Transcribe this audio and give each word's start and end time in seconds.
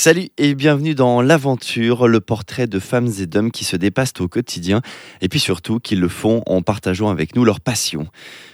Salut 0.00 0.28
et 0.38 0.54
bienvenue 0.54 0.94
dans 0.94 1.20
l'aventure, 1.22 2.06
le 2.06 2.20
portrait 2.20 2.68
de 2.68 2.78
femmes 2.78 3.10
et 3.18 3.26
d'hommes 3.26 3.50
qui 3.50 3.64
se 3.64 3.74
dépassent 3.74 4.12
au 4.20 4.28
quotidien 4.28 4.80
et 5.20 5.28
puis 5.28 5.40
surtout 5.40 5.80
qui 5.80 5.96
le 5.96 6.06
font 6.06 6.40
en 6.46 6.62
partageant 6.62 7.08
avec 7.08 7.34
nous 7.34 7.44
leur 7.44 7.60
passion. 7.60 8.06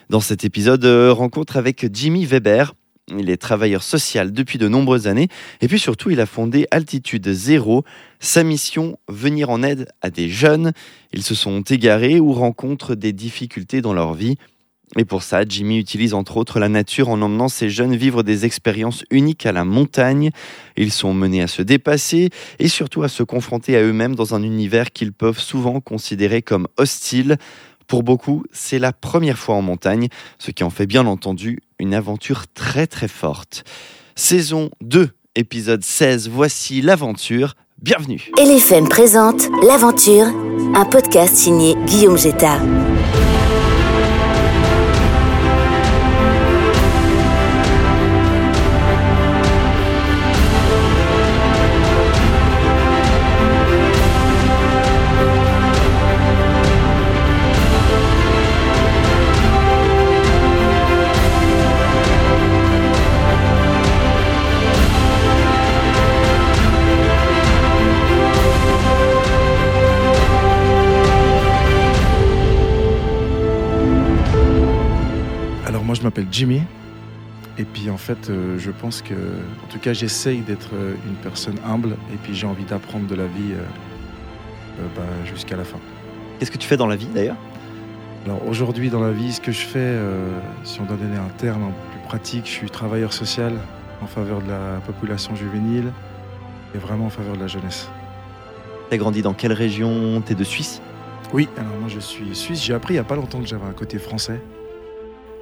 Dans 0.08 0.20
cet 0.20 0.46
épisode, 0.46 0.86
euh, 0.86 1.12
rencontre 1.12 1.58
avec 1.58 1.94
Jimmy 1.94 2.24
Weber. 2.24 2.72
Il 3.14 3.28
est 3.28 3.36
travailleur 3.36 3.82
social 3.82 4.32
depuis 4.32 4.56
de 4.56 4.68
nombreuses 4.68 5.06
années 5.06 5.28
et 5.60 5.68
puis 5.68 5.78
surtout 5.78 6.08
il 6.08 6.18
a 6.18 6.24
fondé 6.24 6.66
Altitude 6.70 7.30
Zéro. 7.30 7.84
Sa 8.20 8.42
mission, 8.42 8.96
venir 9.08 9.50
en 9.50 9.62
aide 9.62 9.88
à 10.00 10.08
des 10.08 10.30
jeunes. 10.30 10.72
Ils 11.12 11.22
se 11.22 11.34
sont 11.34 11.60
égarés 11.60 12.20
ou 12.20 12.32
rencontrent 12.32 12.94
des 12.94 13.12
difficultés 13.12 13.82
dans 13.82 13.92
leur 13.92 14.14
vie. 14.14 14.38
Et 14.96 15.04
pour 15.04 15.22
ça, 15.22 15.42
Jimmy 15.48 15.78
utilise 15.78 16.14
entre 16.14 16.36
autres 16.36 16.60
la 16.60 16.68
nature 16.68 17.08
en 17.08 17.20
emmenant 17.20 17.48
ces 17.48 17.68
jeunes 17.68 17.96
vivre 17.96 18.22
des 18.22 18.44
expériences 18.44 19.04
uniques 19.10 19.46
à 19.46 19.52
la 19.52 19.64
montagne. 19.64 20.30
Ils 20.76 20.92
sont 20.92 21.14
menés 21.14 21.42
à 21.42 21.48
se 21.48 21.62
dépasser 21.62 22.30
et 22.58 22.68
surtout 22.68 23.02
à 23.02 23.08
se 23.08 23.22
confronter 23.22 23.76
à 23.76 23.82
eux-mêmes 23.82 24.14
dans 24.14 24.34
un 24.34 24.42
univers 24.42 24.92
qu'ils 24.92 25.12
peuvent 25.12 25.40
souvent 25.40 25.80
considérer 25.80 26.42
comme 26.42 26.68
hostile. 26.76 27.36
Pour 27.86 28.02
beaucoup, 28.02 28.44
c'est 28.52 28.78
la 28.78 28.92
première 28.92 29.38
fois 29.38 29.56
en 29.56 29.62
montagne, 29.62 30.08
ce 30.38 30.50
qui 30.50 30.64
en 30.64 30.70
fait 30.70 30.86
bien 30.86 31.06
entendu 31.06 31.60
une 31.78 31.94
aventure 31.94 32.44
très 32.52 32.86
très 32.86 33.08
forte. 33.08 33.64
Saison 34.16 34.70
2, 34.80 35.10
épisode 35.34 35.82
16, 35.82 36.28
voici 36.28 36.80
l'aventure. 36.80 37.54
Bienvenue. 37.82 38.30
LFM 38.38 38.88
présente 38.88 39.48
L'aventure, 39.66 40.26
un 40.74 40.84
podcast 40.86 41.34
signé 41.34 41.74
Guillaume 41.86 42.16
Jetta. 42.16 42.58
M'appelle 76.14 76.28
Jimmy 76.30 76.62
et 77.58 77.64
puis 77.64 77.90
en 77.90 77.96
fait 77.96 78.30
euh, 78.30 78.56
je 78.56 78.70
pense 78.70 79.02
que 79.02 79.14
en 79.14 79.66
tout 79.68 79.80
cas 79.80 79.92
j'essaye 79.92 80.42
d'être 80.42 80.70
euh, 80.72 80.94
une 81.08 81.16
personne 81.16 81.56
humble 81.66 81.96
et 82.12 82.16
puis 82.22 82.36
j'ai 82.36 82.46
envie 82.46 82.64
d'apprendre 82.64 83.08
de 83.08 83.16
la 83.16 83.26
vie 83.26 83.52
euh, 83.52 83.64
euh, 84.78 84.86
bah, 84.94 85.02
jusqu'à 85.24 85.56
la 85.56 85.64
fin. 85.64 85.78
Qu'est-ce 86.38 86.52
que 86.52 86.58
tu 86.58 86.68
fais 86.68 86.76
dans 86.76 86.86
la 86.86 86.94
vie 86.94 87.08
d'ailleurs? 87.12 87.36
Alors 88.26 88.46
aujourd'hui 88.46 88.90
dans 88.90 89.00
la 89.00 89.10
vie 89.10 89.32
ce 89.32 89.40
que 89.40 89.50
je 89.50 89.66
fais, 89.66 89.80
euh, 89.80 90.38
si 90.62 90.80
on 90.80 90.84
doit 90.84 90.96
donner 90.96 91.16
un 91.16 91.30
terme 91.36 91.64
un 91.64 91.70
peu 91.70 91.98
plus 91.98 92.06
pratique, 92.06 92.46
je 92.46 92.52
suis 92.52 92.70
travailleur 92.70 93.12
social 93.12 93.52
en 94.00 94.06
faveur 94.06 94.40
de 94.40 94.50
la 94.50 94.80
population 94.86 95.34
juvénile 95.34 95.90
et 96.76 96.78
vraiment 96.78 97.06
en 97.06 97.10
faveur 97.10 97.34
de 97.34 97.40
la 97.40 97.48
jeunesse. 97.48 97.88
T'as 98.88 98.98
grandi 98.98 99.20
dans 99.20 99.34
quelle 99.34 99.52
région? 99.52 100.20
T'es 100.20 100.36
de 100.36 100.44
Suisse? 100.44 100.80
Oui, 101.32 101.48
alors 101.56 101.76
moi 101.80 101.88
je 101.88 101.98
suis 101.98 102.36
suisse, 102.36 102.62
j'ai 102.62 102.74
appris 102.74 102.94
il 102.94 102.98
n'y 102.98 103.00
a 103.00 103.04
pas 103.04 103.16
longtemps 103.16 103.40
que 103.40 103.46
j'avais 103.48 103.66
un 103.66 103.72
côté 103.72 103.98
français. 103.98 104.40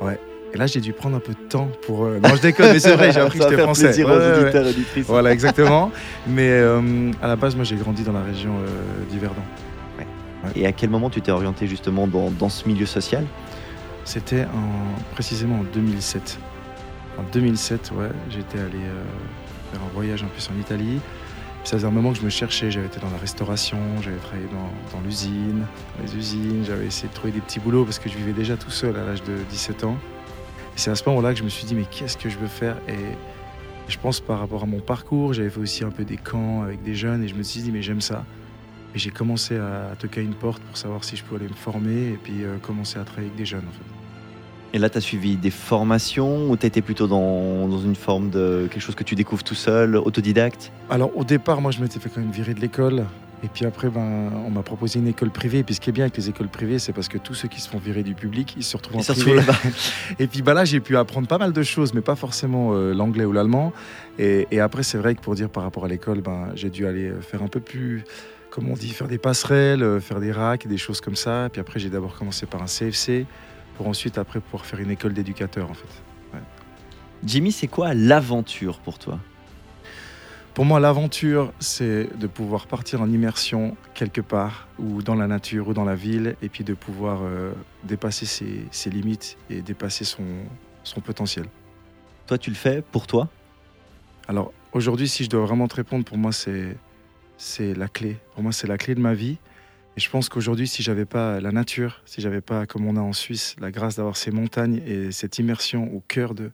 Ouais. 0.00 0.18
Et 0.54 0.58
là 0.58 0.66
j'ai 0.66 0.80
dû 0.80 0.92
prendre 0.92 1.16
un 1.16 1.20
peu 1.20 1.32
de 1.32 1.48
temps 1.48 1.68
pour... 1.86 2.04
euh, 2.04 2.18
Non 2.22 2.34
je 2.36 2.42
déconne 2.42 2.72
mais 2.72 2.78
c'est 2.78 2.94
vrai, 2.94 3.10
j'ai 3.12 3.20
appris 3.20 3.38
que 3.38 3.44
j'étais 3.44 3.56
faire 3.56 3.64
français. 3.64 3.84
plaisir 3.84 4.06
Ouais, 4.08 4.14
aux 4.16 4.42
auditeurs 4.42 4.66
auditrices. 4.66 5.06
Voilà, 5.06 5.32
exactement. 5.32 5.90
Mais 6.26 6.48
euh, 6.50 7.10
à 7.22 7.28
la 7.28 7.36
base, 7.36 7.54
moi, 7.56 7.64
j'ai 7.64 7.76
grandi 7.76 8.02
dans 8.02 8.12
la 8.12 8.22
région 8.22 8.54
euh, 8.58 9.10
d'Yverdon. 9.10 9.42
Et 10.56 10.66
à 10.66 10.72
quel 10.72 10.90
moment 10.90 11.08
tu 11.08 11.22
t'es 11.22 11.30
orienté 11.30 11.66
justement 11.68 12.06
dans, 12.08 12.30
dans 12.30 12.48
ce 12.48 12.66
milieu 12.68 12.84
social? 12.84 13.24
C'était 14.04 14.42
en, 14.44 15.12
précisément 15.12 15.60
en 15.60 15.64
2007. 15.72 16.38
En 17.16 17.22
2007, 17.32 17.92
ouais, 17.96 18.08
j'étais 18.28 18.58
allé 18.58 18.80
faire 19.70 19.80
un 19.80 19.94
voyage 19.94 20.22
en 20.24 20.26
plus 20.26 20.50
en 20.54 20.60
Italie. 20.60 20.98
Ça 21.62 21.76
faisait 21.76 21.86
un 21.86 21.92
moment 21.92 22.12
que 22.12 22.18
je 22.18 22.24
me 22.24 22.28
cherchais. 22.30 22.72
J'avais 22.72 22.86
été 22.86 22.98
dans 22.98 23.10
la 23.10 23.18
restauration, 23.18 23.78
j'avais 24.02 24.16
travaillé 24.16 24.46
dans, 24.50 24.98
dans 24.98 25.04
l'usine, 25.04 25.64
dans 25.96 26.04
les 26.04 26.16
usines. 26.16 26.64
J'avais 26.66 26.86
essayé 26.86 27.08
de 27.08 27.14
trouver 27.14 27.32
des 27.32 27.40
petits 27.40 27.60
boulots 27.60 27.84
parce 27.84 28.00
que 28.00 28.08
je 28.10 28.16
vivais 28.16 28.32
déjà 28.32 28.56
tout 28.56 28.70
seul 28.72 28.96
à 28.96 29.04
l'âge 29.04 29.22
de 29.22 29.36
17 29.48 29.84
ans. 29.84 29.96
C'est 30.76 30.90
à 30.90 30.94
ce 30.94 31.08
moment-là 31.08 31.32
que 31.32 31.38
je 31.38 31.44
me 31.44 31.48
suis 31.48 31.66
dit, 31.66 31.74
mais 31.74 31.84
qu'est-ce 31.90 32.16
que 32.16 32.28
je 32.28 32.38
veux 32.38 32.48
faire? 32.48 32.76
Et 32.88 33.16
je 33.88 33.98
pense 33.98 34.20
par 34.20 34.38
rapport 34.40 34.62
à 34.62 34.66
mon 34.66 34.80
parcours, 34.80 35.32
j'avais 35.32 35.50
fait 35.50 35.60
aussi 35.60 35.84
un 35.84 35.90
peu 35.90 36.04
des 36.04 36.16
camps 36.16 36.62
avec 36.62 36.82
des 36.82 36.94
jeunes 36.94 37.22
et 37.22 37.28
je 37.28 37.34
me 37.34 37.42
suis 37.42 37.60
dit, 37.60 37.70
mais 37.70 37.82
j'aime 37.82 38.00
ça. 38.00 38.24
Et 38.94 38.98
j'ai 38.98 39.10
commencé 39.10 39.56
à 39.56 39.94
toquer 39.98 40.22
une 40.22 40.34
porte 40.34 40.62
pour 40.62 40.76
savoir 40.76 41.04
si 41.04 41.16
je 41.16 41.24
pouvais 41.24 41.40
aller 41.40 41.48
me 41.48 41.54
former 41.54 42.08
et 42.08 42.18
puis 42.22 42.44
euh, 42.44 42.58
commencer 42.58 42.98
à 42.98 43.04
travailler 43.04 43.28
avec 43.28 43.38
des 43.38 43.46
jeunes 43.46 43.64
en 43.68 43.72
fait. 43.72 43.84
Et 44.74 44.78
là, 44.78 44.88
tu 44.88 44.98
as 44.98 45.00
suivi 45.02 45.36
des 45.36 45.50
formations 45.50 46.50
ou 46.50 46.56
tu 46.56 46.66
étais 46.66 46.80
plutôt 46.80 47.06
dans, 47.06 47.68
dans 47.68 47.80
une 47.80 47.94
forme 47.94 48.30
de 48.30 48.68
quelque 48.70 48.82
chose 48.82 48.94
que 48.94 49.04
tu 49.04 49.14
découvres 49.14 49.44
tout 49.44 49.54
seul, 49.54 49.96
autodidacte? 49.96 50.72
Alors 50.90 51.16
au 51.16 51.24
départ, 51.24 51.60
moi 51.60 51.70
je 51.70 51.80
m'étais 51.80 52.00
fait 52.00 52.08
quand 52.08 52.20
même 52.20 52.30
virer 52.30 52.54
de 52.54 52.60
l'école. 52.60 53.04
Et 53.44 53.48
puis 53.48 53.64
après, 53.64 53.88
ben, 53.88 54.30
on 54.46 54.50
m'a 54.50 54.62
proposé 54.62 55.00
une 55.00 55.08
école 55.08 55.30
privée. 55.30 55.58
Et 55.58 55.62
puis 55.64 55.74
ce 55.74 55.80
qui 55.80 55.90
est 55.90 55.92
bien 55.92 56.04
avec 56.04 56.16
les 56.16 56.28
écoles 56.28 56.48
privées, 56.48 56.78
c'est 56.78 56.92
parce 56.92 57.08
que 57.08 57.18
tous 57.18 57.34
ceux 57.34 57.48
qui 57.48 57.60
se 57.60 57.68
font 57.68 57.78
virer 57.78 58.04
du 58.04 58.14
public, 58.14 58.54
ils 58.56 58.62
se 58.62 58.76
retrouvent 58.76 58.98
en 58.98 59.00
Et 59.00 59.02
ça 59.02 59.14
se 59.14 59.20
privé. 59.20 59.36
là-bas. 59.38 59.58
Et 60.20 60.26
puis 60.28 60.42
bah 60.42 60.54
là, 60.54 60.64
j'ai 60.64 60.80
pu 60.80 60.96
apprendre 60.96 61.26
pas 61.26 61.38
mal 61.38 61.52
de 61.52 61.62
choses, 61.62 61.92
mais 61.92 62.02
pas 62.02 62.14
forcément 62.14 62.72
euh, 62.72 62.94
l'anglais 62.94 63.24
ou 63.24 63.32
l'allemand. 63.32 63.72
Et, 64.18 64.46
et 64.52 64.60
après, 64.60 64.84
c'est 64.84 64.98
vrai 64.98 65.14
que 65.14 65.20
pour 65.20 65.34
dire 65.34 65.50
par 65.50 65.64
rapport 65.64 65.84
à 65.84 65.88
l'école, 65.88 66.20
ben, 66.20 66.50
j'ai 66.54 66.70
dû 66.70 66.86
aller 66.86 67.08
euh, 67.08 67.20
faire 67.20 67.42
un 67.42 67.48
peu 67.48 67.60
plus, 67.60 68.04
comme 68.50 68.70
on 68.70 68.74
dit, 68.74 68.90
faire 68.90 69.08
des 69.08 69.18
passerelles, 69.18 69.82
euh, 69.82 70.00
faire 70.00 70.20
des 70.20 70.30
racks, 70.30 70.68
des 70.68 70.78
choses 70.78 71.00
comme 71.00 71.16
ça. 71.16 71.48
Puis 71.50 71.60
après, 71.60 71.80
j'ai 71.80 71.90
d'abord 71.90 72.16
commencé 72.16 72.46
par 72.46 72.62
un 72.62 72.66
CFC, 72.66 73.26
pour 73.76 73.88
ensuite, 73.88 74.18
après, 74.18 74.38
pouvoir 74.38 74.64
faire 74.66 74.78
une 74.78 74.90
école 74.90 75.14
d'éducateur, 75.14 75.68
en 75.68 75.74
fait. 75.74 75.88
Jimmy, 77.24 77.52
c'est 77.52 77.68
quoi 77.68 77.94
l'aventure 77.94 78.80
pour 78.80 78.98
toi? 78.98 79.20
Pour 80.54 80.66
moi, 80.66 80.80
l'aventure, 80.80 81.50
c'est 81.60 82.14
de 82.18 82.26
pouvoir 82.26 82.66
partir 82.66 83.00
en 83.00 83.08
immersion 83.10 83.74
quelque 83.94 84.20
part, 84.20 84.68
ou 84.78 85.02
dans 85.02 85.14
la 85.14 85.26
nature, 85.26 85.68
ou 85.68 85.72
dans 85.72 85.84
la 85.84 85.94
ville, 85.94 86.36
et 86.42 86.50
puis 86.50 86.62
de 86.62 86.74
pouvoir 86.74 87.20
euh, 87.22 87.52
dépasser 87.84 88.26
ses, 88.26 88.66
ses 88.70 88.90
limites 88.90 89.38
et 89.48 89.62
dépasser 89.62 90.04
son, 90.04 90.26
son 90.84 91.00
potentiel. 91.00 91.46
Toi, 92.26 92.36
tu 92.36 92.50
le 92.50 92.56
fais 92.56 92.82
pour 92.82 93.06
toi? 93.06 93.30
Alors 94.28 94.52
aujourd'hui, 94.72 95.08
si 95.08 95.24
je 95.24 95.30
dois 95.30 95.40
vraiment 95.40 95.68
te 95.68 95.76
répondre, 95.76 96.04
pour 96.04 96.18
moi, 96.18 96.32
c'est 96.32 96.76
c'est 97.38 97.74
la 97.74 97.88
clé. 97.88 98.18
Pour 98.34 98.42
moi, 98.42 98.52
c'est 98.52 98.68
la 98.68 98.76
clé 98.76 98.94
de 98.94 99.00
ma 99.00 99.14
vie. 99.14 99.38
Et 99.96 100.00
je 100.00 100.08
pense 100.10 100.28
qu'aujourd'hui, 100.28 100.68
si 100.68 100.82
j'avais 100.82 101.06
pas 101.06 101.40
la 101.40 101.50
nature, 101.50 102.02
si 102.04 102.20
j'avais 102.20 102.40
pas, 102.42 102.66
comme 102.66 102.86
on 102.86 102.96
a 102.96 103.00
en 103.00 103.12
Suisse, 103.12 103.56
la 103.58 103.70
grâce 103.70 103.96
d'avoir 103.96 104.16
ces 104.16 104.30
montagnes 104.30 104.80
et 104.86 105.12
cette 105.12 105.38
immersion 105.38 105.92
au 105.92 106.00
cœur 106.06 106.34
de, 106.34 106.52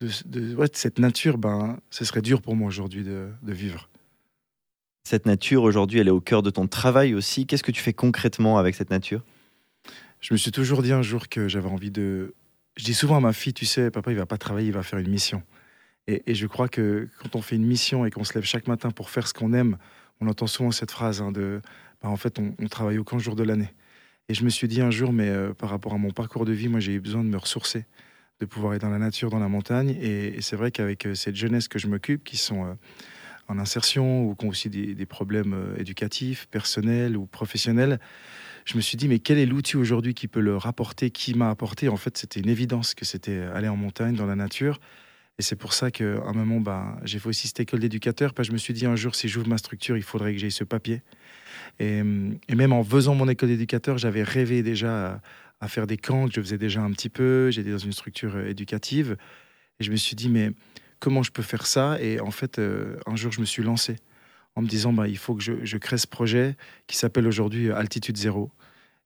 de, 0.00 0.08
de- 0.26 0.54
ouais, 0.54 0.68
de 0.68 0.76
cette 0.76 0.98
nature, 0.98 1.38
ben, 1.38 1.78
ce 1.90 2.04
serait 2.04 2.22
dur 2.22 2.42
pour 2.42 2.56
moi 2.56 2.68
aujourd'hui 2.68 3.04
de, 3.04 3.28
de 3.42 3.52
vivre. 3.52 3.88
Cette 5.04 5.26
nature, 5.26 5.62
aujourd'hui, 5.62 6.00
elle 6.00 6.08
est 6.08 6.12
au 6.12 6.20
cœur 6.20 6.42
de 6.42 6.50
ton 6.50 6.66
travail 6.66 7.14
aussi. 7.14 7.46
Qu'est-ce 7.46 7.62
que 7.62 7.72
tu 7.72 7.80
fais 7.80 7.94
concrètement 7.94 8.58
avec 8.58 8.74
cette 8.74 8.90
nature? 8.90 9.24
Je 10.20 10.34
me 10.34 10.38
suis 10.38 10.50
toujours 10.50 10.82
dit 10.82 10.92
un 10.92 11.02
jour 11.02 11.28
que 11.28 11.48
j'avais 11.48 11.68
envie 11.68 11.90
de. 11.90 12.34
Je 12.76 12.84
dis 12.84 12.94
souvent 12.94 13.16
à 13.16 13.20
ma 13.20 13.32
fille, 13.32 13.54
tu 13.54 13.66
sais, 13.66 13.90
papa, 13.90 14.12
il 14.12 14.18
va 14.18 14.26
pas 14.26 14.38
travailler, 14.38 14.68
il 14.68 14.74
va 14.74 14.82
faire 14.82 14.98
une 14.98 15.08
mission. 15.08 15.42
Et, 16.06 16.22
et 16.26 16.34
je 16.34 16.46
crois 16.46 16.68
que 16.68 17.08
quand 17.20 17.36
on 17.36 17.42
fait 17.42 17.56
une 17.56 17.66
mission 17.66 18.04
et 18.04 18.10
qu'on 18.10 18.24
se 18.24 18.34
lève 18.34 18.44
chaque 18.44 18.66
matin 18.68 18.90
pour 18.90 19.10
faire 19.10 19.26
ce 19.26 19.34
qu'on 19.34 19.52
aime, 19.52 19.78
on 20.20 20.28
entend 20.28 20.46
souvent 20.46 20.70
cette 20.70 20.90
phrase 20.90 21.20
hein, 21.20 21.32
de, 21.32 21.60
bah, 22.02 22.08
en 22.08 22.16
fait, 22.16 22.38
on, 22.38 22.54
on 22.58 22.66
travaille 22.66 22.98
aucun 22.98 23.18
jour 23.18 23.34
de 23.34 23.42
l'année. 23.42 23.72
Et 24.28 24.34
je 24.34 24.44
me 24.44 24.50
suis 24.50 24.68
dit 24.68 24.80
un 24.80 24.90
jour, 24.90 25.12
mais 25.12 25.28
euh, 25.28 25.54
par 25.54 25.70
rapport 25.70 25.94
à 25.94 25.98
mon 25.98 26.10
parcours 26.10 26.44
de 26.44 26.52
vie, 26.52 26.68
moi, 26.68 26.80
j'ai 26.80 26.92
eu 26.94 27.00
besoin 27.00 27.24
de 27.24 27.28
me 27.28 27.38
ressourcer, 27.38 27.86
de 28.40 28.46
pouvoir 28.46 28.74
être 28.74 28.82
dans 28.82 28.90
la 28.90 28.98
nature, 28.98 29.30
dans 29.30 29.38
la 29.38 29.48
montagne. 29.48 29.96
Et, 30.00 30.40
c'est 30.40 30.56
vrai 30.56 30.70
qu'avec 30.70 31.06
euh, 31.06 31.14
cette 31.14 31.36
jeunesse 31.36 31.68
que 31.68 31.78
je 31.78 31.88
m'occupe, 31.88 32.24
qui 32.24 32.36
sont 32.36 32.64
euh, 32.64 32.74
en 33.48 33.58
insertion 33.58 34.24
ou 34.24 34.34
qui 34.34 34.46
ont 34.46 34.48
aussi 34.48 34.70
des, 34.70 35.06
problèmes 35.06 35.54
euh, 35.54 35.76
éducatifs, 35.78 36.46
personnels 36.46 37.16
ou 37.16 37.26
professionnels, 37.26 37.98
je 38.64 38.76
me 38.76 38.82
suis 38.82 38.96
dit, 38.96 39.08
mais 39.08 39.18
quel 39.18 39.38
est 39.38 39.46
l'outil 39.46 39.76
aujourd'hui 39.76 40.14
qui 40.14 40.28
peut 40.28 40.40
leur 40.40 40.66
apporter, 40.66 41.10
qui 41.10 41.34
m'a 41.34 41.50
apporté? 41.50 41.88
En 41.88 41.96
fait, 41.96 42.18
c'était 42.18 42.40
une 42.40 42.50
évidence 42.50 42.94
que 42.94 43.04
c'était 43.04 43.40
aller 43.54 43.68
en 43.68 43.76
montagne, 43.76 44.14
dans 44.14 44.26
la 44.26 44.36
nature. 44.36 44.78
Et 45.38 45.42
c'est 45.42 45.56
pour 45.56 45.72
ça 45.72 45.90
qu'à 45.90 46.04
un 46.04 46.32
moment, 46.32 46.60
bah, 46.60 46.98
j'ai 47.04 47.18
fait 47.18 47.28
aussi 47.28 47.46
cette 47.46 47.60
école 47.60 47.80
d'éducateur. 47.80 48.34
Parce 48.34 48.48
je 48.48 48.52
me 48.52 48.58
suis 48.58 48.74
dit, 48.74 48.84
un 48.84 48.96
jour, 48.96 49.14
si 49.14 49.28
j'ouvre 49.28 49.48
ma 49.48 49.56
structure, 49.56 49.96
il 49.96 50.02
faudrait 50.02 50.32
que 50.34 50.38
j'aie 50.38 50.50
ce 50.50 50.64
papier. 50.64 51.00
Et, 51.78 51.98
et 52.48 52.54
même 52.54 52.72
en 52.72 52.84
faisant 52.84 53.14
mon 53.14 53.28
école 53.28 53.48
d'éducateur, 53.48 53.96
j'avais 53.96 54.22
rêvé 54.22 54.62
déjà 54.62 55.22
à, 55.60 55.68
faire 55.68 55.86
des 55.86 55.96
camps, 55.96 56.28
que 56.28 56.34
je 56.34 56.40
faisais 56.40 56.58
déjà 56.58 56.80
un 56.80 56.90
petit 56.92 57.08
peu. 57.08 57.50
J'étais 57.50 57.70
dans 57.70 57.78
une 57.78 57.92
structure 57.92 58.36
euh, 58.36 58.48
éducative. 58.48 59.16
Et 59.80 59.84
je 59.84 59.90
me 59.90 59.96
suis 59.96 60.16
dit, 60.16 60.28
mais 60.28 60.50
comment 61.00 61.22
je 61.22 61.30
peux 61.30 61.42
faire 61.42 61.66
ça? 61.66 62.00
Et 62.00 62.20
en 62.20 62.30
fait, 62.30 62.58
euh, 62.58 62.96
un 63.06 63.16
jour, 63.16 63.32
je 63.32 63.40
me 63.40 63.46
suis 63.46 63.62
lancé 63.62 63.96
en 64.56 64.62
me 64.62 64.68
disant, 64.68 64.92
bah, 64.92 65.08
il 65.08 65.18
faut 65.18 65.34
que 65.34 65.42
je, 65.42 65.76
crée 65.76 65.98
ce 65.98 66.06
projet 66.06 66.56
qui 66.86 66.96
s'appelle 66.96 67.26
aujourd'hui 67.26 67.70
Altitude 67.70 68.16
Zéro. 68.16 68.50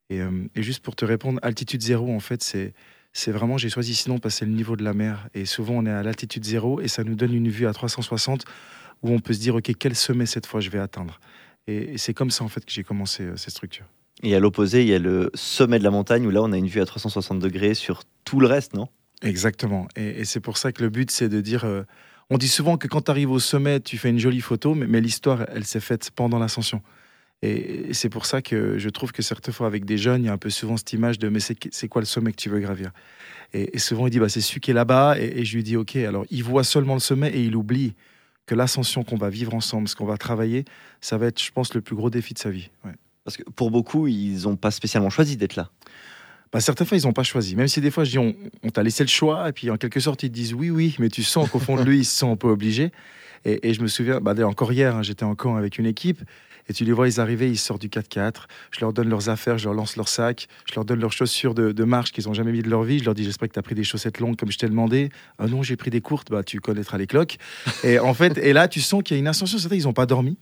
Et, 0.08 0.20
euh, 0.20 0.30
juste 0.56 0.82
pour 0.82 0.96
te 0.96 1.04
répondre, 1.04 1.38
Altitude 1.42 1.82
Zéro, 1.82 2.14
en 2.14 2.20
fait, 2.20 2.42
c'est 2.42 2.74
c'est 3.12 3.30
vraiment, 3.30 3.58
j'ai 3.58 3.68
choisi 3.68 3.94
sinon 3.94 4.18
parce 4.18 4.36
c'est 4.36 4.46
le 4.46 4.52
niveau 4.52 4.76
de 4.76 4.82
la 4.82 4.94
mer. 4.94 5.28
Et 5.34 5.44
souvent, 5.44 5.74
on 5.74 5.86
est 5.86 5.90
à 5.90 6.02
l'altitude 6.02 6.44
zéro 6.44 6.80
et 6.80 6.88
ça 6.88 7.04
nous 7.04 7.14
donne 7.14 7.34
une 7.34 7.48
vue 7.48 7.66
à 7.66 7.72
360 7.72 8.44
où 9.02 9.10
on 9.10 9.18
peut 9.18 9.34
se 9.34 9.40
dire, 9.40 9.54
OK, 9.54 9.70
quel 9.78 9.94
sommet 9.94 10.26
cette 10.26 10.46
fois 10.46 10.60
je 10.60 10.70
vais 10.70 10.78
atteindre? 10.78 11.20
Et, 11.66 11.98
c'est 11.98 12.14
comme 12.14 12.30
ça, 12.30 12.44
en 12.44 12.48
fait, 12.48 12.64
que 12.64 12.72
j'ai 12.72 12.84
commencé 12.84 13.24
euh, 13.24 13.36
cette 13.36 13.50
structure. 13.50 13.86
Et 14.22 14.34
à 14.34 14.40
l'opposé, 14.40 14.82
il 14.82 14.88
y 14.88 14.94
a 14.94 14.98
le 14.98 15.30
sommet 15.34 15.78
de 15.78 15.84
la 15.84 15.90
montagne 15.90 16.26
où 16.26 16.30
là, 16.30 16.42
on 16.42 16.52
a 16.52 16.58
une 16.58 16.68
vue 16.68 16.80
à 16.80 16.86
360 16.86 17.38
degrés 17.40 17.74
sur 17.74 18.02
tout 18.24 18.40
le 18.40 18.46
reste, 18.46 18.74
non? 18.74 18.88
Exactement. 19.22 19.88
Et, 19.96 20.24
c'est 20.24 20.40
pour 20.40 20.58
ça 20.58 20.72
que 20.72 20.82
le 20.82 20.90
but, 20.90 21.10
c'est 21.10 21.28
de 21.28 21.40
dire. 21.40 21.64
euh, 21.64 21.82
on 22.30 22.38
dit 22.38 22.48
souvent 22.48 22.76
que 22.76 22.88
quand 22.88 23.02
tu 23.02 23.10
arrives 23.10 23.30
au 23.30 23.40
sommet, 23.40 23.80
tu 23.80 23.98
fais 23.98 24.10
une 24.10 24.18
jolie 24.18 24.40
photo, 24.40 24.74
mais, 24.74 25.00
l'histoire, 25.00 25.46
elle 25.54 25.64
s'est 25.64 25.80
faite 25.80 26.10
pendant 26.14 26.38
l'ascension. 26.38 26.82
Et, 27.42 27.92
c'est 27.92 28.08
pour 28.08 28.26
ça 28.26 28.42
que 28.42 28.78
je 28.78 28.88
trouve 28.88 29.12
que 29.12 29.22
certaines 29.22 29.54
fois, 29.54 29.66
avec 29.66 29.84
des 29.84 29.98
jeunes, 29.98 30.22
il 30.22 30.26
y 30.26 30.30
a 30.30 30.32
un 30.32 30.38
peu 30.38 30.50
souvent 30.50 30.76
cette 30.76 30.92
image 30.92 31.18
de 31.18 31.28
mais 31.28 31.40
c'est 31.40 31.88
quoi 31.88 32.00
le 32.00 32.06
sommet 32.06 32.30
que 32.32 32.36
tu 32.36 32.48
veux 32.48 32.60
gravir? 32.60 32.92
Et, 33.52 33.78
souvent, 33.78 34.06
il 34.06 34.10
dit 34.10 34.20
bah, 34.20 34.28
c'est 34.28 34.40
celui 34.40 34.60
qui 34.60 34.70
est 34.70 34.74
là-bas. 34.74 35.16
Et, 35.18 35.44
je 35.44 35.56
lui 35.56 35.62
dis 35.62 35.76
ok, 35.76 35.96
alors 35.96 36.24
il 36.30 36.44
voit 36.44 36.64
seulement 36.64 36.94
le 36.94 37.00
sommet 37.00 37.30
et 37.30 37.42
il 37.42 37.56
oublie 37.56 37.94
que 38.46 38.54
l'ascension 38.54 39.04
qu'on 39.04 39.16
va 39.16 39.30
vivre 39.30 39.54
ensemble, 39.54 39.88
ce 39.88 39.94
qu'on 39.94 40.06
va 40.06 40.16
travailler, 40.16 40.64
ça 41.00 41.16
va 41.16 41.26
être, 41.26 41.40
je 41.40 41.50
pense, 41.52 41.74
le 41.74 41.80
plus 41.80 41.94
gros 41.94 42.10
défi 42.10 42.34
de 42.34 42.38
sa 42.38 42.50
vie. 42.50 42.70
Parce 43.24 43.36
que 43.36 43.42
pour 43.42 43.70
beaucoup, 43.70 44.06
ils 44.08 44.42
n'ont 44.42 44.56
pas 44.56 44.70
spécialement 44.70 45.10
choisi 45.10 45.36
d'être 45.36 45.56
là. 45.56 45.70
Bah, 46.52 46.60
certaines 46.60 46.86
fois, 46.86 46.98
ils 46.98 47.06
n'ont 47.06 47.12
pas 47.12 47.22
choisi. 47.22 47.56
Même 47.56 47.68
si 47.68 47.80
des 47.80 47.90
fois, 47.90 48.04
je 48.04 48.10
dis, 48.10 48.18
on, 48.18 48.70
t'a 48.70 48.82
laissé 48.82 49.02
le 49.04 49.08
choix, 49.08 49.48
et 49.48 49.52
puis 49.52 49.70
en 49.70 49.76
quelque 49.76 50.00
sorte, 50.00 50.22
ils 50.22 50.28
te 50.28 50.34
disent 50.34 50.52
oui, 50.52 50.70
oui, 50.70 50.96
mais 50.98 51.08
tu 51.08 51.22
sens 51.22 51.48
qu'au 51.48 51.58
fond 51.58 51.76
de 51.76 51.82
lui, 51.82 52.00
ils 52.00 52.04
se 52.04 52.16
sentent 52.16 52.32
un 52.32 52.36
peu 52.36 52.48
obligés. 52.48 52.92
Et, 53.44 53.74
je 53.74 53.80
me 53.80 53.88
souviens, 53.88 54.20
bah, 54.20 54.34
encore 54.46 54.72
hier, 54.72 54.94
hein, 54.94 55.02
j'étais 55.02 55.24
en 55.24 55.34
camp 55.34 55.56
avec 55.56 55.78
une 55.78 55.86
équipe, 55.86 56.20
et 56.68 56.72
tu 56.72 56.84
les 56.84 56.92
vois, 56.92 57.08
ils 57.08 57.18
ils 57.42 57.58
sortent 57.58 57.80
du 57.80 57.88
4x4, 57.88 58.44
je 58.70 58.80
leur 58.80 58.92
donne 58.92 59.08
leurs 59.08 59.28
affaires, 59.28 59.58
je 59.58 59.64
leur 59.64 59.74
lance 59.74 59.96
leur 59.96 60.08
sac, 60.08 60.46
je 60.68 60.74
leur 60.76 60.84
donne 60.84 61.00
leurs 61.00 61.12
chaussures 61.12 61.54
de, 61.54 61.84
marche 61.84 62.12
qu'ils 62.12 62.26
n'ont 62.26 62.34
jamais 62.34 62.52
mis 62.52 62.62
de 62.62 62.70
leur 62.70 62.84
vie, 62.84 63.00
je 63.00 63.04
leur 63.04 63.14
dis, 63.14 63.24
j'espère 63.24 63.48
que 63.48 63.54
tu 63.54 63.58
as 63.58 63.62
pris 63.62 63.74
des 63.74 63.82
chaussettes 63.82 64.20
longues 64.20 64.36
comme 64.36 64.52
je 64.52 64.58
t'ai 64.58 64.68
demandé. 64.68 65.10
Ah 65.38 65.46
non, 65.48 65.62
j'ai 65.62 65.76
pris 65.76 65.90
des 65.90 66.00
courtes, 66.00 66.30
bah, 66.30 66.44
tu 66.44 66.60
connaîtras 66.60 66.98
les 66.98 67.06
cloques. 67.06 67.38
Et 67.82 67.98
en 67.98 68.14
fait, 68.14 68.38
et 68.38 68.52
là, 68.52 68.68
tu 68.68 68.80
sens 68.80 69.02
qu'il 69.02 69.16
y 69.16 69.18
a 69.18 69.20
une 69.20 69.26
ascension, 69.26 69.58
ils 69.58 69.82
n'ont 69.84 69.92
pas 69.92 70.06
dormi, 70.06 70.36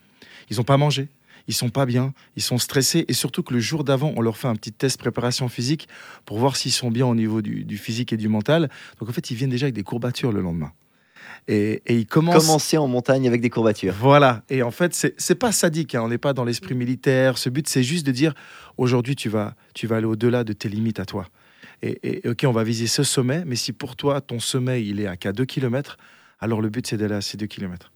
ils 0.51 0.59
n'ont 0.59 0.65
pas 0.65 0.77
mangé, 0.77 1.09
ils 1.49 1.55
sont 1.55 1.71
pas 1.71 1.87
bien, 1.87 2.13
ils 2.37 2.43
sont 2.43 2.59
stressés 2.59 3.05
et 3.09 3.13
surtout 3.13 3.43
que 3.43 3.53
le 3.55 3.61
jour 3.61 3.85
d'avant, 3.85 4.13
on 4.17 4.21
leur 4.21 4.37
fait 4.37 4.49
un 4.49 4.55
petit 4.57 4.73
test 4.73 4.99
préparation 4.99 5.49
physique 5.49 5.89
pour 6.27 6.39
voir 6.39 6.57
s'ils 6.57 6.73
sont 6.73 6.91
bien 6.91 7.07
au 7.07 7.15
niveau 7.15 7.43
du, 7.43 7.65
du 7.65 7.79
physique 7.79 8.13
et 8.13 8.17
du 8.17 8.29
mental. 8.29 8.69
Donc 8.99 9.09
en 9.09 9.13
fait, 9.13 9.31
ils 9.31 9.37
viennent 9.37 9.51
déjà 9.51 9.65
avec 9.67 9.75
des 9.75 9.83
courbatures 9.83 10.33
le 10.33 10.41
lendemain. 10.41 10.73
Et, 11.49 11.83
et 11.87 11.97
ils 11.97 12.07
commencent. 12.07 12.47
Commencer 12.47 12.77
en 12.79 12.87
montagne 12.87 13.27
avec 13.27 13.41
des 13.41 13.51
courbatures. 13.51 13.95
Voilà. 13.99 14.43
Et 14.51 14.63
en 14.63 14.71
fait, 14.71 14.95
c'est 15.17 15.35
pas 15.35 15.53
sadique. 15.53 15.95
hein. 15.95 16.03
On 16.03 16.09
n'est 16.09 16.19
pas 16.19 16.33
dans 16.33 16.45
l'esprit 16.45 16.75
militaire. 16.75 17.39
Ce 17.39 17.49
but, 17.49 17.69
c'est 17.69 17.83
juste 17.83 18.07
de 18.07 18.13
dire 18.13 18.35
aujourd'hui, 18.77 19.17
tu 19.17 19.29
vas, 19.29 19.55
tu 19.75 19.87
vas 19.87 19.97
aller 19.97 20.07
au-delà 20.07 20.45
de 20.45 20.53
tes 20.53 20.69
limites 20.69 21.01
à 21.01 21.07
toi. 21.07 21.27
Et, 21.83 21.99
et- 22.27 22.29
ok, 22.29 22.45
on 22.47 22.53
va 22.53 22.63
viser 22.63 22.87
ce 22.87 23.03
sommet, 23.03 23.43
mais 23.47 23.57
si 23.57 23.73
pour 23.73 23.97
toi, 23.97 24.21
ton 24.21 24.39
sommet, 24.39 24.85
il 24.85 25.01
est 25.01 25.07
à 25.07 25.17
qu'à 25.17 25.33
2 25.33 25.45
km, 25.47 25.97
alors 26.41 26.61
le 26.61 26.69
but, 26.69 26.87
c'est 26.87 26.99
d'aller 26.99 27.15
à 27.15 27.21
ces 27.23 27.37
2 27.39 27.47
km. 27.47 27.91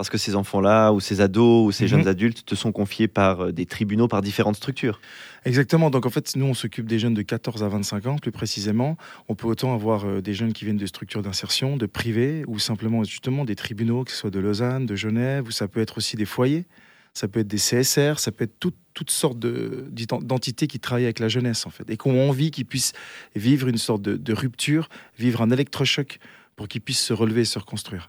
Parce 0.00 0.08
que 0.08 0.16
ces 0.16 0.34
enfants-là, 0.34 0.92
ou 0.94 1.00
ces 1.00 1.20
ados, 1.20 1.66
ou 1.68 1.72
ces 1.72 1.84
Mhm. 1.84 1.88
jeunes 1.90 2.08
adultes 2.08 2.46
te 2.46 2.54
sont 2.54 2.72
confiés 2.72 3.06
par 3.06 3.42
euh, 3.42 3.52
des 3.52 3.66
tribunaux, 3.66 4.08
par 4.08 4.22
différentes 4.22 4.56
structures. 4.56 4.98
Exactement. 5.44 5.90
Donc 5.90 6.06
en 6.06 6.08
fait, 6.08 6.34
nous, 6.36 6.46
on 6.46 6.54
s'occupe 6.54 6.86
des 6.86 6.98
jeunes 6.98 7.12
de 7.12 7.20
14 7.20 7.62
à 7.62 7.68
25 7.68 8.06
ans, 8.06 8.16
plus 8.16 8.32
précisément. 8.32 8.96
On 9.28 9.34
peut 9.34 9.46
autant 9.46 9.74
avoir 9.74 10.06
euh, 10.06 10.22
des 10.22 10.32
jeunes 10.32 10.54
qui 10.54 10.64
viennent 10.64 10.78
de 10.78 10.86
structures 10.86 11.20
d'insertion, 11.20 11.76
de 11.76 11.84
privés, 11.84 12.44
ou 12.46 12.58
simplement 12.58 13.04
justement 13.04 13.44
des 13.44 13.54
tribunaux, 13.56 14.04
que 14.04 14.10
ce 14.10 14.16
soit 14.16 14.30
de 14.30 14.38
Lausanne, 14.38 14.86
de 14.86 14.96
Genève, 14.96 15.46
ou 15.46 15.50
ça 15.50 15.68
peut 15.68 15.80
être 15.82 15.98
aussi 15.98 16.16
des 16.16 16.24
foyers. 16.24 16.64
Ça 17.12 17.28
peut 17.28 17.40
être 17.40 17.48
des 17.48 17.58
CSR, 17.58 18.20
ça 18.20 18.32
peut 18.32 18.44
être 18.44 18.58
tout- 18.58 18.72
toutes 18.94 19.10
sortes 19.10 19.38
de- 19.38 19.86
d'entités 20.22 20.66
qui 20.66 20.80
travaillent 20.80 21.04
avec 21.04 21.18
la 21.18 21.28
jeunesse, 21.28 21.66
en 21.66 21.70
fait, 21.70 21.84
et 21.90 21.98
qui 21.98 22.08
ont 22.08 22.26
envie 22.30 22.50
qu'ils 22.50 22.64
puissent 22.64 22.94
vivre 23.36 23.68
une 23.68 23.76
sorte 23.76 24.00
de, 24.00 24.16
de 24.16 24.32
rupture, 24.32 24.88
vivre 25.18 25.42
un 25.42 25.50
électrochoc 25.50 26.20
pour 26.56 26.68
qu'ils 26.68 26.80
puissent 26.80 27.04
se 27.04 27.12
relever 27.12 27.42
et 27.42 27.44
se 27.44 27.58
reconstruire. 27.58 28.08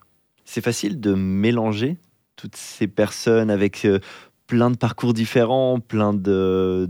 C'est 0.53 0.59
facile 0.59 0.99
de 0.99 1.13
mélanger 1.13 1.95
toutes 2.35 2.57
ces 2.57 2.85
personnes 2.85 3.49
avec 3.49 3.85
euh, 3.85 3.99
plein 4.47 4.69
de 4.69 4.75
parcours 4.75 5.13
différents, 5.13 5.79
plein 5.79 6.13
de 6.13 6.89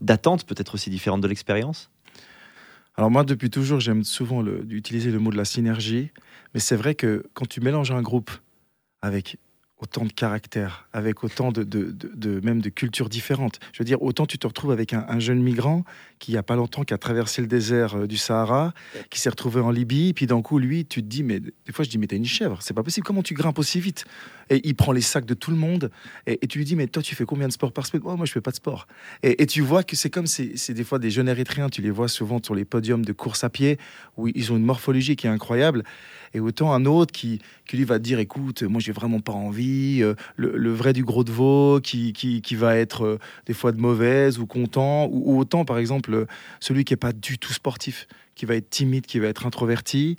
d'attentes 0.00 0.46
peut-être 0.46 0.72
aussi 0.72 0.88
différentes 0.88 1.20
de 1.20 1.28
l'expérience? 1.28 1.90
Alors 2.96 3.10
moi, 3.10 3.22
depuis 3.24 3.50
toujours, 3.50 3.78
j'aime 3.78 4.04
souvent 4.04 4.42
utiliser 4.70 5.10
le 5.10 5.18
mot 5.18 5.30
de 5.30 5.36
la 5.36 5.44
synergie, 5.44 6.12
mais 6.54 6.60
c'est 6.60 6.76
vrai 6.76 6.94
que 6.94 7.26
quand 7.34 7.46
tu 7.46 7.60
mélanges 7.60 7.90
un 7.90 8.00
groupe 8.00 8.30
avec 9.02 9.36
autant 9.84 10.06
de 10.06 10.12
caractères, 10.12 10.88
avec 10.94 11.24
autant 11.24 11.52
de, 11.52 12.40
même 12.42 12.62
de 12.62 12.70
cultures 12.70 13.10
différentes, 13.10 13.60
je 13.72 13.78
veux 13.80 13.84
dire, 13.84 14.02
autant 14.02 14.24
tu 14.24 14.38
te 14.38 14.46
retrouves 14.46 14.70
avec 14.70 14.94
un, 14.94 15.04
un 15.08 15.18
jeune 15.18 15.42
migrant 15.42 15.84
qui, 16.18 16.32
il 16.32 16.34
y 16.34 16.38
a 16.38 16.42
pas 16.42 16.56
longtemps, 16.56 16.84
qui 16.84 16.94
a 16.94 16.98
traversé 16.98 17.42
le 17.42 17.46
désert 17.46 17.96
euh, 17.96 18.06
du 18.06 18.16
Sahara, 18.16 18.72
qui 19.10 19.20
s'est 19.20 19.28
retrouvé 19.28 19.60
en 19.60 19.70
Libye, 19.70 20.14
puis 20.14 20.26
d'un 20.26 20.40
coup, 20.40 20.58
lui, 20.58 20.86
tu 20.86 21.02
te 21.02 21.06
dis, 21.06 21.22
mais 21.22 21.38
des 21.40 21.72
fois, 21.72 21.84
je 21.84 21.90
dis, 21.90 21.98
mais 21.98 22.06
t'es 22.06 22.16
une 22.16 22.24
chèvre, 22.24 22.58
c'est 22.62 22.72
pas 22.72 22.82
possible, 22.82 23.06
comment 23.06 23.22
tu 23.22 23.34
grimpes 23.34 23.58
aussi 23.58 23.78
vite? 23.78 24.06
Et 24.48 24.66
il 24.66 24.74
prend 24.74 24.92
les 24.92 25.02
sacs 25.02 25.26
de 25.26 25.34
tout 25.34 25.50
le 25.50 25.56
monde, 25.58 25.90
et, 26.26 26.46
tu 26.46 26.58
lui 26.58 26.64
dis, 26.64 26.76
mais 26.76 26.86
toi, 26.86 27.02
tu 27.02 27.14
fais 27.14 27.26
combien 27.26 27.46
de 27.46 27.52
sport 27.52 27.72
par 27.72 27.86
semaine? 27.86 28.02
Oh, 28.06 28.16
Moi, 28.16 28.24
je 28.24 28.32
fais 28.32 28.40
pas 28.40 28.52
de 28.52 28.56
sport. 28.56 28.86
Et, 29.22 29.42
et 29.42 29.46
tu 29.46 29.60
vois 29.60 29.82
que 29.82 29.96
c'est 29.96 30.10
comme, 30.10 30.26
c'est 30.26 30.72
des 30.72 30.84
fois 30.84 30.98
des 30.98 31.10
jeunes 31.10 31.28
Érythréens, 31.28 31.68
tu 31.68 31.82
les 31.82 31.90
vois 31.90 32.08
souvent 32.08 32.40
sur 32.42 32.54
les 32.54 32.64
podiums 32.64 33.04
de 33.04 33.12
course 33.12 33.44
à 33.44 33.50
pied, 33.50 33.78
où 34.16 34.28
ils 34.28 34.50
ont 34.50 34.56
une 34.56 34.64
morphologie 34.64 35.16
qui 35.16 35.26
est 35.26 35.30
incroyable, 35.30 35.84
et 36.34 36.40
autant 36.40 36.72
un 36.72 36.84
autre 36.84 37.12
qui, 37.12 37.40
lui 37.72 37.84
va 37.84 37.98
dire, 37.98 38.18
écoute, 38.18 38.64
moi, 38.64 38.80
j'ai 38.80 38.92
vraiment 38.92 39.20
pas 39.20 39.32
envie, 39.32 40.02
euh, 40.02 40.14
le, 40.36 40.72
vrai 40.72 40.92
du 40.92 41.04
gros 41.04 41.24
de 41.24 41.30
veau, 41.30 41.80
qui, 41.80 42.12
qui, 42.12 42.42
qui 42.42 42.56
va 42.56 42.76
être 42.76 43.04
euh, 43.04 43.18
des 43.46 43.54
fois 43.54 43.70
de 43.70 43.80
mauvaise 43.80 44.40
ou 44.40 44.46
content, 44.46 45.06
ou, 45.10 45.38
autant, 45.38 45.64
par 45.64 45.78
exemple, 45.78 46.12
euh, 46.12 46.26
celui 46.58 46.84
qui 46.84 46.92
est 46.92 46.98
pas 46.98 47.12
du 47.12 47.38
tout 47.38 47.52
sportif, 47.52 48.08
qui 48.34 48.46
va 48.46 48.56
être 48.56 48.68
timide, 48.68 49.06
qui 49.06 49.20
va 49.20 49.28
être 49.28 49.46
introverti, 49.46 50.16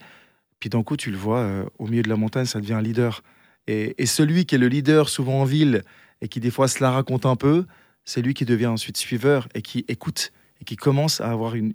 puis 0.60 0.70
d'un 0.70 0.84
coup, 0.84 0.96
tu 0.96 1.12
le 1.12 1.18
vois, 1.18 1.66
au 1.78 1.88
milieu 1.88 2.02
de 2.02 2.10
la 2.10 2.16
montagne, 2.16 2.46
ça 2.46 2.62
devient 2.62 2.74
un 2.74 2.82
leader. 2.82 3.22
Et, 3.68 4.02
et 4.02 4.06
celui 4.06 4.46
qui 4.46 4.56
est 4.56 4.58
le 4.58 4.70
leader, 4.70 5.10
souvent 5.10 5.42
en 5.42 5.44
ville, 5.44 5.84
et 6.22 6.30
qui 6.30 6.40
des 6.40 6.50
fois 6.50 6.70
se 6.70 6.82
la 6.82 6.92
raconte 6.92 7.26
un 7.26 7.36
peu, 7.36 7.66
c'est 8.06 8.22
lui 8.22 8.34
qui 8.34 8.46
devient 8.46 8.68
ensuite 8.68 8.96
suiveur 8.96 9.50
et 9.54 9.62
qui 9.62 9.84
écoute 9.90 10.32
et 10.62 10.64
qui 10.64 10.78
commence 10.78 11.20
à 11.20 11.30
avoir 11.30 11.56
une, 11.56 11.74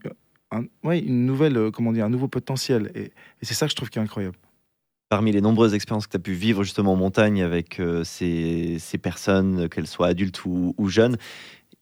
un- 0.50 0.64
ouais, 0.82 0.98
une 1.00 1.26
nouvelle, 1.26 1.56
euh, 1.56 1.70
comment 1.70 1.92
dire, 1.92 2.04
un 2.04 2.10
nouveau 2.10 2.28
potentiel. 2.28 2.90
Et, 2.94 3.04
et 3.04 3.12
c'est 3.42 3.54
ça 3.54 3.66
que 3.66 3.70
je 3.70 3.76
trouve 3.76 3.90
qui 3.90 3.98
est 3.98 4.02
incroyable. 4.02 4.36
Parmi 5.08 5.32
les 5.32 5.40
nombreuses 5.40 5.74
expériences 5.74 6.06
que 6.06 6.12
tu 6.12 6.16
as 6.16 6.20
pu 6.20 6.32
vivre 6.32 6.62
justement 6.62 6.92
en 6.92 6.96
montagne 6.96 7.42
avec 7.42 7.80
euh, 7.80 8.04
ces, 8.04 8.76
ces 8.78 8.98
personnes, 8.98 9.68
qu'elles 9.68 9.88
soient 9.88 10.06
adultes 10.08 10.44
ou, 10.44 10.74
ou 10.78 10.88
jeunes, 10.88 11.16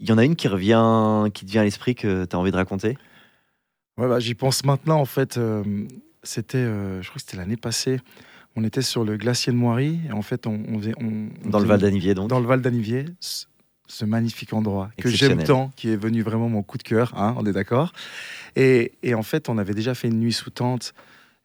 il 0.00 0.08
y 0.08 0.12
en 0.12 0.18
a 0.18 0.24
une 0.24 0.36
qui 0.36 0.48
revient, 0.48 1.30
qui 1.34 1.44
te 1.44 1.50
vient 1.50 1.60
à 1.60 1.64
l'esprit 1.64 1.94
que 1.94 2.24
tu 2.24 2.34
as 2.36 2.38
envie 2.38 2.50
de 2.52 2.56
raconter? 2.56 2.96
Ouais, 3.98 4.08
bah, 4.08 4.20
j'y 4.20 4.34
pense 4.34 4.64
maintenant, 4.64 4.98
en 5.00 5.04
fait. 5.04 5.36
euh, 5.36 5.62
c'était, 6.22 6.58
euh, 6.58 7.02
je 7.02 7.08
crois 7.08 7.16
que 7.20 7.24
c'était 7.26 7.36
l'année 7.36 7.56
passée. 7.56 8.00
On 8.56 8.64
était 8.64 8.82
sur 8.82 9.04
le 9.04 9.16
glacier 9.16 9.52
de 9.52 9.58
Moiry. 9.58 9.98
Et 10.08 10.12
en 10.12 10.22
fait, 10.22 10.46
on, 10.46 10.62
on 10.68 10.78
faisait- 10.78 10.94
on- 11.00 11.28
on 11.44 11.50
Dans 11.50 11.58
le 11.60 11.66
Val 11.66 11.80
d'Anivier 11.80 12.14
donc 12.14 12.28
dans 12.28 12.40
le 12.40 12.46
Val 12.46 12.60
d'Anivier, 12.62 13.04
ce, 13.20 14.04
magnifique 14.04 14.52
endroit 14.52 14.90
que 14.96 15.08
j'aime 15.08 15.42
tant, 15.42 15.70
qui 15.76 15.90
est 15.90 15.96
venu 15.96 16.22
vraiment 16.22 16.48
mon 16.48 16.62
coup 16.62 16.78
de 16.78 16.82
cœur, 16.82 17.12
hein, 17.16 17.34
on 17.38 17.44
est 17.46 17.52
d'accord. 17.52 17.92
Et, 18.56 18.92
et 19.02 19.14
en 19.14 19.22
fait, 19.22 19.48
on 19.48 19.58
avait 19.58 19.74
déjà 19.74 19.94
fait 19.94 20.08
une 20.08 20.20
nuit 20.20 20.32
sous 20.32 20.50
tente. 20.50 20.94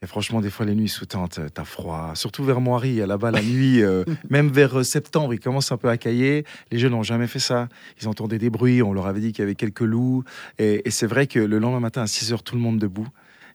Et 0.01 0.05
franchement, 0.05 0.41
des 0.41 0.49
fois, 0.49 0.65
les 0.65 0.75
nuits 0.75 0.89
sous 0.89 1.05
tente, 1.05 1.39
euh, 1.39 1.47
t'as 1.53 1.63
froid. 1.63 2.11
Surtout 2.15 2.43
vers 2.43 2.59
Moiry, 2.59 2.97
là-bas, 2.97 3.31
la 3.31 3.41
nuit, 3.43 3.81
euh, 3.81 4.03
même 4.29 4.49
vers 4.49 4.79
euh, 4.79 4.83
septembre, 4.83 5.33
il 5.33 5.39
commence 5.39 5.71
un 5.71 5.77
peu 5.77 5.87
à 5.87 5.97
cailler. 5.97 6.43
Les 6.71 6.79
jeunes 6.79 6.91
n'ont 6.91 7.03
jamais 7.03 7.27
fait 7.27 7.39
ça. 7.39 7.69
Ils 8.01 8.09
entendaient 8.09 8.37
des 8.37 8.49
bruits, 8.49 8.83
on 8.83 8.91
leur 8.91 9.07
avait 9.07 9.21
dit 9.21 9.31
qu'il 9.31 9.43
y 9.43 9.43
avait 9.43 9.55
quelques 9.55 9.79
loups. 9.79 10.23
Et, 10.59 10.85
et 10.85 10.91
c'est 10.91 11.07
vrai 11.07 11.25
que 11.27 11.39
le 11.39 11.57
lendemain 11.57 11.79
matin, 11.79 12.01
à 12.01 12.07
6 12.07 12.33
heures, 12.33 12.43
tout 12.43 12.55
le 12.55 12.61
monde 12.61 12.79
debout. 12.79 13.07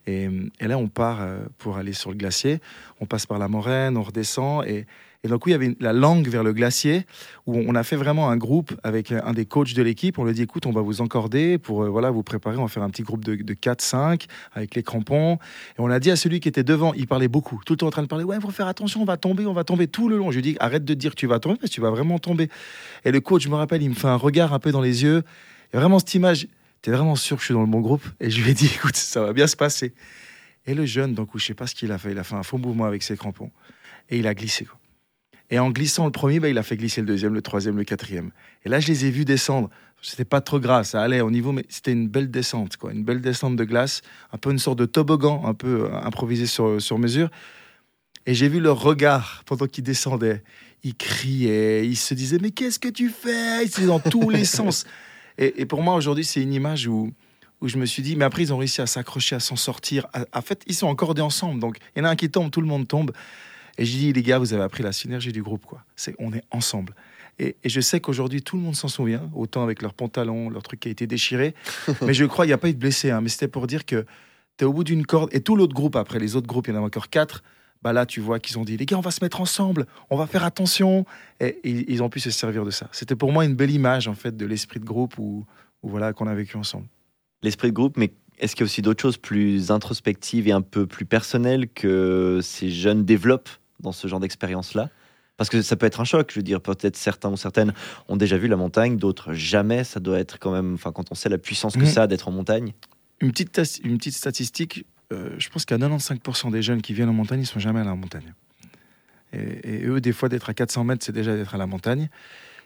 Et, 0.09 0.31
et 0.59 0.67
là, 0.67 0.79
on 0.79 0.89
part 0.89 1.19
euh, 1.21 1.41
pour 1.59 1.77
aller 1.77 1.93
sur 1.93 2.11
le 2.11 2.17
glacier. 2.17 2.61
On 3.01 3.07
passe 3.07 3.27
par 3.27 3.39
la 3.39 3.49
moraine, 3.49 3.99
on 3.99 4.03
redescend. 4.03 4.65
Et, 4.67 4.87
et 5.25 5.29
donc, 5.29 5.47
oui, 5.47 5.51
il 5.51 5.53
y 5.53 5.57
avait 5.57 5.77
la 5.81 5.93
langue 5.93 6.29
vers 6.29 6.45
le 6.45 6.53
glacier 6.53 7.05
où 7.47 7.57
on 7.57 7.75
a 7.75 7.83
fait 7.83 7.97
vraiment 7.97 8.31
un 8.31 8.37
groupe 8.37 8.73
avec 8.85 9.11
un 9.11 9.33
des 9.33 9.47
coachs 9.47 9.75
de 9.75 9.83
l'équipe. 9.83 10.17
On 10.17 10.25
lui 10.25 10.33
dit 10.33 10.43
écoute, 10.43 10.65
on 10.65 10.71
va 10.71 10.81
vous 10.81 11.01
encorder 11.01 11.59
pour 11.59 11.83
euh, 11.83 11.89
voilà, 11.89 12.13
vous 12.13 12.23
préparer. 12.23 12.57
On 12.57 12.63
va 12.63 12.69
faire 12.69 12.85
un 12.85 12.91
petit 12.91 13.03
groupe 13.03 13.25
de, 13.25 13.35
de 13.35 13.55
4-5 13.55 14.27
avec 14.53 14.77
les 14.77 14.85
crampons. 14.85 15.35
Et 15.35 15.81
on 15.81 15.91
a 15.91 15.99
dit 15.99 16.13
à 16.13 16.17
celui 16.17 16.39
qui 16.39 16.49
était 16.49 16.63
devant, 16.63 16.95
il 16.95 17.09
parlait 17.09 17.27
beaucoup, 17.27 17.61
tout 17.67 17.73
le 17.73 17.79
temps 17.79 17.89
en 17.89 17.91
train 17.91 18.03
de 18.03 18.07
parler 18.07 18.23
ouais, 18.25 18.37
il 18.37 18.43
faut 18.43 18.53
faire 18.53 18.69
attention, 18.69 19.03
on 19.03 19.05
va 19.05 19.17
tomber, 19.17 19.45
on 19.47 19.53
va 19.53 19.65
tomber 19.65 19.89
tout 19.89 20.09
le 20.09 20.17
long. 20.17 20.31
Je 20.31 20.39
lui 20.39 20.51
ai 20.51 20.53
dit 20.53 20.57
arrête 20.61 20.85
de 20.85 20.95
dire 20.95 21.17
tu 21.17 21.27
vas 21.27 21.41
tomber 21.41 21.57
parce 21.57 21.71
que 21.71 21.75
tu 21.75 21.81
vas 21.81 21.91
vraiment 21.91 22.21
tomber. 22.21 22.49
Et 23.05 23.11
le 23.11 23.21
coach, 23.21 23.43
je 23.43 23.49
me 23.49 23.57
rappelle, 23.57 23.83
il 23.83 23.91
me 23.91 23.95
fait 23.95 24.07
un 24.07 24.17
regard 24.17 24.53
un 24.53 24.61
peu 24.61 24.71
dans 24.71 24.83
les 24.83 25.03
yeux. 25.03 25.25
Et 25.73 25.77
vraiment, 25.77 25.99
cette 25.99 26.15
image, 26.15 26.47
t'es 26.81 26.93
vraiment 26.93 27.17
sûr 27.17 27.39
que 27.39 27.41
je 27.41 27.47
suis 27.47 27.55
dans 27.55 27.63
le 27.63 27.67
bon 27.67 27.81
groupe? 27.81 28.05
Et 28.21 28.31
je 28.31 28.41
lui 28.41 28.53
ai 28.53 28.55
dit 28.55 28.71
écoute, 28.73 28.95
ça 28.95 29.23
va 29.23 29.33
bien 29.33 29.49
se 29.49 29.57
passer. 29.57 29.95
Et 30.65 30.75
le 30.75 30.87
jeune, 30.87 31.15
donc, 31.15 31.31
je 31.35 31.45
sais 31.45 31.55
pas 31.55 31.67
ce 31.67 31.75
qu'il 31.75 31.91
a 31.91 31.99
fait. 31.99 32.13
Il 32.13 32.19
a 32.19 32.25
fait 32.25 32.37
un 32.37 32.45
faux 32.45 32.59
mouvement 32.59 32.85
avec 32.85 33.03
ses 33.03 33.17
crampons. 33.17 33.51
Et 34.11 34.19
il 34.19 34.27
a 34.29 34.35
glissé. 34.35 34.65
Quoi. 34.65 34.79
Et 35.51 35.59
en 35.59 35.71
glissant 35.71 36.05
le 36.05 36.11
premier, 36.11 36.41
bah, 36.41 36.49
il 36.49 36.59
a 36.59 36.63
fait 36.63 36.77
glisser 36.77 37.01
le 37.01 37.07
deuxième, 37.07 37.35
le 37.35 37.43
troisième, 37.43 37.77
le 37.77 37.85
quatrième. 37.85 38.31
Et 38.65 38.69
là, 38.69 38.81
je 38.81 38.89
les 38.89 39.07
ai 39.07 39.11
vus 39.11 39.25
descendre. 39.25 39.71
C'était 40.03 40.25
pas 40.25 40.41
trop 40.41 40.61
grave, 40.61 40.85
ça 40.85 41.03
allait 41.03 41.21
au 41.21 41.31
niveau, 41.31 41.51
mais 41.53 41.65
c'était 41.69 41.93
une 41.93 42.07
belle 42.07 42.31
descente, 42.31 42.77
quoi. 42.77 42.93
Une 42.93 43.03
belle 43.03 43.21
descente 43.21 43.57
de 43.57 43.65
glace, 43.65 44.03
un 44.33 44.39
peu 44.39 44.51
une 44.51 44.59
sorte 44.59 44.79
de 44.79 44.85
toboggan, 44.85 45.43
un 45.45 45.55
peu 45.55 45.87
euh, 45.87 46.01
improvisé 46.03 46.47
sur, 46.47 46.81
sur 46.81 46.99
mesure. 46.99 47.31
Et 48.27 48.35
j'ai 48.35 48.49
vu 48.49 48.61
leur 48.61 48.81
regard 48.81 49.43
pendant 49.47 49.67
qu'ils 49.67 49.85
descendaient. 49.85 50.43
Ils 50.85 50.95
criaient, 50.95 51.87
ils 51.87 51.97
se 51.97 52.15
disaient 52.15 52.39
Mais 52.41 52.51
qu'est-ce 52.51 52.79
que 52.79 52.89
tu 52.89 53.09
fais? 53.09 53.65
Ils 53.65 53.69
étaient 53.69 53.87
dans 53.87 54.01
tous 54.01 54.31
les 54.31 54.45
sens. 54.45 54.85
Et, 55.41 55.63
et 55.63 55.67
pour 55.67 55.85
moi, 55.85 55.95
aujourd'hui, 55.95 56.25
c'est 56.25 56.43
une 56.43 56.53
image 56.53 56.89
où, 56.89 57.13
où 57.61 57.69
je 57.69 57.79
me 57.79 57.87
suis 57.87 58.03
dit 58.03 58.17
Mais 58.17 58.25
après, 58.25 58.43
ils 58.43 58.53
ont 58.53 58.59
réussi 58.59 58.81
à 58.81 58.87
s'accrocher, 58.87 59.37
à 59.37 59.41
s'en 59.41 59.55
sortir. 59.55 60.09
En 60.33 60.43
fait, 60.43 60.63
ils 60.67 60.75
sont 60.75 60.89
encordés 60.89 61.23
ensemble. 61.23 61.61
Donc, 61.61 61.79
il 61.95 62.01
y 62.01 62.03
en 62.03 62.07
a 62.07 62.11
un 62.11 62.17
qui 62.17 62.29
tombe, 62.29 62.51
tout 62.51 62.61
le 62.61 62.67
monde 62.67 62.89
tombe. 62.89 63.13
Et 63.79 63.85
je 63.85 63.97
dis, 63.97 64.13
les 64.13 64.23
gars, 64.23 64.39
vous 64.39 64.53
avez 64.53 64.63
appris 64.63 64.83
la 64.83 64.93
synergie 64.93 65.33
du 65.33 65.43
groupe, 65.43 65.65
quoi. 65.65 65.85
C'est, 65.97 66.15
on 66.19 66.33
est 66.33 66.43
ensemble. 66.51 66.95
Et, 67.39 67.57
et 67.63 67.69
je 67.69 67.81
sais 67.81 68.01
qu'aujourd'hui, 68.01 68.43
tout 68.43 68.57
le 68.57 68.63
monde 68.63 68.75
s'en 68.75 68.89
souvient, 68.89 69.31
autant 69.35 69.63
avec 69.63 69.81
leurs 69.81 69.95
pantalons, 69.95 70.51
leur 70.51 70.63
truc 70.63 70.81
qui 70.81 70.89
a 70.89 70.91
été 70.91 71.07
déchiré. 71.07 71.55
mais 72.03 72.13
je 72.13 72.25
crois, 72.25 72.45
il 72.45 72.49
n'y 72.49 72.55
a 72.55 72.59
pas 72.59 72.69
eu 72.69 72.75
de 72.75 72.79
blessés, 72.79 73.11
hein, 73.11 73.21
mais 73.21 73.29
c'était 73.29 73.49
pour 73.49 73.67
dire 73.67 73.87
que 73.87 74.05
tu 74.57 74.65
es 74.65 74.67
au 74.67 74.73
bout 74.73 74.85
d'une 74.85 75.07
corde. 75.07 75.31
Et 75.33 75.41
tout 75.41 75.55
l'autre 75.55 75.75
groupe, 75.75 75.97
après 75.97 76.19
les 76.19 76.35
autres 76.35 76.49
groupes, 76.49 76.67
il 76.67 76.75
y 76.75 76.77
en 76.77 76.83
a 76.83 76.85
encore 76.85 77.09
quatre. 77.09 77.43
Bah 77.81 77.93
là, 77.93 78.07
tu 78.07 78.21
vois 78.21 78.41
qu'ils 78.41 78.59
ont 78.59 78.65
dit, 78.65 78.77
les 78.77 78.87
gars, 78.87 78.99
on 78.99 79.03
va 79.03 79.13
se 79.13 79.25
mettre 79.25 79.41
ensemble, 79.41 79.87
on 80.11 80.17
va 80.17 80.27
faire 80.27 80.43
attention. 80.43 81.07
Et, 81.39 81.61
et 81.63 81.93
ils 81.93 82.03
ont 82.03 82.09
pu 82.09 82.19
se 82.19 82.31
servir 82.31 82.65
de 82.65 82.73
ça. 82.73 82.89
C'était 82.91 83.15
pour 83.15 83.31
moi 83.31 83.45
une 83.45 83.55
belle 83.55 83.71
image, 83.71 84.09
en 84.09 84.15
fait, 84.15 84.37
de 84.37 84.45
l'esprit 84.45 84.81
de 84.81 84.85
groupe 84.85 85.17
où 85.19 85.47
voilà, 85.85 86.13
qu'on 86.13 86.27
a 86.27 86.35
vécu 86.35 86.57
ensemble. 86.57 86.87
L'esprit 87.43 87.69
de 87.69 87.75
groupe, 87.75 87.97
mais 87.97 88.13
est-ce 88.39 88.55
qu'il 88.55 88.63
y 88.63 88.65
a 88.65 88.67
aussi 88.67 88.83
d'autres 88.83 89.03
choses 89.03 89.17
plus 89.17 89.71
introspectives 89.71 90.49
et 90.49 90.53
un 90.53 90.61
peu 90.61 90.87
plus 90.87 91.05
personnelles 91.05 91.69
que 91.69 92.41
ces 92.43 92.71
jeunes 92.71 93.05
développent? 93.05 93.51
Dans 93.81 93.93
ce 93.93 94.07
genre 94.09 94.21
d'expérience-là 94.21 94.91
Parce 95.37 95.51
que 95.51 95.63
ça 95.63 95.77
peut 95.77 95.87
être 95.87 96.01
un 96.01 96.05
choc, 96.05 96.31
je 96.33 96.39
veux 96.41 96.43
dire, 96.43 96.61
peut-être 96.61 96.97
certains 96.97 97.31
ou 97.31 97.37
certaines 97.37 97.73
ont 98.09 98.17
déjà 98.17 98.37
vu 98.37 98.49
la 98.49 98.57
montagne, 98.57 98.97
d'autres 98.97 99.35
jamais. 99.35 99.85
Ça 99.85 100.01
doit 100.01 100.19
être 100.19 100.39
quand 100.41 100.51
même, 100.51 100.75
enfin, 100.75 100.91
quand 100.91 101.13
on 101.13 101.15
sait 101.15 101.29
la 101.29 101.39
puissance 101.39 101.75
que 101.75 101.81
Mhm. 101.81 101.87
ça 101.87 102.03
a 102.03 102.07
d'être 102.09 102.27
en 102.29 102.33
montagne. 102.33 102.75
Une 103.21 103.31
petite, 103.31 103.61
une 103.85 103.99
petite 103.99 104.15
statistique, 104.15 104.85
euh, 105.13 105.31
je 105.39 105.49
pense 105.49 105.65
qu'à 105.65 105.77
95% 105.79 106.51
des 106.51 106.61
jeunes 106.63 106.83
qui 106.83 106.93
viennent 106.93 107.09
en 107.09 107.13
montagne, 107.13 107.41
ils 107.43 107.47
sont 107.47 107.61
jamais 107.61 107.81
à 107.81 107.85
la 107.85 107.95
montagne. 107.95 108.35
Et, 109.33 109.75
et 109.83 109.87
eux, 109.87 110.01
des 110.01 110.13
fois, 110.13 110.29
d'être 110.29 110.49
à 110.51 110.55
400 110.55 110.85
mètres, 110.85 111.05
c'est 111.05 111.13
déjà 111.13 111.37
d'être 111.37 111.55
à 111.55 111.59
la 111.59 111.67
montagne. 111.67 112.09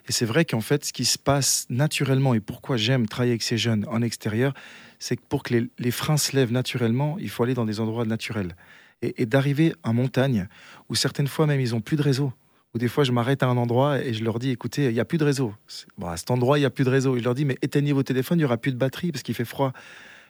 Et 0.09 0.13
c'est 0.13 0.25
vrai 0.27 0.45
qu'en 0.45 0.61
fait, 0.61 0.85
ce 0.85 0.93
qui 0.93 1.05
se 1.05 1.19
passe 1.19 1.67
naturellement, 1.71 2.35
et 2.35 2.41
pourquoi 2.41 2.77
j'aime 2.77 3.07
travailler 3.07 3.33
avec 3.33 3.43
ces 3.43 3.59
jeunes 3.59 3.87
en 3.89 4.03
extérieur, 4.03 4.53
c'est 4.99 5.17
que 5.17 5.23
pour 5.29 5.43
que 5.43 5.55
les, 5.55 5.71
les 5.79 5.91
freins 5.91 6.17
se 6.17 6.35
lèvent 6.35 6.53
naturellement, 6.53 7.17
il 7.21 7.29
faut 7.29 7.43
aller 7.45 7.55
dans 7.55 7.65
des 7.67 7.81
endroits 7.81 8.05
naturels. 8.05 8.57
Et, 9.03 9.23
et 9.23 9.27
d'arriver 9.27 9.75
en 9.83 9.93
montagne, 9.93 10.49
où 10.89 10.95
certaines 10.95 11.27
fois 11.27 11.47
même, 11.47 11.61
ils 11.61 11.75
ont 11.75 11.81
plus 11.81 11.97
de 11.97 12.03
réseau. 12.03 12.33
Ou 12.75 12.79
des 12.79 12.89
fois, 12.89 13.05
je 13.05 13.13
m'arrête 13.13 13.43
à 13.43 13.49
un 13.49 13.57
endroit 13.57 14.01
et 14.01 14.15
je 14.15 14.25
leur 14.25 14.39
dis, 14.39 14.51
écoutez, 14.51 14.87
il 14.87 14.95
n'y 14.95 15.01
a 15.01 15.05
plus 15.05 15.19
de 15.19 15.25
réseau. 15.25 15.55
À 16.03 16.17
cet 16.17 16.31
endroit, 16.31 16.57
il 16.59 16.63
n'y 16.63 16.67
a 16.67 16.71
plus 16.71 16.85
de 16.85 16.91
réseau. 16.91 17.17
Et 17.17 17.19
je 17.19 17.25
leur 17.25 17.35
dis, 17.35 17.45
mais 17.45 17.59
éteignez 17.61 17.93
vos 17.93 18.03
téléphones, 18.03 18.39
il 18.39 18.43
n'y 18.43 18.47
aura 18.47 18.57
plus 18.57 18.73
de 18.73 18.79
batterie 18.79 19.13
parce 19.13 19.23
qu'il 19.23 19.35
fait 19.35 19.45
froid. 19.45 19.73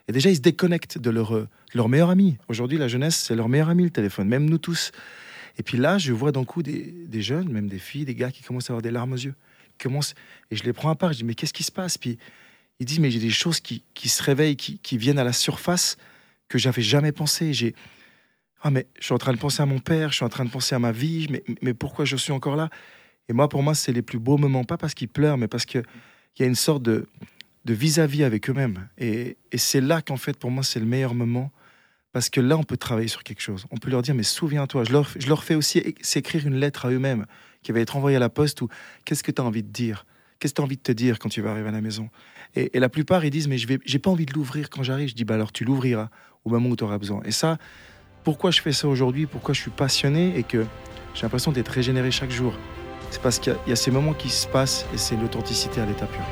Et 0.09 0.13
déjà, 0.13 0.29
ils 0.29 0.37
se 0.37 0.41
déconnectent 0.41 0.99
de 0.99 1.11
leur, 1.11 1.33
de 1.33 1.47
leur 1.75 1.89
meilleur 1.89 2.11
ami. 2.11 2.37
Aujourd'hui, 2.49 2.79
la 2.79 2.89
jeunesse, 2.89 3.17
c'est 3.17 3.37
leur 3.37 3.49
meilleur 3.49 3.69
ami, 3.69 3.85
le 3.85 3.91
téléphone, 3.91 4.27
même 4.27 4.51
nous 4.51 4.59
tous. 4.59 4.91
Et 5.59 5.63
puis 5.63 5.79
là, 5.79 5.99
je 5.99 6.13
vois 6.13 6.33
d'un 6.33 6.45
coup 6.45 6.65
des, 6.65 7.23
jeunes, 7.23 7.49
même 7.49 7.69
des 7.69 7.79
filles, 7.79 8.05
des 8.05 8.17
gars 8.17 8.33
qui 8.33 8.43
commencent 8.43 8.71
à 8.71 8.73
avoir 8.73 8.83
des 8.83 8.91
larmes 8.91 9.13
aux 9.13 9.17
yeux. 9.17 9.35
Commencent, 9.79 10.15
et 10.51 10.57
je 10.57 10.65
les 10.65 10.73
prends 10.73 10.91
à 10.91 10.97
part, 10.97 11.13
je 11.13 11.19
dis, 11.19 11.25
mais 11.25 11.35
qu'est-ce 11.35 11.53
qui 11.53 11.63
se 11.63 11.73
passe? 11.73 11.97
Puis 11.97 12.19
ils 12.81 12.87
disent, 12.87 12.99
mais 12.99 13.11
j'ai 13.13 13.21
des 13.21 13.31
choses 13.31 13.61
qui, 13.61 13.85
qui 13.95 14.09
se 14.09 14.23
réveillent, 14.23 14.57
qui, 14.57 14.79
qui 14.79 14.99
viennent 14.99 15.19
à 15.19 15.25
la 15.25 15.33
surface 15.33 15.97
que 16.49 16.59
j'avais 16.59 16.83
jamais 16.83 17.13
pensé. 17.13 17.53
J'ai, 17.53 17.75
ah, 18.63 18.71
mais 18.71 18.87
je 18.99 19.05
suis 19.05 19.15
en 19.15 19.19
train 19.19 19.33
de 19.33 19.39
penser 19.39 19.63
à 19.63 19.67
mon 19.67 19.79
père, 19.79 20.11
je 20.11 20.17
suis 20.17 20.25
en 20.25 20.29
train 20.29 20.45
de 20.45 20.51
penser 20.51 20.75
à 20.75 20.79
ma 20.79 20.93
vie, 20.93 21.27
mais, 21.31 21.43
mais 21.63 21.75
pourquoi 21.75 22.05
je 22.05 22.17
suis 22.17 22.33
encore 22.33 22.57
là? 22.57 22.71
Et 23.29 23.33
moi, 23.33 23.49
pour 23.49 23.63
moi, 23.63 23.75
c'est 23.75 23.93
les 23.93 24.03
plus 24.03 24.19
beaux 24.19 24.39
moments, 24.39 24.65
pas 24.65 24.77
parce 24.77 24.95
qu'ils 24.95 25.09
pleurent, 25.09 25.39
mais 25.39 25.49
parce 25.49 25.65
qu'il 25.65 25.85
y 26.39 26.43
a 26.43 26.47
une 26.47 26.55
sorte 26.55 26.83
de, 26.83 27.07
de 27.65 27.75
vis-à-vis 27.75 28.25
avec 28.25 28.49
eux-mêmes. 28.51 28.89
Et, 28.99 29.37
et 29.51 29.59
c'est 29.59 29.81
là 29.81 30.03
qu'en 30.03 30.17
fait, 30.17 30.37
pour 30.39 30.51
moi, 30.51 30.63
c'est 30.63 30.81
le 30.81 30.87
meilleur 30.87 31.15
moment. 31.15 31.51
Parce 32.13 32.29
que 32.29 32.41
là, 32.41 32.59
on 32.59 32.63
peut 32.63 32.77
travailler 32.77 33.09
sur 33.09 33.23
quelque 33.23 33.41
chose. 33.41 33.65
On 33.71 33.79
peut 33.79 33.91
leur 33.91 34.03
dire, 34.03 34.15
mais 34.15 34.23
souviens-toi, 34.23 34.85
je 34.85 34.93
leur, 34.93 35.09
je 35.19 35.29
leur 35.29 35.43
fais 35.45 35.55
aussi 35.55 35.95
s'écrire 36.03 36.47
une 36.47 36.57
lettre 36.57 36.85
à 36.85 36.91
eux-mêmes 36.91 37.25
qui 37.63 37.73
va 37.73 37.81
être 37.81 37.97
envoyée 37.97 38.19
à 38.19 38.21
la 38.21 38.29
poste 38.29 38.61
ou 38.61 38.69
qu'est-ce 39.07 39.23
que 39.23 39.31
tu 39.31 39.41
as 39.41 39.45
envie 39.45 39.63
de 39.63 39.71
dire? 39.71 40.05
Qu'est-ce 40.39 40.53
que 40.53 40.57
tu 40.57 40.61
as 40.61 40.65
envie 40.65 40.77
de 40.77 40.83
te 40.83 40.93
dire 40.93 41.19
quand 41.19 41.31
tu 41.31 41.41
vas 41.41 41.53
arriver 41.53 41.69
à 41.69 41.73
la 41.73 41.81
maison? 41.81 42.11
Et, 42.55 42.77
et 42.77 42.81
la 42.81 42.91
plupart, 42.91 43.25
ils 43.25 43.31
disent, 43.31 43.49
mais 43.49 43.57
je 43.57 43.67
j'ai 43.83 43.99
pas 43.99 44.11
envie 44.11 44.27
de 44.27 44.35
l'ouvrir 44.35 44.69
quand 44.69 44.83
j'arrive. 44.83 45.09
Je 45.09 45.15
dis, 45.15 45.25
bah 45.25 45.37
alors 45.37 45.53
tu 45.53 45.65
l'ouvriras 45.65 46.11
au 46.45 46.51
moment 46.51 46.69
où 46.69 46.77
tu 46.77 46.85
auras 46.85 46.99
besoin. 46.99 47.23
Et 47.25 47.31
ça, 47.31 47.57
pourquoi 48.25 48.51
je 48.51 48.61
fais 48.61 48.73
ça 48.73 48.89
aujourd'hui 48.89 49.27
Pourquoi 49.27 49.55
je 49.55 49.61
suis 49.61 49.71
passionné 49.71 50.37
et 50.37 50.43
que 50.43 50.65
j'ai 51.15 51.23
l'impression 51.23 51.53
d'être 51.53 51.69
régénéré 51.69 52.11
chaque 52.11 52.31
jour 52.31 52.55
C'est 53.11 53.21
parce 53.21 53.39
qu'il 53.39 53.55
y 53.67 53.71
y 53.71 53.73
a 53.73 53.77
ces 53.77 53.91
moments 53.91 54.15
qui 54.15 54.31
se 54.31 54.47
passent 54.47 54.87
et 54.95 54.99
c'est 54.99 55.17
l'authenticité 55.17 55.81
à 55.81 55.87
l'état 55.87 56.07
pur. 56.07 56.23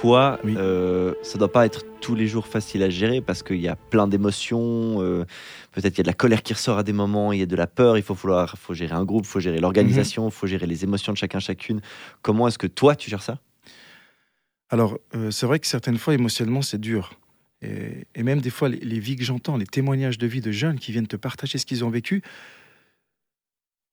Toi. 0.00 0.38
Oui. 0.44 0.54
Euh, 0.56 1.14
ça 1.22 1.38
doit 1.38 1.50
pas 1.50 1.66
être 1.66 1.84
tous 2.00 2.14
les 2.14 2.26
jours 2.28 2.46
facile 2.46 2.82
à 2.82 2.90
gérer 2.90 3.20
parce 3.20 3.42
qu'il 3.42 3.60
y 3.60 3.68
a 3.68 3.76
plein 3.76 4.06
d'émotions. 4.06 5.02
euh, 5.02 5.24
Peut-être 5.72 5.94
il 5.94 5.98
y 5.98 6.00
a 6.00 6.04
de 6.04 6.08
la 6.08 6.14
colère 6.14 6.42
qui 6.42 6.52
ressort 6.54 6.78
à 6.78 6.82
des 6.82 6.92
moments, 6.92 7.32
il 7.32 7.40
y 7.40 7.42
a 7.42 7.46
de 7.46 7.56
la 7.56 7.66
peur. 7.66 7.96
Il 7.96 8.02
faut 8.02 8.14
falloir, 8.14 8.56
faut 8.56 8.74
gérer 8.74 8.94
un 8.94 9.04
groupe, 9.04 9.24
il 9.24 9.28
faut 9.28 9.40
gérer 9.40 9.60
l'organisation, 9.60 10.28
il 10.28 10.32
faut 10.32 10.46
gérer 10.46 10.66
les 10.66 10.84
émotions 10.84 11.12
de 11.12 11.18
chacun 11.18 11.40
chacune. 11.40 11.80
Comment 12.22 12.46
est-ce 12.48 12.58
que 12.58 12.66
toi 12.68 12.94
tu 12.94 13.10
gères 13.10 13.22
ça? 13.22 13.38
Alors, 14.70 14.98
euh, 15.14 15.30
c'est 15.30 15.46
vrai 15.46 15.58
que 15.58 15.66
certaines 15.66 15.98
fois, 15.98 16.14
émotionnellement, 16.14 16.62
c'est 16.62 16.80
dur. 16.80 17.14
Et, 17.62 18.06
et 18.14 18.22
même 18.22 18.40
des 18.40 18.50
fois, 18.50 18.68
les, 18.68 18.78
les 18.78 19.00
vies 19.00 19.16
que 19.16 19.24
j'entends, 19.24 19.56
les 19.56 19.66
témoignages 19.66 20.18
de 20.18 20.26
vie 20.26 20.40
de 20.42 20.52
jeunes 20.52 20.78
qui 20.78 20.92
viennent 20.92 21.06
te 21.08 21.16
partager 21.16 21.58
ce 21.58 21.66
qu'ils 21.66 21.84
ont 21.84 21.90
vécu, 21.90 22.22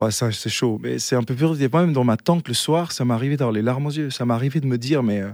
ouais, 0.01 0.11
ça, 0.11 0.31
c'est 0.31 0.49
chaud. 0.49 0.79
Mais 0.83 0.99
c'est 0.99 1.15
un 1.15 1.23
peu 1.23 1.33
pire. 1.33 1.55
Des 1.55 1.69
fois, 1.69 1.81
même 1.81 1.93
dans 1.93 2.03
ma 2.03 2.17
tente, 2.17 2.47
le 2.47 2.53
soir, 2.53 2.91
ça 2.91 3.05
m'est 3.05 3.13
arrivé 3.13 3.37
d'avoir 3.37 3.53
les 3.53 3.61
larmes 3.63 3.87
aux 3.87 3.91
yeux. 3.91 4.09
Ça 4.11 4.25
m'est 4.25 4.33
arrivé 4.33 4.59
de 4.59 4.67
me 4.67 4.77
dire, 4.77 5.01
mais, 5.01 5.21
euh, 5.21 5.31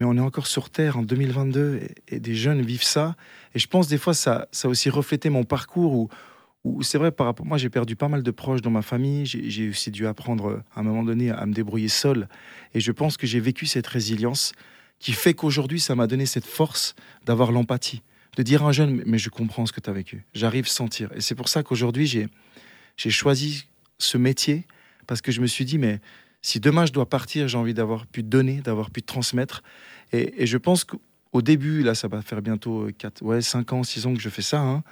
mais 0.00 0.06
on 0.06 0.16
est 0.16 0.20
encore 0.20 0.46
sur 0.46 0.70
Terre 0.70 0.98
en 0.98 1.02
2022 1.02 1.80
et, 1.82 2.16
et 2.16 2.20
des 2.20 2.34
jeunes 2.34 2.62
vivent 2.62 2.82
ça. 2.82 3.16
Et 3.54 3.58
je 3.58 3.66
pense, 3.66 3.88
des 3.88 3.98
fois, 3.98 4.14
ça, 4.14 4.48
ça 4.50 4.68
a 4.68 4.70
aussi 4.70 4.90
reflété 4.90 5.30
mon 5.30 5.44
parcours 5.44 5.92
où, 5.92 6.08
où 6.64 6.82
c'est 6.82 6.98
vrai, 6.98 7.12
par 7.12 7.26
rapport, 7.26 7.46
moi, 7.46 7.58
j'ai 7.58 7.68
perdu 7.68 7.94
pas 7.94 8.08
mal 8.08 8.22
de 8.22 8.30
proches 8.30 8.62
dans 8.62 8.70
ma 8.70 8.82
famille. 8.82 9.26
J'ai 9.26 9.68
aussi 9.68 9.90
dû 9.90 10.06
apprendre, 10.06 10.62
à 10.74 10.80
un 10.80 10.82
moment 10.82 11.02
donné, 11.02 11.30
à 11.30 11.44
me 11.46 11.52
débrouiller 11.52 11.88
seul. 11.88 12.28
Et 12.72 12.80
je 12.80 12.90
pense 12.90 13.16
que 13.16 13.26
j'ai 13.26 13.40
vécu 13.40 13.66
cette 13.66 13.86
résilience 13.86 14.52
qui 14.98 15.12
fait 15.12 15.34
qu'aujourd'hui, 15.34 15.80
ça 15.80 15.94
m'a 15.94 16.06
donné 16.06 16.24
cette 16.24 16.46
force 16.46 16.94
d'avoir 17.26 17.52
l'empathie, 17.52 18.02
de 18.36 18.42
dire 18.42 18.64
à 18.64 18.68
un 18.68 18.72
jeune, 18.72 19.02
mais 19.04 19.18
je 19.18 19.28
comprends 19.28 19.66
ce 19.66 19.72
que 19.72 19.80
tu 19.80 19.90
as 19.90 19.92
vécu, 19.92 20.24
j'arrive 20.32 20.64
à 20.64 20.68
sentir. 20.68 21.10
Et 21.14 21.20
c'est 21.20 21.34
pour 21.34 21.48
ça 21.48 21.62
qu'aujourd'hui, 21.62 22.06
j'ai 22.06 23.10
choisi 23.10 23.66
ce 23.98 24.16
métier, 24.16 24.66
parce 25.06 25.20
que 25.20 25.30
je 25.30 25.42
me 25.42 25.46
suis 25.46 25.66
dit, 25.66 25.76
mais 25.76 26.00
si 26.44 26.60
demain 26.60 26.84
je 26.84 26.92
dois 26.92 27.08
partir, 27.08 27.48
j'ai 27.48 27.56
envie 27.56 27.72
d'avoir 27.72 28.06
pu 28.06 28.22
donner, 28.22 28.60
d'avoir 28.60 28.90
pu 28.90 29.02
transmettre. 29.02 29.62
Et, 30.12 30.44
je 30.44 30.58
pense 30.58 30.84
qu'au 30.84 31.40
début, 31.40 31.82
là, 31.82 31.94
ça 31.94 32.06
va 32.06 32.20
faire 32.20 32.42
bientôt 32.42 32.86
4, 32.98 33.22
ouais, 33.22 33.40
5 33.40 33.72
ans, 33.72 33.82
6 33.82 34.06
ans 34.06 34.12
que 34.12 34.20
je 34.20 34.28
fais 34.28 34.42
ça. 34.42 34.60
hein. 34.60 34.82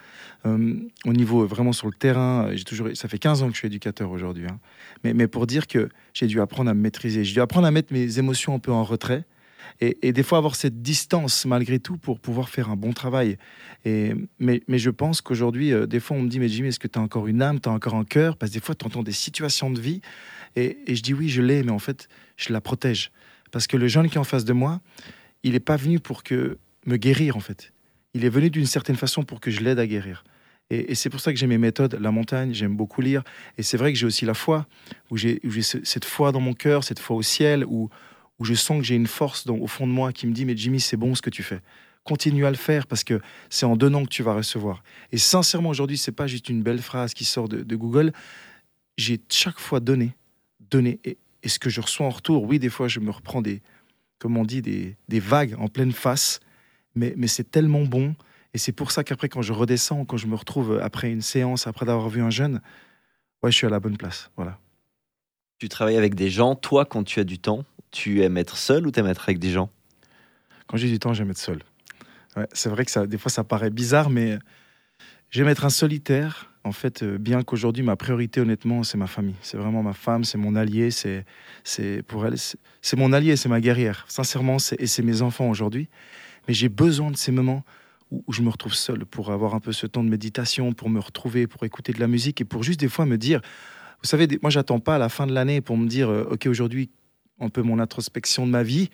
Euh, 0.46 0.76
au 1.04 1.12
niveau 1.12 1.42
euh, 1.42 1.46
vraiment 1.46 1.74
sur 1.74 1.88
le 1.88 1.92
terrain, 1.92 2.48
j'ai 2.54 2.64
toujours, 2.64 2.88
ça 2.94 3.06
fait 3.06 3.18
15 3.18 3.42
ans 3.42 3.48
que 3.48 3.52
je 3.52 3.58
suis 3.58 3.66
éducateur 3.66 4.10
aujourd'hui. 4.10 4.46
hein. 4.46 4.58
Mais, 5.04 5.12
mais 5.12 5.28
pour 5.28 5.46
dire 5.46 5.66
que 5.66 5.90
j'ai 6.14 6.26
dû 6.26 6.40
apprendre 6.40 6.70
à 6.70 6.74
me 6.74 6.80
maîtriser, 6.80 7.22
j'ai 7.22 7.34
dû 7.34 7.40
apprendre 7.42 7.66
à 7.66 7.70
mettre 7.70 7.92
mes 7.92 8.18
émotions 8.18 8.54
un 8.54 8.58
peu 8.58 8.72
en 8.72 8.82
retrait 8.82 9.26
et, 9.80 10.12
des 10.12 10.22
fois 10.22 10.38
avoir 10.38 10.54
cette 10.54 10.82
distance 10.82 11.44
malgré 11.46 11.78
tout 11.78 11.96
pour 11.96 12.20
pouvoir 12.20 12.48
faire 12.48 12.70
un 12.70 12.76
bon 12.76 12.92
travail. 12.92 13.36
Et, 13.84 14.14
mais, 14.38 14.62
mais 14.68 14.78
je 14.78 14.90
pense 14.90 15.20
qu'aujourd'hui, 15.20 15.72
euh, 15.72 15.86
des 15.86 16.00
fois, 16.00 16.16
on 16.16 16.22
me 16.22 16.28
dit, 16.28 16.38
mais 16.38 16.48
Jimmy, 16.48 16.68
est-ce 16.68 16.78
que 16.78 16.88
tu 16.88 16.98
as 16.98 17.02
encore 17.02 17.26
une 17.26 17.42
âme, 17.42 17.60
tu 17.60 17.68
as 17.68 17.72
encore 17.72 17.94
un 17.94 18.04
cœur? 18.04 18.36
Parce 18.36 18.50
que 18.50 18.54
des 18.54 18.64
fois, 18.64 18.74
tu 18.74 18.86
entends 18.86 19.02
des 19.02 19.12
situations 19.12 19.70
de 19.70 19.80
vie. 19.80 20.00
Et, 20.56 20.78
et 20.86 20.94
je 20.94 21.02
dis, 21.02 21.14
oui, 21.14 21.28
je 21.28 21.42
l'ai, 21.42 21.62
mais 21.62 21.72
en 21.72 21.78
fait, 21.78 22.08
je 22.36 22.52
la 22.52 22.60
protège. 22.60 23.10
Parce 23.50 23.66
que 23.66 23.76
le 23.76 23.88
jeune 23.88 24.08
qui 24.08 24.16
est 24.16 24.20
en 24.20 24.24
face 24.24 24.44
de 24.44 24.52
moi, 24.52 24.80
il 25.42 25.52
n'est 25.52 25.60
pas 25.60 25.76
venu 25.76 26.00
pour 26.00 26.22
que 26.22 26.58
me 26.86 26.96
guérir, 26.96 27.36
en 27.36 27.40
fait. 27.40 27.72
Il 28.14 28.24
est 28.24 28.28
venu 28.28 28.50
d'une 28.50 28.66
certaine 28.66 28.96
façon 28.96 29.22
pour 29.22 29.40
que 29.40 29.50
je 29.50 29.60
l'aide 29.60 29.78
à 29.78 29.86
guérir. 29.86 30.24
Et, 30.72 30.94
c'est 30.94 31.10
pour 31.10 31.20
ça 31.20 31.32
que 31.32 31.38
j'ai 31.38 31.46
mes 31.46 31.58
méthodes. 31.58 31.98
La 32.00 32.10
montagne, 32.10 32.54
j'aime 32.54 32.74
beaucoup 32.74 33.02
lire. 33.02 33.22
Et 33.58 33.62
c'est 33.62 33.76
vrai 33.76 33.92
que 33.92 33.98
j'ai 33.98 34.06
aussi 34.06 34.24
la 34.24 34.32
foi, 34.32 34.66
où 35.10 35.18
j'ai 35.18 35.38
cette 35.62 36.06
foi 36.06 36.32
dans 36.32 36.40
mon 36.40 36.54
cœur, 36.54 36.82
cette 36.82 36.98
foi 36.98 37.14
au 37.14 37.22
ciel, 37.22 37.64
où, 37.66 37.90
où 38.42 38.44
je 38.44 38.54
sens 38.54 38.78
que 38.78 38.84
j'ai 38.84 38.96
une 38.96 39.06
force 39.06 39.46
au 39.46 39.68
fond 39.68 39.86
de 39.86 39.92
moi 39.92 40.12
qui 40.12 40.26
me 40.26 40.32
dit 40.32 40.44
Mais 40.44 40.56
Jimmy, 40.56 40.80
c'est 40.80 40.96
bon 40.96 41.14
ce 41.14 41.22
que 41.22 41.30
tu 41.30 41.44
fais. 41.44 41.60
Continue 42.02 42.44
à 42.44 42.50
le 42.50 42.56
faire 42.56 42.88
parce 42.88 43.04
que 43.04 43.20
c'est 43.50 43.66
en 43.66 43.76
donnant 43.76 44.02
que 44.02 44.08
tu 44.08 44.24
vas 44.24 44.34
recevoir. 44.34 44.82
Et 45.12 45.18
sincèrement, 45.18 45.68
aujourd'hui, 45.68 45.96
c'est 45.96 46.10
pas 46.10 46.26
juste 46.26 46.48
une 46.48 46.60
belle 46.60 46.82
phrase 46.82 47.14
qui 47.14 47.24
sort 47.24 47.48
de, 47.48 47.62
de 47.62 47.76
Google. 47.76 48.12
J'ai 48.96 49.20
chaque 49.28 49.60
fois 49.60 49.78
donné, 49.78 50.16
donné. 50.58 50.98
Et, 51.04 51.18
et 51.44 51.48
ce 51.48 51.60
que 51.60 51.70
je 51.70 51.80
reçois 51.80 52.04
en 52.04 52.10
retour, 52.10 52.42
oui, 52.42 52.58
des 52.58 52.68
fois, 52.68 52.88
je 52.88 52.98
me 52.98 53.12
reprends 53.12 53.42
des, 53.42 53.62
comme 54.18 54.36
on 54.36 54.44
dit, 54.44 54.60
des, 54.60 54.96
des 55.06 55.20
vagues 55.20 55.54
en 55.60 55.68
pleine 55.68 55.92
face. 55.92 56.40
Mais, 56.96 57.14
mais 57.16 57.28
c'est 57.28 57.48
tellement 57.48 57.84
bon. 57.84 58.16
Et 58.54 58.58
c'est 58.58 58.72
pour 58.72 58.90
ça 58.90 59.04
qu'après, 59.04 59.28
quand 59.28 59.42
je 59.42 59.52
redescends, 59.52 60.04
quand 60.04 60.16
je 60.16 60.26
me 60.26 60.34
retrouve 60.34 60.80
après 60.82 61.12
une 61.12 61.22
séance, 61.22 61.68
après 61.68 61.86
d'avoir 61.86 62.08
vu 62.08 62.20
un 62.22 62.30
jeune, 62.30 62.60
ouais, 63.44 63.52
je 63.52 63.56
suis 63.56 63.68
à 63.68 63.70
la 63.70 63.78
bonne 63.78 63.96
place. 63.96 64.32
Voilà. 64.34 64.58
Tu 65.60 65.68
travailles 65.68 65.96
avec 65.96 66.16
des 66.16 66.28
gens. 66.28 66.56
Toi, 66.56 66.84
quand 66.84 67.04
tu 67.04 67.20
as 67.20 67.24
du 67.24 67.38
temps, 67.38 67.64
tu 67.92 68.22
aimes 68.22 68.36
être 68.36 68.56
seul 68.56 68.86
ou 68.86 68.90
tu 68.90 68.98
aimes 68.98 69.06
être 69.06 69.22
avec 69.22 69.38
des 69.38 69.50
gens? 69.50 69.70
Quand 70.66 70.76
j'ai 70.76 70.88
du 70.88 70.98
temps, 70.98 71.14
j'aime 71.14 71.30
être 71.30 71.38
seul. 71.38 71.60
C'est 72.52 72.70
vrai 72.70 72.84
que 72.84 72.90
ça, 72.90 73.06
des 73.06 73.18
fois, 73.18 73.30
ça 73.30 73.44
paraît 73.44 73.70
bizarre, 73.70 74.10
mais 74.10 74.38
J'aime 75.32 75.48
être 75.48 75.64
un 75.64 75.70
solitaire. 75.70 76.50
En 76.62 76.72
fait, 76.72 77.02
euh, 77.02 77.16
bien 77.16 77.42
qu'aujourd'hui, 77.42 77.82
ma 77.82 77.96
priorité, 77.96 78.42
honnêtement, 78.42 78.82
c'est 78.82 78.98
ma 78.98 79.06
famille. 79.06 79.34
C'est 79.40 79.56
vraiment 79.56 79.82
ma 79.82 79.94
femme, 79.94 80.24
c'est 80.24 80.36
mon 80.36 80.54
allié, 80.54 80.90
c'est, 80.90 81.24
pour 82.06 82.26
elle, 82.26 82.34
c'est, 82.36 82.96
mon 82.96 83.14
allié, 83.14 83.34
c'est 83.36 83.48
ma 83.48 83.60
guerrière. 83.62 84.04
Sincèrement, 84.08 84.58
et 84.78 84.86
c'est 84.86 85.02
mes 85.02 85.22
enfants 85.22 85.48
aujourd'hui. 85.48 85.88
Mais 86.46 86.54
j'ai 86.54 86.68
besoin 86.68 87.10
de 87.10 87.16
ces 87.16 87.32
moments 87.32 87.64
où, 88.10 88.22
je 88.30 88.42
me 88.42 88.50
retrouve 88.50 88.74
seul 88.74 89.06
pour 89.06 89.32
avoir 89.32 89.54
un 89.54 89.60
peu 89.60 89.72
ce 89.72 89.86
temps 89.86 90.04
de 90.04 90.10
méditation, 90.10 90.74
pour 90.74 90.90
me 90.90 91.00
retrouver, 91.00 91.46
pour 91.46 91.64
écouter 91.64 91.94
de 91.94 92.00
la 92.00 92.08
musique 92.08 92.42
et 92.42 92.44
pour 92.44 92.62
juste 92.62 92.80
des 92.80 92.88
fois 92.88 93.06
me 93.06 93.16
dire, 93.16 93.40
vous 94.02 94.08
savez, 94.08 94.28
moi, 94.42 94.50
j'attends 94.50 94.80
pas 94.80 94.96
à 94.96 94.98
la 94.98 95.08
fin 95.08 95.26
de 95.26 95.32
l'année 95.32 95.62
pour 95.62 95.78
me 95.78 95.88
dire, 95.88 96.10
euh, 96.10 96.28
ok, 96.30 96.44
aujourd'hui, 96.46 96.90
un 97.42 97.48
peu 97.48 97.62
mon 97.62 97.78
introspection 97.78 98.46
de 98.46 98.50
ma 98.50 98.62
vie. 98.62 98.88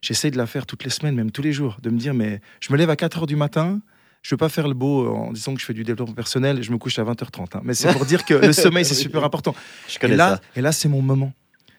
J'essaie 0.00 0.30
de 0.30 0.36
la 0.36 0.46
faire 0.46 0.66
toutes 0.66 0.84
les 0.84 0.90
semaines, 0.90 1.14
même 1.14 1.30
tous 1.30 1.42
les 1.42 1.52
jours, 1.52 1.78
de 1.82 1.88
me 1.90 1.98
dire, 1.98 2.12
mais 2.14 2.40
je 2.60 2.72
me 2.72 2.78
lève 2.78 2.90
à 2.90 2.96
4 2.96 3.18
heures 3.18 3.26
du 3.26 3.36
matin. 3.36 3.80
Je 4.22 4.34
veux 4.34 4.38
pas 4.38 4.48
faire 4.48 4.68
le 4.68 4.74
beau 4.74 5.08
en 5.08 5.32
disant 5.32 5.54
que 5.54 5.60
je 5.60 5.64
fais 5.66 5.74
du 5.74 5.82
développement 5.84 6.14
personnel 6.14 6.58
et 6.58 6.62
je 6.62 6.70
me 6.72 6.78
couche 6.78 6.98
à 6.98 7.04
20h30. 7.04 7.56
hein. 7.56 7.60
Mais 7.64 7.74
c'est 7.74 7.92
pour 7.92 8.04
dire 8.04 8.24
que 8.24 8.34
le 8.34 8.52
sommeil, 8.52 8.84
c'est 8.84 8.94
super 8.94 9.24
important. 9.24 9.54
Je 9.88 10.04
Et 10.06 10.14
là, 10.16 10.36
ça. 10.36 10.40
et 10.56 10.60
là 10.60 10.70
c'est 10.72 10.88
mon 10.88 11.02
moment. 11.02 11.32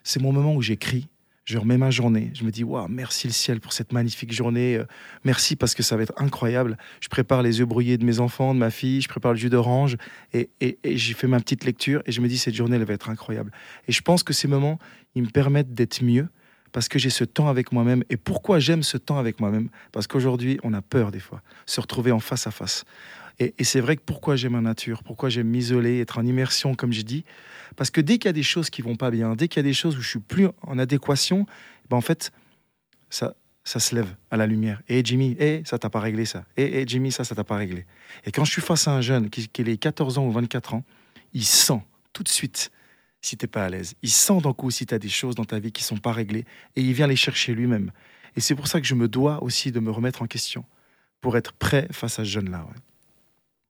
C'est 0.04 0.22
mon 0.22 0.34
moment 0.34 0.54
où 0.56 0.62
j'écris. 0.62 1.08
Je 1.46 1.58
remets 1.58 1.78
ma 1.78 1.92
journée. 1.92 2.32
Je 2.34 2.46
me 2.46 2.52
dis, 2.52 2.64
waouh, 2.64 2.88
merci 2.88 3.28
le 3.28 3.34
ciel 3.34 3.60
pour 3.60 3.74
cette 3.74 3.92
magnifique 3.92 4.32
journée. 4.32 4.78
Euh, 4.78 4.86
Merci 5.26 5.58
parce 5.58 5.76
que 5.76 5.84
ça 5.84 5.98
va 5.98 6.04
être 6.04 6.14
incroyable. 6.16 6.78
Je 7.02 7.10
prépare 7.10 7.42
les 7.42 7.60
œufs 7.60 7.68
brouillés 7.68 7.98
de 7.98 8.06
mes 8.06 8.20
enfants, 8.20 8.54
de 8.54 8.60
ma 8.60 8.72
fille. 8.72 9.02
Je 9.02 9.10
prépare 9.10 9.34
le 9.34 9.38
jus 9.38 9.50
d'orange. 9.50 9.98
Et, 10.32 10.50
et, 10.62 10.80
et 10.84 10.98
j'ai 10.98 11.14
fait 11.14 11.28
ma 11.28 11.40
petite 11.42 11.66
lecture. 11.66 12.02
Et 12.06 12.14
je 12.14 12.22
me 12.22 12.30
dis, 12.30 12.38
cette 12.38 12.56
journée, 12.56 12.78
elle 12.78 12.86
va 12.86 12.94
être 12.94 13.10
incroyable. 13.10 13.52
Et 13.90 13.92
je 13.92 14.02
pense 14.02 14.24
que 14.24 14.32
ces 14.32 14.48
moments, 14.48 14.80
ils 15.16 15.24
me 15.24 15.30
permettent 15.30 15.74
d'être 15.74 16.02
mieux 16.02 16.30
parce 16.72 16.88
que 16.88 16.98
j'ai 16.98 17.10
ce 17.10 17.26
temps 17.26 17.50
avec 17.50 17.74
moi-même. 17.74 18.04
Et 18.10 18.16
pourquoi 18.18 18.60
j'aime 18.60 18.82
ce 18.82 18.98
temps 18.98 19.20
avec 19.20 19.42
moi-même? 19.42 19.70
Parce 19.92 20.08
qu'aujourd'hui, 20.08 20.60
on 20.64 20.74
a 20.74 20.82
peur 20.82 21.12
des 21.12 21.20
fois, 21.20 21.42
se 21.66 21.82
retrouver 21.82 22.12
en 22.12 22.20
face 22.20 22.48
à 22.48 22.52
face. 22.52 22.86
Et, 23.40 23.54
et 23.58 23.64
c'est 23.64 23.80
vrai 23.82 23.96
que 23.96 24.02
pourquoi 24.06 24.36
j'aime 24.36 24.54
la 24.54 24.62
nature, 24.62 25.04
pourquoi 25.04 25.30
j'aime 25.30 25.48
m'isoler, 25.48 26.00
être 26.00 26.20
en 26.20 26.26
immersion, 26.26 26.74
comme 26.74 26.94
j'ai 26.94 27.04
dit, 27.04 27.26
parce 27.76 27.92
que 27.92 28.02
dès 28.02 28.18
qu'il 28.18 28.26
y 28.26 28.30
a 28.30 28.34
des 28.34 28.44
choses 28.44 28.70
qui 28.70 28.82
vont 28.82 28.96
pas 28.96 29.12
bien, 29.12 29.36
dès 29.36 29.48
qu'il 29.48 29.58
y 29.58 29.66
a 29.66 29.70
des 29.70 29.74
choses 29.74 29.98
où 29.98 30.02
je 30.02 30.10
suis 30.10 30.20
plus 30.20 30.48
en 30.62 30.80
adéquation, 30.80 31.46
ben 31.90 31.98
en 31.98 32.02
fait, 32.02 32.32
ça, 33.10 33.36
ça 33.64 33.80
se 33.80 33.96
lève 33.96 34.16
à 34.32 34.38
la 34.38 34.48
lumière. 34.48 34.82
Et 34.88 35.04
Jimmy, 35.04 35.36
eh, 35.40 35.62
ça 35.66 35.80
t'a 35.80 35.90
pas 35.90 36.00
réglé 36.00 36.26
ça. 36.26 36.46
Et 36.58 36.82
eh, 36.82 36.88
Jimmy, 36.88 37.12
ça, 37.12 37.24
ça 37.24 37.36
t'a 37.36 37.44
pas 37.44 37.58
réglé. 37.58 37.86
Et 38.26 38.32
quand 38.32 38.46
je 38.46 38.52
suis 38.52 38.62
face 38.62 38.88
à 38.88 38.92
un 38.92 39.02
jeune 39.02 39.30
qui, 39.30 39.48
qui 39.48 39.62
ait 39.62 39.78
14 39.78 40.18
ans 40.18 40.26
ou 40.26 40.32
24 40.32 40.76
ans, 40.76 40.84
il 41.34 41.46
sent 41.46 41.82
tout 42.12 42.24
de 42.24 42.30
suite 42.30 42.72
si 43.22 43.38
t'es 43.38 43.48
pas 43.48 43.66
à 43.66 43.70
l'aise. 43.70 43.96
Il 44.02 44.10
sent 44.10 44.42
d'un 44.42 44.54
coup 44.54 44.70
si 44.70 44.86
tu 44.86 44.94
as 44.94 45.00
des 45.00 45.10
choses 45.10 45.36
dans 45.36 45.46
ta 45.46 45.60
vie 45.60 45.72
qui 45.72 45.84
sont 45.84 45.98
pas 45.98 46.12
réglées 46.12 46.46
et 46.76 46.82
il 46.82 46.94
vient 46.94 47.08
les 47.08 47.16
chercher 47.16 47.54
lui-même. 47.54 47.92
Et 48.36 48.42
c'est 48.42 48.56
pour 48.56 48.68
ça 48.68 48.82
que 48.82 48.88
je 48.88 48.96
me 48.96 49.08
dois 49.08 49.42
aussi 49.44 49.72
de 49.72 49.80
me 49.80 49.92
remettre 49.92 50.22
en 50.22 50.28
question 50.28 50.66
pour 51.22 51.38
être 51.38 51.54
prêt 51.54 51.88
face 51.92 52.20
à 52.20 52.26
ce 52.26 52.30
jeune-là. 52.30 52.68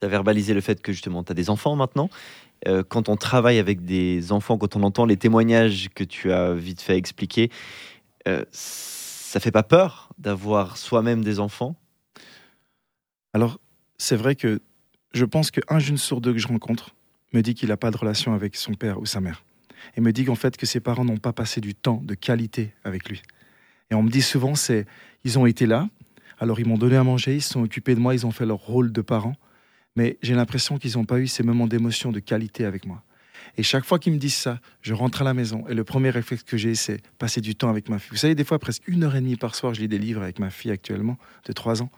Tu 0.03 0.05
as 0.05 0.09
verbalisé 0.09 0.53
le 0.53 0.59
fait 0.59 0.81
que 0.81 0.91
justement 0.91 1.23
tu 1.23 1.31
as 1.31 1.33
des 1.33 1.49
enfants 1.49 1.77
maintenant. 1.77 2.09
Euh, 2.67 2.83
quand 2.83 3.07
on 3.07 3.15
travaille 3.15 3.57
avec 3.57 3.85
des 3.85 4.33
enfants, 4.33 4.57
quand 4.57 4.75
on 4.75 4.83
entend 4.83 5.05
les 5.05 5.15
témoignages 5.15 5.87
que 5.95 6.03
tu 6.03 6.33
as 6.33 6.53
vite 6.53 6.81
fait 6.81 6.97
expliquer, 6.97 7.49
euh, 8.27 8.43
ça 8.51 9.39
fait 9.39 9.51
pas 9.51 9.63
peur 9.63 10.09
d'avoir 10.17 10.75
soi-même 10.75 11.23
des 11.23 11.39
enfants? 11.39 11.77
Alors, 13.33 13.61
c'est 13.97 14.17
vrai 14.17 14.35
que 14.35 14.61
je 15.13 15.23
pense 15.23 15.51
qu'un 15.51 15.79
jeune 15.79 15.95
sur 15.95 16.19
deux 16.19 16.33
que 16.33 16.39
je 16.39 16.49
rencontre 16.49 16.93
me 17.31 17.39
dit 17.39 17.53
qu'il 17.53 17.69
n'a 17.69 17.77
pas 17.77 17.89
de 17.89 17.95
relation 17.95 18.33
avec 18.33 18.57
son 18.57 18.73
père 18.73 18.99
ou 18.99 19.05
sa 19.05 19.21
mère. 19.21 19.45
Et 19.95 20.01
me 20.01 20.11
dit 20.11 20.25
qu'en 20.25 20.35
fait 20.35 20.57
que 20.57 20.65
ses 20.65 20.81
parents 20.81 21.05
n'ont 21.05 21.15
pas 21.15 21.31
passé 21.31 21.61
du 21.61 21.75
temps 21.75 22.01
de 22.03 22.13
qualité 22.13 22.73
avec 22.83 23.07
lui. 23.07 23.21
Et 23.89 23.95
on 23.95 24.03
me 24.03 24.09
dit 24.09 24.21
souvent, 24.21 24.55
c'est 24.55 24.85
ils 25.23 25.39
ont 25.39 25.45
été 25.45 25.65
là, 25.65 25.87
alors 26.39 26.59
ils 26.59 26.67
m'ont 26.67 26.77
donné 26.77 26.97
à 26.97 27.05
manger, 27.05 27.35
ils 27.35 27.41
se 27.41 27.53
sont 27.53 27.63
occupés 27.63 27.95
de 27.95 28.01
moi, 28.01 28.13
ils 28.13 28.25
ont 28.25 28.31
fait 28.31 28.45
leur 28.45 28.59
rôle 28.59 28.91
de 28.91 29.01
parents, 29.01 29.37
mais 29.95 30.17
j'ai 30.21 30.33
l'impression 30.33 30.77
qu'ils 30.77 30.97
n'ont 30.97 31.05
pas 31.05 31.19
eu 31.19 31.27
ces 31.27 31.43
moments 31.43 31.67
d'émotion 31.67 32.11
de 32.11 32.19
qualité 32.19 32.65
avec 32.65 32.85
moi. 32.85 33.03
Et 33.57 33.63
chaque 33.63 33.85
fois 33.85 33.99
qu'ils 33.99 34.13
me 34.13 34.17
disent 34.17 34.35
ça, 34.35 34.59
je 34.81 34.93
rentre 34.93 35.21
à 35.21 35.25
la 35.25 35.33
maison 35.33 35.67
et 35.67 35.73
le 35.73 35.83
premier 35.83 36.09
réflexe 36.09 36.43
que 36.43 36.57
j'ai, 36.57 36.75
c'est 36.75 37.01
passer 37.17 37.41
du 37.41 37.55
temps 37.55 37.69
avec 37.69 37.89
ma 37.89 37.99
fille. 37.99 38.11
Vous 38.11 38.17
savez, 38.17 38.35
des 38.35 38.43
fois, 38.43 38.57
presque 38.57 38.87
une 38.87 39.03
heure 39.03 39.15
et 39.15 39.21
demie 39.21 39.35
par 39.35 39.55
soir, 39.55 39.73
je 39.73 39.81
lis 39.81 39.87
des 39.87 39.99
livres 39.99 40.21
avec 40.21 40.39
ma 40.39 40.49
fille 40.49 40.71
actuellement, 40.71 41.17
de 41.45 41.53
3 41.53 41.83
ans, 41.83 41.91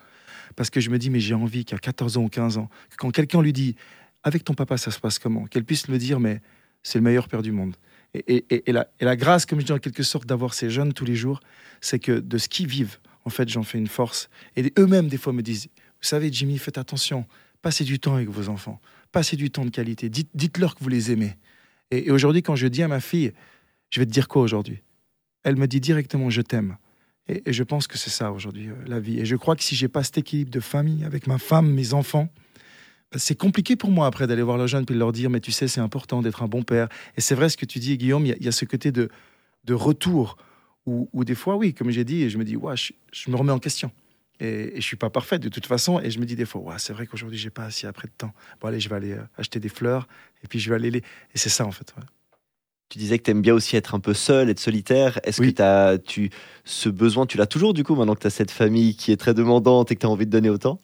parce 0.55 0.69
que 0.69 0.79
je 0.79 0.89
me 0.89 0.97
dis, 0.97 1.09
mais 1.09 1.19
j'ai 1.19 1.33
envie 1.33 1.63
qu'à 1.63 1.77
14 1.77 2.17
ans 2.17 2.23
ou 2.23 2.29
15 2.29 2.57
ans, 2.57 2.69
que 2.89 2.95
quand 2.97 3.11
quelqu'un 3.11 3.41
lui 3.41 3.53
dit, 3.53 3.75
avec 4.23 4.43
ton 4.43 4.53
papa, 4.53 4.77
ça 4.77 4.91
se 4.91 4.99
passe 4.99 5.19
comment 5.19 5.45
Qu'elle 5.45 5.63
puisse 5.63 5.87
me 5.87 5.97
dire, 5.97 6.19
mais 6.19 6.41
c'est 6.83 6.97
le 6.97 7.03
meilleur 7.03 7.27
père 7.27 7.41
du 7.41 7.51
monde. 7.51 7.75
Et 8.13 8.45
la, 8.67 8.87
et 8.99 9.05
la 9.05 9.15
grâce, 9.15 9.45
comme 9.45 9.59
je 9.59 9.65
dis 9.65 9.71
en 9.71 9.77
quelque 9.77 10.03
sorte, 10.03 10.25
d'avoir 10.25 10.53
ces 10.53 10.69
jeunes 10.69 10.93
tous 10.93 11.05
les 11.05 11.15
jours, 11.15 11.41
c'est 11.81 11.99
que 11.99 12.13
de 12.13 12.37
ce 12.37 12.47
qu'ils 12.47 12.67
vivent, 12.67 12.97
en 13.25 13.29
fait, 13.29 13.49
j'en 13.49 13.63
fais 13.63 13.77
une 13.77 13.87
force. 13.87 14.29
Et 14.55 14.71
eux-mêmes, 14.79 15.09
des 15.09 15.17
fois, 15.17 15.33
me 15.33 15.41
disent, 15.41 15.67
vous 15.67 16.07
savez, 16.07 16.31
Jimmy, 16.31 16.57
faites 16.57 16.77
attention, 16.77 17.25
passez 17.65 17.83
du 17.83 17.97
temps 17.97 18.13
avec 18.13 18.29
vos 18.29 18.47
enfants, 18.49 18.79
passez 19.11 19.35
du 19.37 19.49
temps 19.49 19.65
de 19.65 19.71
qualité, 19.71 20.07
Dites- 20.07 20.29
dites-leur 20.35 20.75
que 20.75 20.83
vous 20.83 20.89
les 20.89 21.11
aimez. 21.11 21.33
Et, 21.89 22.11
aujourd'hui, 22.11 22.43
quand 22.43 22.55
je 22.55 22.67
dis 22.67 22.83
à 22.83 22.87
ma 22.87 22.99
fille, 22.99 23.31
je 23.89 23.99
vais 23.99 24.05
te 24.05 24.11
dire 24.11 24.27
quoi 24.27 24.43
aujourd'hui? 24.43 24.83
Elle 25.41 25.55
me 25.55 25.65
dit 25.65 25.79
directement, 25.79 26.29
je 26.29 26.43
t'aime. 26.43 26.77
Et, 27.27 27.41
je 27.51 27.63
pense 27.63 27.87
que 27.87 27.97
c'est 27.97 28.11
ça 28.11 28.31
aujourd'hui, 28.31 28.67
euh, 28.69 28.75
la 28.85 28.99
vie. 28.99 29.19
Et 29.19 29.25
je 29.25 29.35
crois 29.35 29.55
que 29.55 29.63
si 29.63 29.75
j'ai 29.75 29.87
pas 29.87 30.03
cet 30.03 30.19
équilibre 30.19 30.51
de 30.51 30.59
famille 30.59 31.03
avec 31.05 31.25
ma 31.25 31.39
femme, 31.39 31.71
mes 31.73 31.95
enfants, 31.95 32.29
bah, 33.11 33.17
c'est 33.17 33.33
compliqué 33.35 33.75
pour 33.75 33.89
moi 33.89 34.05
après 34.05 34.27
d'aller 34.27 34.43
voir 34.43 34.59
le 34.59 34.67
jeune 34.67 34.85
puis 34.85 34.93
de 34.93 34.99
leur 34.99 35.11
dire, 35.11 35.31
mais 35.31 35.39
tu 35.39 35.51
sais, 35.51 35.67
c'est 35.67 35.81
important 35.81 36.21
d'être 36.21 36.43
un 36.43 36.47
bon 36.47 36.61
père. 36.61 36.87
Et 37.17 37.21
c'est 37.21 37.33
vrai 37.33 37.49
ce 37.49 37.57
que 37.57 37.65
tu 37.65 37.79
dis, 37.79 37.97
Guillaume, 37.97 38.27
il 38.27 38.43
y 38.43 38.47
a- 38.47 38.51
ce 38.51 38.65
côté 38.65 38.91
de, 38.91 39.09
de 39.63 39.73
retour 39.73 40.37
où, 40.85 41.25
des 41.25 41.33
fois, 41.33 41.55
oui, 41.55 41.73
comme 41.73 41.89
j'ai 41.89 42.03
dit, 42.03 42.29
je 42.29 42.37
me 42.37 42.43
dis, 42.43 42.55
ouais, 42.55 42.75
je 42.77 43.31
me 43.31 43.35
remets 43.35 43.51
en 43.51 43.57
question. 43.57 43.91
Et, 44.39 44.77
et 44.77 44.81
je 44.81 44.85
suis 44.85 44.97
pas 44.97 45.09
parfait 45.09 45.39
de 45.39 45.49
toute 45.49 45.65
façon. 45.65 45.99
Et 46.01 46.11
je 46.11 46.19
me 46.19 46.25
dis 46.25 46.35
des 46.35 46.45
fois, 46.45 46.61
ouais, 46.61 46.75
c'est 46.77 46.93
vrai 46.93 47.07
qu'aujourd'hui, 47.07 47.37
j'ai 47.37 47.49
pas 47.49 47.65
assez 47.65 47.87
après 47.87 48.07
de 48.07 48.13
temps. 48.17 48.33
Bon, 48.61 48.67
allez, 48.67 48.79
je 48.79 48.89
vais 48.89 48.95
aller 48.95 49.13
euh, 49.13 49.21
acheter 49.37 49.59
des 49.59 49.69
fleurs 49.69 50.07
et 50.43 50.47
puis 50.47 50.59
je 50.59 50.69
vais 50.69 50.75
aller 50.75 50.91
les. 50.91 50.99
Et 50.99 51.37
c'est 51.37 51.49
ça, 51.49 51.65
en 51.65 51.71
fait. 51.71 51.93
ouais. 51.97 52.03
Tu 52.89 52.99
disais 52.99 53.17
que 53.17 53.23
tu 53.23 53.31
aimes 53.31 53.41
bien 53.41 53.53
aussi 53.53 53.75
être 53.77 53.95
un 53.95 53.99
peu 53.99 54.13
seul, 54.13 54.49
être 54.49 54.59
solitaire. 54.59 55.19
Est-ce 55.23 55.41
Oui. 55.41 55.53
que 55.53 55.61
as, 55.63 55.97
tu, 55.97 56.29
ce 56.65 56.87
besoin, 56.89 57.25
tu 57.25 57.35
l'as 57.37 57.47
toujours 57.47 57.73
du 57.73 57.83
coup, 57.83 57.95
maintenant 57.95 58.13
que 58.13 58.19
tu 58.21 58.27
as 58.27 58.31
cette 58.31 58.51
famille 58.51 58.95
qui 58.95 59.11
est 59.11 59.17
très 59.17 59.33
demandante 59.33 59.91
et 59.91 59.95
que 59.95 60.01
tu 60.01 60.05
as 60.05 60.09
envie 60.09 60.25
de 60.27 60.31
donner 60.31 60.49
autant? 60.49 60.79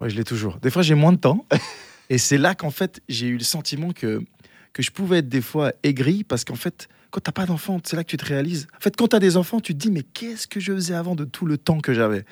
Ouais, 0.00 0.10
je 0.10 0.16
l'ai 0.16 0.24
toujours. 0.24 0.58
Des 0.58 0.70
fois, 0.70 0.82
j'ai 0.82 0.94
moins 0.94 1.12
de 1.12 1.18
temps. 1.18 1.46
et 2.10 2.18
c'est 2.18 2.38
là 2.38 2.54
qu'en 2.54 2.70
fait, 2.70 3.00
j'ai 3.08 3.28
eu 3.28 3.36
le 3.36 3.44
sentiment 3.44 3.92
que, 3.92 4.20
que 4.72 4.82
je 4.82 4.90
pouvais 4.90 5.18
être 5.18 5.28
des 5.28 5.40
fois 5.40 5.72
aigri 5.84 6.24
parce 6.24 6.44
qu'en 6.44 6.56
fait, 6.56 6.88
quand 7.16 7.22
t'as 7.22 7.32
pas 7.32 7.46
d'enfant, 7.46 7.80
c'est 7.82 7.96
là 7.96 8.04
que 8.04 8.10
tu 8.10 8.18
te 8.18 8.26
réalises. 8.26 8.66
En 8.76 8.80
fait, 8.80 8.94
quand 8.94 9.08
tu 9.08 9.16
as 9.16 9.18
des 9.18 9.38
enfants, 9.38 9.58
tu 9.58 9.72
te 9.72 9.78
dis, 9.78 9.90
mais 9.90 10.02
qu'est-ce 10.02 10.46
que 10.46 10.60
je 10.60 10.74
faisais 10.74 10.92
avant 10.92 11.14
de 11.14 11.24
tout 11.24 11.46
le 11.46 11.56
temps 11.56 11.80
que 11.80 11.94
j'avais? 11.94 12.26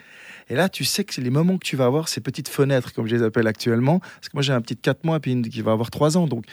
Et 0.50 0.54
là, 0.54 0.68
tu 0.68 0.84
sais 0.84 1.04
que 1.04 1.18
les 1.22 1.30
moments 1.30 1.56
que 1.56 1.64
tu 1.64 1.74
vas 1.74 1.86
avoir, 1.86 2.08
ces 2.08 2.20
petites 2.20 2.50
fenêtres, 2.50 2.92
comme 2.92 3.06
je 3.06 3.16
les 3.16 3.22
appelle 3.22 3.46
actuellement, 3.46 4.00
parce 4.00 4.28
que 4.28 4.34
moi, 4.34 4.42
j'ai 4.42 4.52
un 4.52 4.60
petit 4.60 4.74
de 4.74 4.80
4 4.80 5.04
mois, 5.04 5.20
puis 5.20 5.32
une 5.32 5.48
qui 5.48 5.62
va 5.62 5.72
avoir 5.72 5.90
3 5.90 6.18
ans. 6.18 6.26
Donc, 6.26 6.44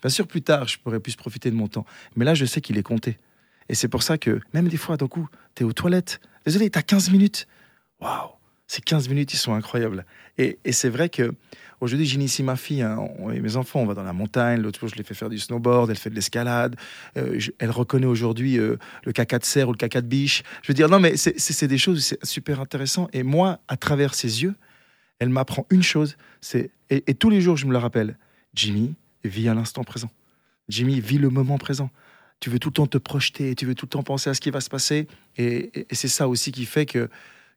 bien 0.00 0.08
sûr, 0.08 0.28
plus 0.28 0.40
tard, 0.40 0.68
je 0.68 0.78
pourrais 0.78 1.00
plus 1.00 1.16
profiter 1.16 1.50
de 1.50 1.56
mon 1.56 1.66
temps. 1.66 1.84
Mais 2.14 2.24
là, 2.24 2.34
je 2.34 2.44
sais 2.44 2.60
qu'il 2.60 2.78
est 2.78 2.84
compté. 2.84 3.18
Et 3.68 3.74
c'est 3.74 3.88
pour 3.88 4.04
ça 4.04 4.18
que, 4.18 4.38
même 4.54 4.68
des 4.68 4.76
fois, 4.76 4.96
d'un 4.96 5.08
coup, 5.08 5.28
tu 5.56 5.64
es 5.64 5.66
aux 5.66 5.72
toilettes. 5.72 6.20
Désolé, 6.46 6.70
tu 6.70 6.78
as 6.78 6.82
15 6.82 7.10
minutes. 7.10 7.48
Waouh 8.00 8.28
Ces 8.68 8.82
15 8.82 9.08
minutes, 9.08 9.34
ils 9.34 9.36
sont 9.36 9.52
incroyables. 9.52 10.06
Et, 10.38 10.60
et 10.64 10.70
c'est 10.70 10.90
vrai 10.90 11.08
que 11.08 11.34
aujourd'hui, 11.80 12.06
j'initie 12.06 12.42
ma 12.42 12.56
fille 12.56 12.82
hein, 12.82 13.08
et 13.32 13.40
mes 13.40 13.56
enfants. 13.56 13.80
On 13.80 13.86
va 13.86 13.94
dans 13.94 14.02
la 14.02 14.12
montagne. 14.12 14.60
L'autre 14.60 14.80
jour, 14.80 14.88
je 14.88 14.96
les 14.96 15.02
fais 15.02 15.14
faire 15.14 15.28
du 15.30 15.38
snowboard. 15.38 15.90
Elle 15.90 15.96
fait 15.96 16.10
de 16.10 16.14
l'escalade. 16.14 16.76
Euh, 17.16 17.40
elle 17.58 17.70
reconnaît 17.70 18.06
aujourd'hui 18.06 18.58
euh, 18.58 18.76
le 19.04 19.12
caca 19.12 19.38
de 19.38 19.44
cerf 19.44 19.68
ou 19.68 19.72
le 19.72 19.76
caca 19.78 20.00
de 20.00 20.06
biche. 20.06 20.42
Je 20.62 20.68
veux 20.68 20.74
dire, 20.74 20.88
non, 20.88 21.00
mais 21.00 21.16
c'est- 21.16 21.64
des 21.66 21.78
choses, 21.78 22.04
c'est 22.04 22.24
super 22.24 22.60
intéressant. 22.60 23.08
Et 23.12 23.22
moi, 23.22 23.60
à 23.68 23.76
travers 23.76 24.14
ses 24.14 24.42
yeux, 24.42 24.54
elle 25.18 25.28
m'apprend 25.28 25.66
une 25.70 25.82
chose. 25.82 26.16
C'est 26.40 26.70
et, 26.90 27.14
tous 27.14 27.30
les 27.30 27.40
jours, 27.40 27.56
je 27.56 27.66
me 27.66 27.72
le 27.72 27.78
rappelle. 27.78 28.18
Jimmy, 28.54 28.94
vis 29.22 29.48
à 29.48 29.54
l'instant 29.54 29.84
présent. 29.84 30.10
Jimmy, 30.68 31.00
vis 31.00 31.18
le 31.18 31.30
moment 31.30 31.58
présent. 31.58 31.90
Tu 32.40 32.50
veux 32.50 32.58
tout 32.58 32.70
le 32.70 32.74
temps 32.74 32.86
te 32.86 32.98
projeter, 32.98 33.54
tu 33.54 33.66
veux 33.66 33.74
tout 33.74 33.86
le 33.86 33.90
temps 33.90 34.02
penser 34.02 34.30
à 34.30 34.34
ce 34.34 34.40
qui 34.40 34.50
va 34.50 34.60
se 34.60 34.70
passer. 34.70 35.06
Et, 35.36 35.86
c'est 35.92 36.08
ça 36.08 36.26
aussi 36.26 36.50
qui 36.52 36.64
fait 36.64 36.86
que, 36.86 37.08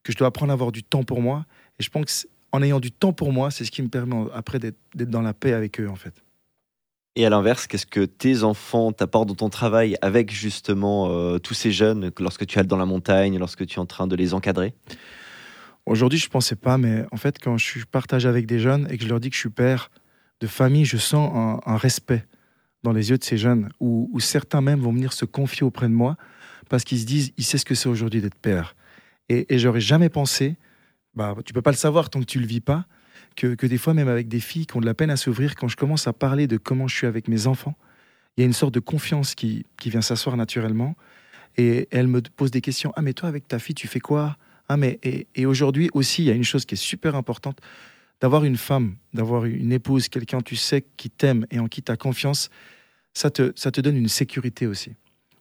que 0.04 0.12
je 0.12 0.18
dois 0.18 0.28
apprendre 0.28 0.52
à 0.52 0.54
avoir 0.54 0.72
du 0.72 0.84
temps 0.84 1.04
pour 1.04 1.22
moi. 1.22 1.46
Et 1.80 1.84
je 1.84 1.90
pense 1.90 2.24
que 2.24 2.28
en 2.54 2.62
ayant 2.62 2.80
du 2.80 2.92
temps 2.92 3.12
pour 3.12 3.34
moi, 3.34 3.52
c'est 3.52 3.66
ce 3.66 3.72
qui 3.72 3.82
me 3.82 3.90
permet 3.90 4.16
après 4.34 4.60
d'être 4.60 5.10
dans 5.10 5.22
la 5.22 5.34
paix 5.34 5.54
avec 5.54 5.82
eux, 5.82 5.90
en 5.90 5.96
fait. 5.96 6.24
Et 7.16 7.26
à 7.26 7.30
l'inverse, 7.30 7.68
qu'est-ce 7.68 7.86
que 7.86 8.06
tes 8.06 8.44
enfants 8.44 8.92
t'apportent 8.92 9.28
dans 9.28 9.36
ton 9.36 9.50
travail 9.50 9.98
avec 10.02 10.32
justement 10.32 11.10
euh, 11.10 11.40
tous 11.40 11.54
ces 11.56 11.72
jeunes, 11.72 12.12
que 12.12 12.24
lorsque 12.24 12.46
tu 12.46 12.58
es 12.58 12.64
dans 12.64 12.78
la 12.78 12.86
montagne, 12.86 13.38
lorsque 13.38 13.66
tu 13.66 13.76
es 13.76 13.80
en 13.80 13.86
train 13.86 14.08
de 14.08 14.16
les 14.16 14.34
encadrer? 14.34 14.74
Aujourd'hui, 15.86 16.18
je 16.18 16.30
pensais 16.30 16.56
pas, 16.56 16.78
mais 16.78 17.06
en 17.12 17.18
fait, 17.18 17.40
quand 17.40 17.58
je 17.58 17.86
partage 17.86 18.26
avec 18.26 18.46
des 18.46 18.60
jeunes 18.60 18.88
et 18.90 18.98
que 18.98 19.04
je 19.04 19.10
leur 19.10 19.20
dis 19.20 19.30
que 19.30 19.36
je 19.36 19.42
suis 19.42 19.50
père 19.50 19.92
de 20.40 20.48
famille, 20.48 20.86
je 20.86 20.98
sens 20.98 21.32
un, 21.36 21.60
un 21.66 21.78
respect 21.78 22.26
dans 22.84 22.94
les 22.94 23.10
yeux 23.10 23.18
de 23.18 23.24
ces 23.24 23.38
jeunes, 23.38 23.70
où, 23.80 24.10
où 24.14 24.20
certains 24.20 24.62
même 24.62 24.80
vont 24.80 24.92
venir 24.92 25.14
se 25.14 25.26
confier 25.26 25.64
auprès 25.64 25.88
de 25.88 25.94
moi 25.94 26.18
parce 26.70 26.84
qu'ils 26.84 27.00
se 27.00 27.06
disent, 27.06 27.34
ils 27.38 27.44
savent 27.44 27.62
ce 27.62 27.66
que 27.66 27.76
c'est 27.76 27.90
aujourd'hui 27.90 28.22
d'être 28.22 28.36
père. 28.36 28.76
Et, 29.30 29.54
et 29.54 29.60
j'aurais 29.60 29.82
jamais 29.82 30.10
pensé, 30.10 30.58
bah, 31.16 31.36
tu 31.46 31.54
peux 31.54 31.62
pas 31.62 31.72
le 31.72 31.78
savoir 31.78 32.10
tant 32.10 32.20
que 32.20 32.26
tu 32.26 32.40
le 32.40 32.46
vis 32.46 32.62
pas, 32.62 32.86
que, 33.36 33.56
que 33.56 33.66
des 33.66 33.78
fois, 33.78 33.94
même 33.94 34.08
avec 34.08 34.28
des 34.28 34.40
filles 34.40 34.66
qui 34.66 34.78
ont 34.78 34.82
de 34.82 34.86
la 34.86 34.94
peine 34.94 35.10
à 35.10 35.18
s'ouvrir, 35.18 35.56
quand 35.56 35.68
je 35.68 35.76
commence 35.76 36.08
à 36.08 36.14
parler 36.14 36.48
de 36.48 36.58
comment 36.58 36.88
je 36.88 36.96
suis 36.96 37.08
avec 37.08 37.28
mes 37.28 37.48
enfants, 37.48 37.76
il 38.38 38.42
y 38.42 38.44
a 38.44 38.46
une 38.46 38.54
sorte 38.54 38.74
de 38.74 38.80
confiance 38.80 39.36
qui, 39.36 39.66
qui 39.78 39.90
vient 39.90 40.02
s'asseoir 40.02 40.38
naturellement. 40.38 40.96
Et 41.58 41.88
elle 41.92 42.08
me 42.08 42.22
pose 42.22 42.50
des 42.50 42.62
questions. 42.62 42.92
Ah, 42.96 43.02
mais 43.02 43.14
toi, 43.14 43.30
avec 43.30 43.48
ta 43.48 43.60
fille, 43.60 43.76
tu 43.76 43.88
fais 43.88 44.00
quoi? 44.00 44.38
Ah 44.70 44.78
mais 44.78 45.00
et, 45.04 45.28
et 45.36 45.46
aujourd'hui 45.46 45.90
aussi, 45.94 46.24
il 46.24 46.26
y 46.26 46.32
a 46.32 46.34
une 46.34 46.44
chose 46.44 46.66
qui 46.66 46.76
est 46.76 46.78
super 46.78 47.16
importante 47.16 47.60
d'avoir 48.22 48.46
une 48.46 48.58
femme, 48.58 48.96
d'avoir 49.14 49.46
une 49.46 49.74
épouse, 49.74 50.08
quelqu'un 50.08 50.40
tu 50.40 50.56
sais 50.56 50.86
qui 50.96 51.10
t'aime 51.10 51.46
et 51.52 51.60
en 51.60 51.68
qui 51.68 51.84
tu 51.84 51.92
as 51.92 51.98
confiance, 51.98 52.50
ça 53.14 53.30
te, 53.30 53.52
ça 53.56 53.72
te 53.72 53.82
donne 53.82 53.98
une 53.98 54.08
sécurité 54.08 54.66
aussi. 54.66 54.94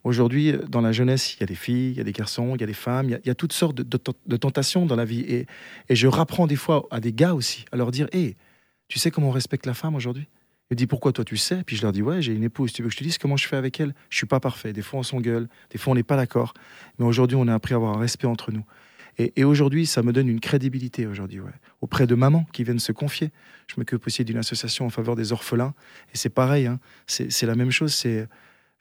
Aujourd'hui, 0.05 0.55
dans 0.69 0.81
la 0.81 0.91
jeunesse, 0.91 1.35
il 1.35 1.41
y 1.41 1.43
a 1.45 1.47
des 1.47 1.55
filles, 1.55 1.93
il 1.93 1.97
y 1.97 2.01
a 2.01 2.05
des 2.05 2.13
garçons, 2.13 2.57
il 2.57 2.61
y 2.61 2.65
a 2.65 2.67
des 2.67 2.73
femmes, 2.73 3.09
il 3.09 3.21
y 3.25 3.31
a, 3.31 3.35
toutes 3.35 3.53
sortes 3.53 3.77
de, 3.77 4.37
tentations 4.37 4.85
dans 4.85 4.97
la 4.97 5.05
vie. 5.05 5.21
Et, 5.21 5.47
je 5.91 6.09
rapprends 6.09 6.47
des 6.47 6.57
fois 6.57 6.87
à 6.91 6.99
des 6.99 7.13
gars 7.13 7.35
aussi, 7.35 7.65
à 7.71 7.77
leur 7.77 7.93
dire 7.93 8.09
Hé, 8.13 8.37
tu 8.89 8.99
sais 8.99 9.11
comment 9.11 9.29
on 9.29 9.33
respecte 9.33 9.65
la 9.65 9.75
femme 9.75 9.95
aujourd'hui? 9.95 10.27
Ils 10.71 10.75
me 10.75 10.77
disent 10.77 10.89
Pourquoi 10.89 11.13
toi 11.13 11.25
tu 11.25 11.37
sais? 11.37 11.63
Puis 11.65 11.77
je 11.77 11.83
leur 11.83 11.93
dis 11.93 12.03
Ouais, 12.03 12.21
j'ai 12.21 12.35
une 12.35 12.43
épouse, 12.43 12.73
tu 12.73 12.83
veux 12.83 12.89
que 12.89 12.95
je 12.95 12.99
te 12.99 13.05
dise 13.05 13.19
comment 13.19 13.37
je 13.37 13.47
fais 13.47 13.57
avec 13.57 13.79
elle? 13.79 13.95
Je 14.11 14.17
suis 14.17 14.27
pas 14.27 14.41
parfait. 14.41 14.73
Des 14.73 14.83
fois 14.83 14.99
on 14.99 15.03
s'engueule, 15.05 15.49
des 15.71 15.79
fois 15.79 15.93
on 15.93 15.95
n'est 15.95 16.03
pas 16.03 16.17
d'accord. 16.17 16.53
Mais 16.99 17.05
aujourd'hui, 17.05 17.37
on 17.37 17.47
a 17.47 17.55
appris 17.55 17.75
à 17.75 17.77
avoir 17.77 17.97
un 17.97 18.01
respect 18.01 18.27
entre 18.27 18.51
nous. 18.51 18.65
Et, 19.19 19.45
aujourd'hui, 19.45 19.87
ça 19.87 20.03
me 20.03 20.13
donne 20.13 20.29
une 20.29 20.41
crédibilité 20.41 21.07
aujourd'hui, 21.07 21.41
auprès 21.83 22.07
de 22.07 22.15
mamans 22.15 22.47
qui 22.53 22.65
viennent 22.65 22.79
se 22.79 22.93
confier. 22.93 23.31
Je 23.67 23.75
m'occupe 23.77 24.07
aussi 24.07 24.25
d'une 24.25 24.39
association 24.39 24.87
en 24.87 24.91
faveur 24.91 25.17
des 25.17 25.33
orphelins. 25.33 25.75
Et 26.15 26.17
c'est 26.17 26.31
pareil, 26.31 26.67
hein, 26.67 26.81
c'est 27.07 27.45
la 27.45 27.55
même 27.55 27.71
chose. 27.71 27.93
C'est 27.93 28.27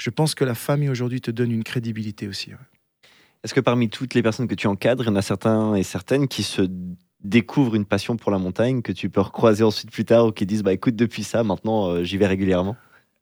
je 0.01 0.09
pense 0.09 0.33
que 0.33 0.43
la 0.43 0.55
famille 0.55 0.89
aujourd'hui 0.89 1.21
te 1.21 1.29
donne 1.29 1.51
une 1.51 1.63
crédibilité 1.63 2.27
aussi. 2.27 2.51
Est-ce 3.43 3.53
que 3.53 3.59
parmi 3.59 3.87
toutes 3.87 4.15
les 4.15 4.23
personnes 4.23 4.47
que 4.47 4.55
tu 4.55 4.65
encadres, 4.65 5.03
il 5.03 5.07
y 5.07 5.09
en 5.11 5.15
a 5.15 5.21
certains 5.21 5.75
et 5.75 5.83
certaines 5.83 6.27
qui 6.27 6.41
se 6.41 6.63
découvrent 7.23 7.75
une 7.75 7.85
passion 7.85 8.17
pour 8.17 8.31
la 8.31 8.39
montagne, 8.39 8.81
que 8.81 8.91
tu 8.91 9.11
peux 9.11 9.21
recroiser 9.21 9.63
ensuite 9.63 9.91
plus 9.91 10.05
tard 10.05 10.25
ou 10.25 10.31
qui 10.31 10.47
disent 10.47 10.63
bah 10.63 10.73
écoute 10.73 10.95
depuis 10.95 11.23
ça 11.23 11.43
maintenant 11.43 11.87
euh, 11.87 12.03
j'y 12.03 12.17
vais 12.17 12.25
régulièrement? 12.25 12.75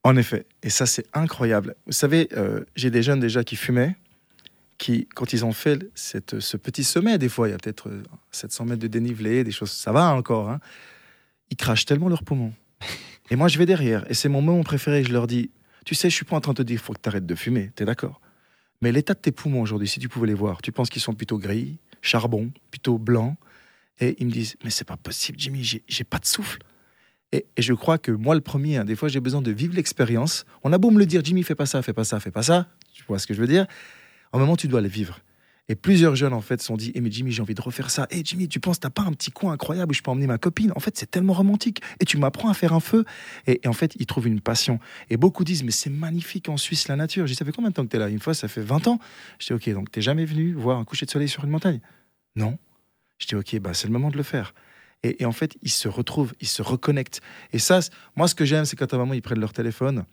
En 0.06 0.16
effet, 0.16 0.46
et 0.64 0.70
ça 0.70 0.86
c'est 0.86 1.06
incroyable. 1.14 1.76
Vous 1.86 1.92
savez, 1.92 2.30
euh, 2.38 2.64
j'ai 2.78 2.90
des 2.90 3.04
jeunes 3.04 3.20
déjà 3.20 3.44
qui 3.44 3.58
fumaient, 3.58 3.98
qui 4.78 5.06
quand 5.14 5.34
ils 5.34 5.44
ont 5.44 5.52
fait 5.52 5.86
cette, 5.96 6.40
ce 6.40 6.56
petit 6.56 6.86
sommet, 6.86 7.18
des 7.18 7.28
fois 7.28 7.50
il 7.50 7.52
y 7.52 7.54
a 7.54 7.58
peut-être 7.58 7.92
700 8.32 8.64
euh, 8.64 8.68
mètres 8.70 8.82
de 8.82 8.88
dénivelé, 8.88 9.44
des 9.44 9.52
choses, 9.52 9.72
ça 9.72 9.92
va 9.92 10.14
encore, 10.14 10.50
hein, 10.50 10.62
ils 11.50 11.58
crachent 11.58 11.86
tellement 11.86 12.08
leurs 12.08 12.24
poumons. 12.24 12.54
Et 13.32 13.36
moi 13.36 13.50
je 13.50 13.58
vais 13.58 13.66
derrière, 13.66 14.10
et 14.10 14.14
c'est 14.14 14.30
mon 14.30 14.42
moment 14.42 14.64
préféré, 14.64 15.04
je 15.04 15.12
leur 15.12 15.28
dis 15.28 15.52
tu 15.86 15.96
sais, 15.96 16.10
je 16.10 16.16
suis 16.16 16.26
pas 16.26 16.36
en 16.36 16.42
train 16.42 16.54
de 16.54 16.58
te 16.58 16.64
dire 16.64 16.80
faut 16.80 16.94
que 16.94 17.00
tu 17.02 17.10
arrêtes 17.10 17.26
de 17.26 17.36
fumer, 17.36 17.72
tu 17.76 17.84
es 17.84 17.86
d'accord? 17.86 18.22
Mais 18.82 18.92
l'état 18.92 19.14
de 19.14 19.20
tes 19.20 19.32
poumons 19.32 19.62
aujourd'hui, 19.62 19.88
si 19.88 20.00
tu 20.00 20.08
pouvais 20.08 20.28
les 20.28 20.34
voir, 20.34 20.62
tu 20.62 20.72
penses 20.72 20.90
qu'ils 20.90 21.02
sont 21.02 21.14
plutôt 21.14 21.38
gris, 21.38 21.80
charbon, 22.02 22.52
plutôt 22.72 22.98
blanc? 22.98 23.36
Et 24.00 24.16
ils 24.20 24.28
me 24.28 24.32
disent, 24.32 24.56
mais 24.64 24.70
c'est 24.70 24.88
pas 24.88 24.96
possible, 24.96 25.38
Jimmy, 25.38 25.64
j'ai 25.64 26.04
pas 26.06 26.20
de 26.20 26.26
souffle. 26.26 26.60
Et, 27.32 27.46
je 27.58 27.74
crois 27.74 27.98
que 27.98 28.12
moi, 28.12 28.34
le 28.34 28.42
premier, 28.42 28.78
hein, 28.78 28.86
des 28.86 28.96
fois, 28.96 29.10
j'ai 29.10 29.20
besoin 29.20 29.42
de 29.42 29.52
vivre 29.52 29.76
l'expérience. 29.76 30.46
On 30.64 30.74
a 30.74 30.78
beau 30.78 30.90
me 30.90 30.98
le 30.98 31.06
dire, 31.06 31.22
Jimmy, 31.24 31.44
fais 31.44 31.56
pas 31.56 31.66
ça, 31.66 31.82
fais 31.82 31.94
pas 31.94 32.04
ça, 32.04 32.20
fais 32.20 32.32
pas 32.32 32.44
ça. 32.44 32.68
Tu 32.94 33.04
vois 33.08 33.20
ce 33.20 33.28
que 33.28 33.34
je 33.34 33.42
veux 33.42 33.48
dire? 33.48 33.68
En 34.32 34.40
moment, 34.40 34.56
tu 34.56 34.68
dois 34.68 34.82
le 34.82 34.88
vivre. 34.88 35.20
Et 35.70 35.76
plusieurs 35.76 36.16
jeunes, 36.16 36.34
en 36.34 36.42
fait, 36.42 36.62
sont 36.62 36.76
dit 36.76 36.92
Eh, 36.96 37.02
mais 37.02 37.12
Jimmy, 37.12 37.32
j'ai 37.32 37.44
envie 37.44 37.54
de 37.54 37.62
refaire 37.62 37.92
ça. 37.92 38.08
Eh, 38.10 38.22
Jimmy, 38.26 38.48
tu 38.48 38.60
penses, 38.60 38.80
t'as 38.80 38.90
pas 38.90 39.04
un 39.04 39.14
petit 39.14 39.30
coin 39.30 39.54
incroyable 39.54 39.92
où 39.92 39.94
je 39.94 40.02
peux 40.02 40.10
emmener 40.10 40.26
ma 40.26 40.40
copine? 40.40 40.74
En 40.76 40.80
fait, 40.80 40.98
c'est 40.98 41.10
tellement 41.10 41.34
romantique. 41.34 41.82
Et 42.00 42.06
tu 42.06 42.18
m'apprends 42.18 42.50
à 42.50 42.56
faire 42.56 42.74
un 42.74 42.80
feu. 42.80 43.06
Et, 43.46 43.62
en 43.68 43.74
fait, 43.74 43.96
ils 44.00 44.08
trouvent 44.08 44.28
une 44.28 44.42
passion. 44.42 44.80
Et 45.12 45.18
beaucoup 45.18 45.44
disent 45.44 45.64
Mais 45.64 45.72
c'est 45.72 45.92
magnifique 45.92 46.50
en 46.50 46.58
Suisse, 46.58 46.88
la 46.88 46.96
nature. 46.96 47.28
J'ai 47.28 47.34
dit 47.34 47.38
Ça 47.38 47.46
fait 47.46 47.52
combien 47.52 47.70
de 47.70 47.76
temps 47.76 47.86
que 47.86 47.92
tu 47.92 47.98
es 47.98 48.00
là? 48.00 48.10
Une 48.10 48.20
fois, 48.20 48.34
ça 48.34 48.48
fait 48.48 48.62
20 48.62 48.88
ans. 48.88 49.00
Je 49.38 49.46
dis 49.46 49.54
Ok, 49.54 49.70
donc 49.70 49.92
t'es 49.92 50.02
jamais 50.02 50.26
venu 50.26 50.54
voir 50.54 50.80
un 50.80 50.86
coucher 50.86 51.06
de 51.06 51.12
soleil 51.12 51.30
sur 51.30 51.44
une 51.46 51.52
montagne? 51.52 51.80
Non. 52.36 52.58
Je 53.20 53.28
dis 53.28 53.36
Ok, 53.36 53.56
bah, 53.60 53.76
c'est 53.76 53.88
le 53.88 53.94
moment 53.94 54.10
de 54.10 54.18
le 54.18 54.24
faire. 54.24 54.56
Et, 55.04 55.24
en 55.24 55.32
fait, 55.32 55.56
ils 55.62 55.70
se 55.70 55.88
retrouvent, 55.88 56.34
ils 56.42 56.48
se 56.48 56.62
reconnectent. 56.62 57.22
Et 57.54 57.60
ça, 57.60 57.80
moi, 58.16 58.28
ce 58.28 58.36
que 58.36 58.44
j'aime, 58.44 58.66
c'est 58.66 58.76
quand 58.76 58.94
un 58.94 58.98
moment, 58.98 59.14
ils 59.14 59.22
prennent 59.22 59.40
leur 59.40 59.54
téléphone 59.54 60.04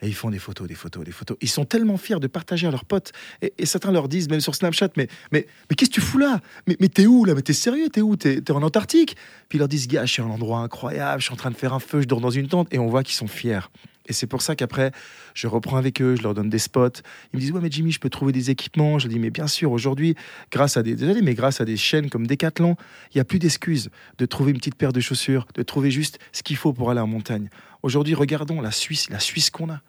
et 0.00 0.08
ils 0.08 0.14
font 0.14 0.30
des 0.30 0.38
photos, 0.38 0.68
des 0.68 0.74
photos, 0.74 1.04
des 1.04 1.12
photos. 1.12 1.36
Ils 1.40 1.48
sont 1.48 1.64
tellement 1.64 1.96
fiers 1.96 2.20
de 2.20 2.26
partager 2.26 2.66
à 2.66 2.70
leurs 2.70 2.84
potes. 2.84 3.12
Et, 3.42 3.66
certains 3.66 3.90
leur 3.90 4.08
disent, 4.08 4.28
même 4.28 4.40
sur 4.40 4.54
Snapchat, 4.54 4.90
mais, 4.96 5.08
mais, 5.32 5.46
mais 5.68 5.76
qu'est-ce 5.76 5.90
que 5.90 5.96
tu 5.96 6.00
fous 6.00 6.18
là? 6.18 6.40
Mais, 6.66 6.76
mais 6.80 6.88
t'es 6.88 7.06
où 7.06 7.24
là? 7.24 7.34
Mais 7.34 7.42
t'es 7.42 7.52
sérieux? 7.52 7.88
T'es 7.88 8.00
où? 8.00 8.16
T'es 8.16 8.36
es 8.36 8.50
en 8.50 8.62
Antarctique? 8.62 9.16
Puis 9.48 9.56
ils 9.56 9.58
leur 9.58 9.68
disent, 9.68 9.88
gars, 9.88 10.06
je 10.06 10.12
suis 10.12 10.22
un 10.22 10.26
endroit 10.26 10.60
incroyable, 10.60 11.20
je 11.20 11.26
suis 11.26 11.34
en 11.34 11.36
train 11.36 11.50
de 11.50 11.56
faire 11.56 11.74
un 11.74 11.80
feu, 11.80 12.00
je 12.02 12.06
dors 12.06 12.20
dans 12.20 12.30
une 12.30 12.48
tente. 12.48 12.68
Et 12.72 12.78
on 12.78 12.88
voit 12.88 13.02
qu'ils 13.02 13.16
sont 13.16 13.26
fiers. 13.26 13.60
Et 14.08 14.12
c'est 14.12 14.26
pour 14.26 14.42
ça 14.42 14.56
qu'après, 14.56 14.90
je 15.34 15.46
reprends 15.46 15.76
avec 15.76 16.00
eux, 16.02 16.16
je 16.16 16.22
leur 16.22 16.34
donne 16.34 16.48
des 16.48 16.58
spots. 16.58 17.02
Ils 17.32 17.36
me 17.36 17.40
disent, 17.40 17.52
ouais, 17.52 17.60
mais 17.60 17.70
Jimmy, 17.70 17.92
je 17.92 18.00
peux 18.00 18.08
trouver 18.08 18.32
des 18.32 18.50
équipements. 18.50 18.98
Je 18.98 19.06
dis, 19.06 19.18
mais 19.18 19.30
bien 19.30 19.46
sûr, 19.46 19.70
aujourd'hui, 19.70 20.16
grâce 20.50 20.76
à 20.76 20.82
des, 20.82 20.96
mais 21.22 21.34
grâce 21.34 21.60
à 21.60 21.64
des 21.64 21.76
chaînes 21.76 22.10
comme 22.10 22.26
Decathlon, 22.26 22.76
il 23.12 23.18
n'y 23.18 23.20
a 23.20 23.24
plus 23.24 23.38
d'excuses 23.38 23.90
de 24.16 24.26
trouver 24.26 24.50
une 24.52 24.58
petite 24.58 24.76
paire 24.76 24.92
de 24.92 25.00
chaussures, 25.00 25.46
de 25.54 25.62
trouver 25.62 25.90
juste 25.90 26.18
ce 26.32 26.42
qu'il 26.42 26.56
faut 26.56 26.72
pour 26.72 26.90
aller 26.90 27.00
en 27.00 27.06
montagne. 27.06 27.50
Aujourd'hui, 27.82 28.14
regardons 28.14 28.60
la 28.60 28.70
Suisse, 28.70 29.10
la 29.10 29.20
Suisse 29.20 29.50
qu'on 29.50 29.70
a. 29.70 29.80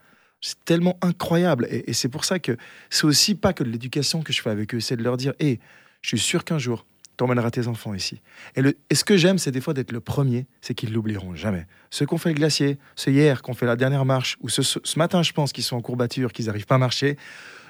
C'est 0.42 0.64
tellement 0.64 0.98
incroyable. 1.02 1.68
Et, 1.70 1.94
c'est 1.94 2.10
pour 2.10 2.24
ça 2.24 2.40
que 2.40 2.56
c'est 2.90 3.06
aussi 3.06 3.36
pas 3.36 3.54
que 3.54 3.64
de 3.64 3.70
l'éducation 3.70 4.22
que 4.22 4.32
je 4.32 4.42
fais 4.42 4.50
avec 4.50 4.74
eux, 4.74 4.80
c'est 4.80 4.96
de 4.96 5.04
leur 5.04 5.18
dire 5.18 5.34
Hé, 5.40 5.60
je 6.02 6.10
suis 6.10 6.20
sûr 6.20 6.46
qu'un 6.46 6.60
jour, 6.60 6.86
tu 7.20 7.24
emmèneras 7.26 7.52
tes 7.52 7.68
enfants 7.68 7.94
ici. 7.94 8.22
Et, 8.56 8.62
le, 8.62 8.78
ce 8.94 9.04
que 9.04 9.18
j'aime, 9.18 9.38
c'est 9.38 9.52
des 9.52 9.60
fois 9.60 9.74
d'être 9.74 9.92
le 9.92 10.00
premier, 10.00 10.48
c'est 10.62 10.74
qu'ils 10.74 10.94
l'oublieront 10.94 11.36
jamais. 11.36 11.68
Ceux 11.90 12.06
qu'on 12.06 12.18
fait 12.18 12.30
le 12.30 12.36
glacier, 12.36 12.80
ceux 12.96 13.12
hier 13.12 13.42
qu'on 13.42 13.54
fait 13.54 13.66
la 13.66 13.76
dernière 13.76 14.06
marche, 14.06 14.38
ou 14.40 14.48
ce, 14.48 14.62
ce 14.62 14.98
matin, 14.98 15.22
je 15.22 15.34
pense 15.34 15.52
qu'ils 15.52 15.66
sont 15.66 15.76
en 15.76 15.82
courbature, 15.82 16.32
qu'ils 16.32 16.46
n'arrivent 16.46 16.66
pas 16.66 16.76
à 16.76 16.78
marcher, 16.78 17.18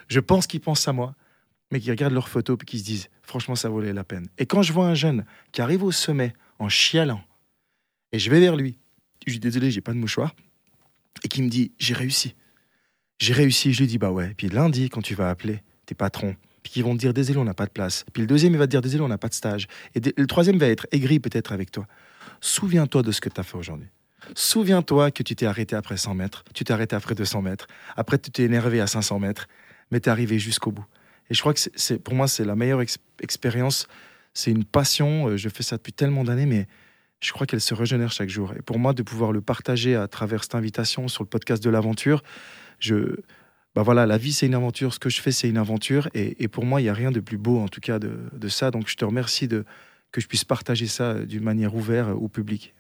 je 0.07 0.19
pense 0.19 0.45
qu'ils 0.45 0.61
pensent 0.61 0.87
à 0.87 0.93
moi, 0.93 1.15
mais 1.71 1.79
qu'ils 1.79 1.89
regardent 1.89 2.13
leurs 2.13 2.29
photos 2.29 2.59
et 2.61 2.65
qu'ils 2.65 2.79
se 2.79 2.85
disent 2.85 3.09
Franchement, 3.23 3.55
ça 3.55 3.69
valait 3.69 3.91
la 3.91 4.03
peine. 4.03 4.27
Et 4.37 4.45
quand 4.45 4.61
je 4.61 4.71
vois 4.71 4.85
un 4.85 4.93
jeune 4.93 5.25
qui 5.51 5.63
arrive 5.63 5.83
au 5.83 5.91
sommet 5.91 6.33
en 6.59 6.69
chialant, 6.69 7.21
et 8.11 8.19
je 8.19 8.29
vais 8.29 8.39
vers 8.39 8.55
lui, 8.55 8.77
je 9.25 9.33
dis 9.33 9.39
désolé, 9.39 9.71
j'ai 9.71 9.81
pas 9.81 9.93
de 9.93 9.97
mouchoir, 9.97 10.35
et 11.23 11.27
qui 11.27 11.41
me 11.41 11.49
dit 11.49 11.71
J'ai 11.79 11.95
réussi. 11.95 12.35
J'ai 13.17 13.33
réussi, 13.33 13.73
je 13.73 13.79
lui 13.79 13.87
dis 13.87 13.97
bah 13.97 14.11
ouais. 14.11 14.35
Puis 14.37 14.47
lundi, 14.47 14.89
quand 14.89 15.01
tu 15.01 15.15
vas 15.15 15.31
appeler 15.31 15.63
tes 15.87 15.95
patrons, 15.95 16.35
puis 16.63 16.71
qu'ils 16.73 16.83
vont 16.83 16.93
te 16.93 16.99
dire 16.99 17.13
désolé, 17.13 17.39
on 17.39 17.43
n'a 17.43 17.53
pas 17.53 17.65
de 17.65 17.71
place. 17.71 18.05
Puis 18.13 18.21
le 18.21 18.27
deuxième, 18.27 18.53
il 18.53 18.59
va 18.59 18.65
te 18.65 18.71
dire 18.71 18.81
désolé, 18.81 19.03
on 19.03 19.07
n'a 19.07 19.17
pas 19.17 19.29
de 19.29 19.33
stage. 19.33 19.67
Et 19.95 20.01
le 20.15 20.27
troisième 20.27 20.57
va 20.57 20.67
être 20.67 20.87
aigri 20.91 21.19
peut-être 21.19 21.51
avec 21.51 21.71
toi. 21.71 21.85
Souviens-toi 22.41 23.01
de 23.01 23.11
ce 23.11 23.21
que 23.21 23.29
tu 23.29 23.39
as 23.39 23.43
fait 23.43 23.57
aujourd'hui. 23.57 23.87
Souviens-toi 24.35 25.11
que 25.11 25.23
tu 25.23 25.35
t'es 25.35 25.45
arrêté 25.45 25.75
après 25.75 25.97
100 25.97 26.13
mètres, 26.13 26.43
tu 26.53 26.63
t'es 26.63 26.73
arrêté 26.73 26.95
après 26.95 27.15
200 27.15 27.41
mètres, 27.41 27.67
après 27.95 28.17
tu 28.17 28.31
t'es 28.31 28.43
énervé 28.43 28.81
à 28.81 28.87
500 28.87 29.19
mètres, 29.19 29.47
mais 29.91 29.99
tu 29.99 30.09
es 30.09 30.11
arrivé 30.11 30.39
jusqu'au 30.39 30.71
bout. 30.71 30.85
Et 31.29 31.33
je 31.33 31.39
crois 31.39 31.53
que 31.53 31.59
c'est, 31.59 31.99
pour 31.99 32.15
moi, 32.15 32.27
c'est 32.27 32.43
la 32.43 32.55
meilleure 32.55 32.81
expérience. 33.21 33.87
C'est 34.33 34.51
une 34.51 34.65
passion. 34.65 35.29
Euh, 35.29 35.37
je 35.37 35.49
fais 35.49 35.63
ça 35.63 35.77
depuis 35.77 35.93
tellement 35.93 36.23
d'années, 36.23 36.45
mais 36.45 36.67
je 37.19 37.31
crois 37.31 37.45
qu'elle 37.45 37.61
se 37.61 37.73
régénère 37.73 38.11
chaque 38.11 38.29
jour. 38.29 38.53
Et 38.57 38.61
pour 38.61 38.79
moi, 38.79 38.93
de 38.93 39.03
pouvoir 39.03 39.31
le 39.31 39.41
partager 39.41 39.95
à 39.95 40.07
travers 40.07 40.43
cette 40.43 40.55
invitation 40.55 41.07
sur 41.07 41.23
le 41.23 41.29
podcast 41.29 41.63
de 41.63 41.69
l'aventure, 41.69 42.23
je, 42.79 43.17
bah 43.75 43.83
voilà, 43.83 44.05
la 44.05 44.17
vie 44.17 44.33
c'est 44.33 44.47
une 44.47 44.55
aventure, 44.55 44.93
ce 44.93 44.99
que 44.99 45.09
je 45.09 45.21
fais 45.21 45.31
c'est 45.31 45.49
une 45.49 45.57
aventure, 45.57 46.09
et, 46.13 46.47
pour 46.47 46.65
moi 46.65 46.81
il 46.81 46.85
n'y 46.85 46.89
a 46.89 46.93
rien 46.93 47.11
de 47.11 47.19
plus 47.19 47.37
beau 47.37 47.59
en 47.59 47.67
tout 47.67 47.81
cas 47.81 47.99
de, 47.99 48.47
ça. 48.47 48.71
Donc 48.71 48.87
je 48.87 48.95
te 48.95 49.05
remercie 49.05 49.47
de 49.47 49.65
que 50.11 50.21
je 50.21 50.27
puisse 50.27 50.43
partager 50.43 50.87
ça 50.87 51.13
d'une 51.25 51.43
manière 51.43 51.75
ouverte 51.75 52.09
au 52.09 52.27
public. 52.27 52.73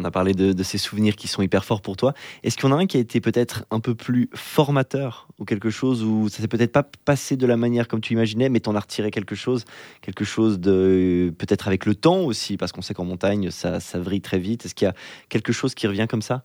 On 0.00 0.04
a 0.04 0.10
parlé 0.12 0.32
de, 0.32 0.62
ces 0.62 0.78
souvenirs 0.78 1.16
qui 1.16 1.26
sont 1.26 1.42
hyper 1.42 1.64
forts 1.64 1.82
pour 1.82 1.96
toi. 1.96 2.14
Est-ce 2.44 2.56
qu'il 2.56 2.68
y 2.68 2.72
en 2.72 2.76
a 2.76 2.80
un 2.80 2.86
qui 2.86 2.96
a 2.96 3.00
été 3.00 3.20
peut-être 3.20 3.64
un 3.72 3.80
peu 3.80 3.96
plus 3.96 4.30
formateur 4.32 5.26
ou 5.38 5.44
quelque 5.44 5.70
chose 5.70 6.04
où 6.04 6.28
ça 6.28 6.40
s'est 6.40 6.48
peut-être 6.48 6.70
pas 6.70 6.88
passé 7.04 7.36
de 7.36 7.46
la 7.46 7.56
manière 7.56 7.88
comme 7.88 8.00
tu 8.00 8.12
imaginais, 8.12 8.48
mais 8.48 8.60
t'en 8.60 8.76
as 8.76 8.80
retiré 8.80 9.10
quelque 9.10 9.34
chose, 9.34 9.64
quelque 10.00 10.24
chose 10.24 10.60
de 10.60 11.34
peut-être 11.36 11.66
avec 11.66 11.84
le 11.84 11.96
temps 11.96 12.20
aussi, 12.20 12.56
parce 12.56 12.70
qu'on 12.70 12.82
sait 12.82 12.94
qu'en 12.94 13.04
montagne 13.04 13.50
ça, 13.50 13.80
ça 13.80 13.98
vrille 13.98 14.20
très 14.20 14.38
vite. 14.38 14.64
Est-ce 14.66 14.74
qu'il 14.76 14.86
y 14.86 14.88
a 14.88 14.94
quelque 15.28 15.52
chose 15.52 15.74
qui 15.74 15.88
revient 15.88 16.06
comme 16.08 16.22
ça? 16.22 16.44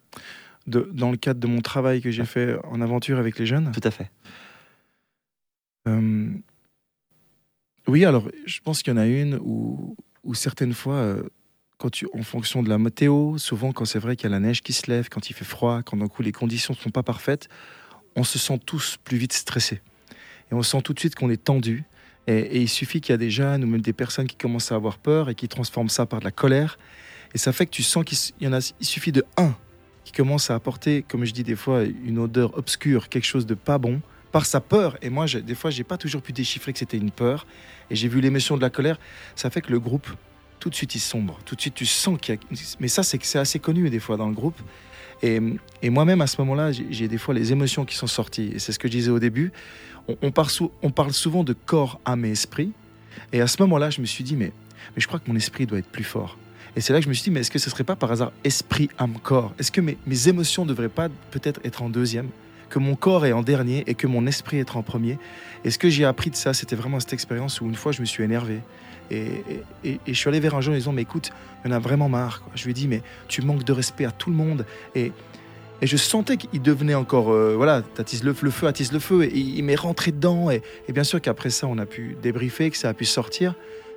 Dans 0.67 1.12
le 1.12 1.17
cadre 1.17 1.39
de 1.39 1.47
mon 1.47 1.62
travail 1.62 2.02
que 2.02 2.12
j'ai 2.12 2.26
fait 2.26 2.58
en 2.63 2.82
aventure 2.82 3.19
avec 3.19 3.38
les 3.38 3.45
jeunes. 3.45 3.71
Tout 3.73 3.82
à 3.84 3.91
fait. 3.91 4.10
Euh, 5.88 6.30
oui, 7.88 8.06
alors 8.06 8.30
je 8.45 8.60
pense 8.62 8.82
qu'il 8.82 8.93
y 8.93 8.95
en 8.95 8.99
a 8.99 9.08
une 9.08 9.38
où, 9.41 9.95
certaines 10.34 10.73
fois, 10.73 10.95
euh, 10.95 11.23
quand 11.78 11.89
tu, 11.89 12.08
en 12.13 12.23
fonction 12.23 12.63
de 12.63 12.69
la 12.69 12.78
météo, 12.78 13.38
souvent 13.38 13.73
quand 13.73 13.86
c'est 13.86 13.99
vrai 13.99 14.15
qu'il 14.15 14.30
y 14.30 14.34
a 14.34 14.36
la 14.36 14.39
neige 14.39 14.62
qui 14.62 14.71
se 14.71 14.89
lève, 14.89 15.10
quand 15.10 15.30
il 15.30 15.34
fait 15.34 15.45
froid, 15.45 15.82
quand 15.84 15.97
d'un 15.97 16.08
coup 16.08 16.21
les 16.21 16.32
conditions 16.32 16.73
ne 16.73 16.80
sont 16.80 16.91
pas 16.91 17.04
parfaites, 17.04 17.49
on 18.15 18.23
se 18.23 18.39
sent 18.39 18.60
tous 18.65 18.97
plus 19.04 19.17
vite 19.17 19.34
stressés. 19.34 19.82
Et 20.52 20.54
on 20.54 20.63
sent 20.63 20.82
tout 20.82 20.93
de 20.93 20.99
suite 20.99 21.15
qu'on 21.15 21.30
est 21.30 21.43
tendu. 21.43 21.84
Et, 22.28 22.62
il 22.62 22.69
suffit 22.69 23.02
qu'il 23.02 23.12
y 23.12 23.15
a 23.15 23.17
des 23.17 23.32
jeunes 23.32 23.65
ou 23.65 23.67
même 23.67 23.82
des 23.82 23.91
personnes 23.91 24.28
qui 24.28 24.38
commencent 24.38 24.71
à 24.71 24.76
avoir 24.76 24.97
peur 24.97 25.30
et 25.30 25.36
qui 25.36 25.49
transforment 25.49 25.89
ça 25.89 26.06
par 26.06 26.19
de 26.19 26.26
la 26.26 26.32
colère. 26.32 26.78
Et 27.34 27.38
ça 27.38 27.52
fait 27.52 27.65
que 27.65 27.71
tu 27.71 27.84
sens 27.84 28.06
qu'il 28.06 28.17
y 28.39 28.47
en 28.47 28.54
a, 28.54 28.73
il 28.80 28.86
suffit 28.86 29.12
de 29.12 29.26
un 29.36 29.56
qui 30.05 30.11
commence 30.11 30.49
à 30.49 30.55
apporter, 30.55 31.03
comme 31.07 31.25
je 31.25 31.33
dis 31.33 31.43
des 31.43 31.55
fois, 31.55 31.83
une 31.83 32.19
odeur 32.19 32.57
obscure, 32.57 33.09
quelque 33.09 33.25
chose 33.25 33.45
de 33.45 33.53
pas 33.53 33.77
bon, 33.77 34.01
par 34.31 34.45
sa 34.45 34.59
peur. 34.59 34.97
Et 35.01 35.09
moi, 35.09 35.25
des 35.27 35.55
fois, 35.55 35.69
j'ai 35.69 35.83
pas 35.83 35.97
toujours 35.97 36.21
pu 36.21 36.33
déchiffrer 36.33 36.73
que 36.73 36.79
c'était 36.79 36.97
une 36.97 37.11
peur. 37.11 37.45
Et 37.89 37.95
j'ai 37.95 38.07
vu 38.07 38.19
l'émotion 38.19 38.57
de 38.57 38.61
la 38.61 38.69
colère. 38.69 38.99
Ça 39.35 39.49
fait 39.49 39.61
que 39.61 39.71
le 39.71 39.79
groupe, 39.79 40.07
tout 40.59 40.69
de 40.69 40.75
suite, 40.75 40.95
il 40.95 40.99
sombre. 40.99 41.39
Tout 41.45 41.55
de 41.55 41.61
suite, 41.61 41.75
tu 41.75 41.85
sens 41.85 42.17
qu'il 42.19 42.35
y 42.35 42.37
a. 42.37 42.41
Mais 42.79 42.87
ça, 42.87 43.03
c'est 43.03 43.17
que 43.17 43.25
c'est 43.25 43.39
assez 43.39 43.59
connu 43.59 43.89
des 43.89 43.99
fois 43.99 44.17
dans 44.17 44.27
le 44.27 44.33
groupe. 44.33 44.59
Et, 45.21 45.39
moi-même, 45.89 46.19
à 46.19 46.27
ce 46.27 46.41
moment-là, 46.41 46.71
j'ai 46.71 47.07
des 47.07 47.17
fois 47.17 47.33
les 47.33 47.53
émotions 47.53 47.85
qui 47.85 47.95
sont 47.95 48.07
sorties. 48.07 48.51
Et 48.55 48.59
c'est 48.59 48.73
ce 48.73 48.79
que 48.79 48.89
je 48.89 48.93
disais 48.93 49.11
au 49.11 49.19
début. 49.19 49.53
On, 50.21 50.31
parle, 50.31 51.13
souvent 51.13 51.45
de 51.45 51.53
corps, 51.53 52.01
âme 52.03 52.25
et 52.25 52.31
esprit. 52.31 52.73
Et 53.31 53.39
à 53.39 53.47
ce 53.47 53.61
moment-là, 53.61 53.89
je 53.89 54.01
me 54.01 54.05
suis 54.05 54.25
dit, 54.25 54.35
mais 54.35 54.51
je 54.97 55.07
crois 55.07 55.19
que 55.19 55.29
mon 55.29 55.37
esprit 55.37 55.65
doit 55.65 55.79
être 55.79 55.87
plus 55.87 56.03
fort. 56.03 56.37
Et 56.75 56.81
c'est 56.81 56.91
là 56.93 56.99
que 56.99 57.05
je 57.05 57.09
me 57.09 57.13
suis 57.13 57.23
dit, 57.25 57.31
mais 57.31 57.41
est-ce 57.41 57.51
que 57.51 57.59
ce 57.59 57.69
serait 57.69 57.83
pas 57.83 57.95
par 57.95 58.12
hasard 58.12 58.31
esprit, 58.43 58.89
âme, 58.97 59.15
corps? 59.21 59.53
Est-ce 59.59 59.71
que 59.71 59.81
mes, 59.81 59.97
mes 60.07 60.27
émotions 60.27 60.65
ne 60.65 60.69
devraient 60.69 60.89
pas 60.89 61.07
peut-être 61.31 61.59
être 61.63 61.83
en 61.83 61.89
deuxième? 61.89 62.29
Que 62.69 62.79
mon 62.79 62.95
corps 62.95 63.27
est 63.27 63.31
en 63.31 63.43
dernier 63.43 63.83
et 63.86 63.93
que 63.93 64.07
mon 64.07 64.25
esprit 64.25 64.57
est 64.57 64.75
en 64.75 64.81
premier? 64.81 65.19
Et 65.63 65.69
ce 65.69 65.77
que 65.77 65.89
j'ai 65.89 66.05
appris 66.05 66.31
de 66.31 66.36
ça, 66.36 66.53
c'était 66.53 66.75
vraiment 66.75 66.99
cette 66.99 67.13
expérience 67.13 67.62
où 67.62 67.65
une 67.65 67.75
fois 67.75 67.91
je 67.91 68.01
me 68.01 68.05
suis 68.05 68.23
énervé. 68.23 68.59
Et, 69.12 69.43
et- 69.83 69.99
je 70.07 70.13
suis 70.13 70.27
allé 70.27 70.39
vers 70.39 70.55
un 70.55 70.62
jeune 70.62 70.73
en 70.73 70.77
disant, 70.77 70.93
mais 70.93 71.03
écoute, 71.03 71.31
il 71.63 71.69
y 71.69 71.73
en 71.73 71.75
a 71.75 71.79
vraiment 71.79 72.09
marre. 72.09 72.41
Je 72.55 72.63
lui 72.63 72.71
ai 72.71 72.73
dit, 72.73 72.88
mais 72.88 73.03
tu 73.27 73.43
manques 73.43 73.63
de 73.63 73.73
respect 73.73 74.05
à 74.05 74.12
tout 74.12 74.31
le 74.31 74.36
monde. 74.36 74.65
Et, 74.95 75.12
et 75.81 75.86
je 75.86 75.97
sentais 75.97 76.38
qu'il 76.38 76.63
devenait 76.63 76.95
encore, 76.95 77.31
euh, 77.31 77.53
voilà, 77.55 77.83
t'attises 77.83 78.23
le, 78.23 78.33
le 78.41 78.49
feu, 78.49 78.65
attise 78.65 78.91
le 78.91 78.99
feu. 78.99 79.25
Et 79.25 79.38
il, 79.38 79.57
il 79.59 79.63
m'est 79.63 79.75
rentré 79.75 80.12
dedans. 80.12 80.49
Et 80.49 80.63
bien 80.89 81.03
sûr 81.03 81.21
qu'après 81.21 81.51
ça, 81.51 81.67
on 81.67 81.77
a 81.77 81.86
pu 81.86 82.17
débriefer, 82.23 82.71
que 82.71 82.77
ça 82.77 82.89
a 82.89 82.93
pu 82.95 83.05
sortir. 83.05 83.53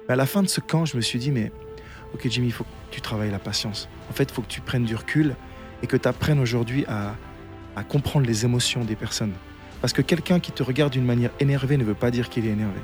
Mais 0.08 0.12
à 0.12 0.16
la 0.16 0.26
fin 0.26 0.42
de 0.42 0.48
ce 0.48 0.60
camp, 0.60 0.84
je 0.84 0.96
me 0.96 1.00
suis 1.00 1.18
dit, 1.18 1.30
mais 1.30 1.50
ok 2.14 2.28
Jimmy, 2.28 2.48
il 2.48 2.52
faut 2.52 2.64
que 2.64 2.68
tu 2.90 3.00
travailles 3.00 3.30
la 3.30 3.38
patience. 3.38 3.88
En 4.10 4.12
fait, 4.12 4.24
il 4.24 4.32
faut 4.32 4.42
que 4.42 4.48
tu 4.48 4.60
prennes 4.60 4.84
du 4.84 4.94
recul 4.94 5.36
et 5.82 5.86
que 5.86 5.96
tu 5.96 6.08
apprennes 6.08 6.40
aujourd'hui 6.40 6.84
à, 6.86 7.14
comprendre 7.88 8.26
les 8.26 8.46
émotions 8.46 8.84
des 8.84 8.96
personnes. 8.96 9.34
Parce 9.82 9.92
que 9.92 10.00
quelqu'un 10.00 10.40
qui 10.40 10.50
te 10.50 10.62
regarde 10.62 10.92
d'une 10.92 11.04
manière 11.04 11.30
énervée 11.40 11.76
ne 11.76 11.84
veut 11.84 11.94
pas 11.94 12.10
dire 12.10 12.30
qu'il 12.30 12.46
est 12.46 12.50
énervé. 12.50 12.80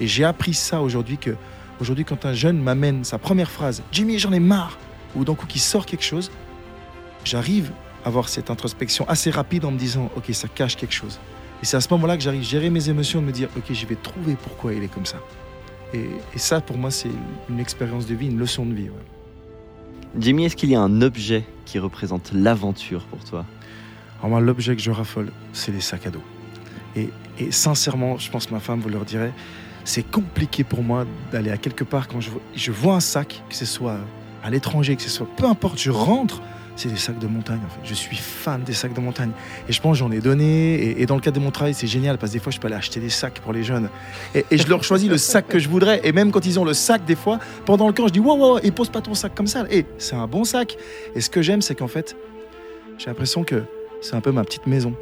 Et 0.00 0.06
j'ai 0.06 0.24
appris 0.24 0.52
ça 0.52 0.82
aujourd'hui 0.82 1.16
que 1.16 1.34
aujourd'hui 1.80 2.04
quand 2.04 2.26
un 2.26 2.34
jeune 2.34 2.60
m'amène 2.60 3.04
sa 3.04 3.16
première 3.16 3.50
phrase, 3.50 3.82
Jimmy, 3.90 4.18
j'en 4.18 4.32
ai 4.32 4.40
marre, 4.40 4.78
ou 5.16 5.24
d'un 5.24 5.34
coup 5.34 5.46
qui 5.46 5.58
sort 5.58 5.86
quelque 5.86 6.04
chose, 6.04 6.30
j'arrive 7.24 7.72
à 8.04 8.08
avoir 8.08 8.28
cette 8.28 8.50
introspection 8.50 9.08
assez 9.08 9.30
rapide 9.30 9.64
en 9.64 9.70
me 9.70 9.78
disant, 9.78 10.10
ok, 10.14 10.26
ça 10.32 10.48
cache 10.48 10.76
quelque 10.76 10.94
chose. 10.94 11.18
Et 11.62 11.66
c'est 11.66 11.78
à 11.78 11.80
ce 11.80 11.88
moment-là 11.94 12.18
que 12.18 12.22
j'arrive 12.22 12.42
à 12.42 12.44
gérer 12.44 12.68
mes 12.68 12.90
émotions, 12.90 13.22
de 13.22 13.26
me 13.26 13.32
dire, 13.32 13.48
ok, 13.56 13.72
je 13.72 13.86
vais 13.86 13.96
trouver 13.96 14.36
pourquoi 14.36 14.74
il 14.74 14.82
est 14.82 14.92
comme 14.92 15.06
ça. 15.06 15.16
Et, 15.94 16.06
et 16.34 16.38
ça, 16.38 16.60
pour 16.60 16.76
moi, 16.76 16.90
c'est 16.90 17.08
une 17.48 17.60
expérience 17.60 18.06
de 18.06 18.14
vie, 18.14 18.26
une 18.26 18.38
leçon 18.38 18.66
de 18.66 18.74
vie. 18.74 18.90
ouais. 18.90 19.04
Jimmy, 20.18 20.44
est-ce 20.44 20.56
qu'il 20.56 20.70
y 20.70 20.74
a 20.74 20.80
un 20.80 21.00
objet 21.02 21.44
qui 21.64 21.78
représente 21.78 22.32
l'aventure 22.32 23.04
pour 23.04 23.24
toi? 23.24 23.46
Alors 24.18 24.30
moi, 24.30 24.40
l'objet 24.40 24.76
que 24.76 24.82
je 24.82 24.90
raffole, 24.90 25.32
c'est 25.52 25.72
les 25.72 25.80
sacs 25.80 26.06
à 26.06 26.10
dos. 26.10 26.22
Et, 26.96 27.10
et 27.38 27.50
sincèrement, 27.50 28.18
je 28.18 28.30
pense 28.30 28.46
que 28.46 28.54
ma 28.54 28.60
femme 28.60 28.80
vous 28.80 28.88
leur 28.88 29.04
dirait, 29.04 29.32
c'est 29.84 30.02
compliqué 30.02 30.64
pour 30.64 30.82
moi 30.82 31.04
d'aller 31.30 31.50
à 31.50 31.58
quelque 31.58 31.84
part 31.84 32.08
quand 32.08 32.20
je, 32.20 32.30
je 32.54 32.72
vois 32.72 32.94
un 32.94 33.00
sac, 33.00 33.42
que 33.48 33.54
ce 33.54 33.66
soit 33.66 33.98
à 34.42 34.50
l'étranger, 34.50 34.96
que 34.96 35.02
ce 35.02 35.10
soit 35.10 35.28
peu 35.36 35.46
importe, 35.46 35.78
je 35.78 35.90
rentre, 35.90 36.42
c'est 36.76 36.88
des 36.88 36.96
sacs 36.96 37.18
de 37.18 37.26
montagne 37.26 37.60
en 37.64 37.68
fait. 37.68 37.80
Je 37.84 37.94
suis 37.94 38.16
fan 38.16 38.62
des 38.62 38.72
sacs 38.72 38.94
de 38.94 39.00
montagne. 39.00 39.30
Et 39.68 39.72
je 39.72 39.80
pense 39.80 39.96
j'en 39.96 40.10
ai 40.10 40.20
donné. 40.20 41.00
Et, 41.00 41.06
dans 41.06 41.14
le 41.14 41.20
cadre 41.20 41.38
de 41.38 41.44
mon 41.44 41.50
travail, 41.50 41.74
c'est 41.74 41.86
génial 41.86 42.18
parce 42.18 42.32
que 42.32 42.38
des 42.38 42.42
fois, 42.42 42.52
je 42.52 42.58
peux 42.58 42.66
aller 42.66 42.76
acheter 42.76 43.00
des 43.00 43.10
sacs 43.10 43.40
pour 43.40 43.52
les 43.52 43.62
jeunes. 43.62 43.88
Et, 44.34 44.44
et 44.50 44.58
je 44.58 44.68
leur 44.68 44.82
choisis 44.82 45.08
le 45.08 45.18
sac 45.18 45.46
que 45.46 45.58
je 45.58 45.68
voudrais. 45.68 46.00
Et 46.04 46.12
même 46.12 46.32
quand 46.32 46.44
ils 46.46 46.58
ont 46.58 46.64
le 46.64 46.74
sac, 46.74 47.04
des 47.04 47.16
fois, 47.16 47.38
pendant 47.64 47.86
le 47.86 47.92
camp, 47.92 48.08
je 48.08 48.12
dis 48.12 48.20
Wow, 48.20 48.36
wow, 48.36 48.58
et 48.62 48.70
pose 48.70 48.88
pas 48.88 49.00
ton 49.00 49.14
sac 49.14 49.34
comme 49.34 49.46
ça. 49.46 49.64
Et 49.70 49.86
c'est 49.98 50.16
un 50.16 50.26
bon 50.26 50.44
sac. 50.44 50.76
Et 51.14 51.20
ce 51.20 51.30
que 51.30 51.42
j'aime, 51.42 51.62
c'est 51.62 51.74
qu'en 51.74 51.88
fait, 51.88 52.16
j'ai 52.98 53.06
l'impression 53.06 53.44
que 53.44 53.62
c'est 54.00 54.14
un 54.14 54.20
peu 54.20 54.32
ma 54.32 54.44
petite 54.44 54.66
maison. 54.66 54.94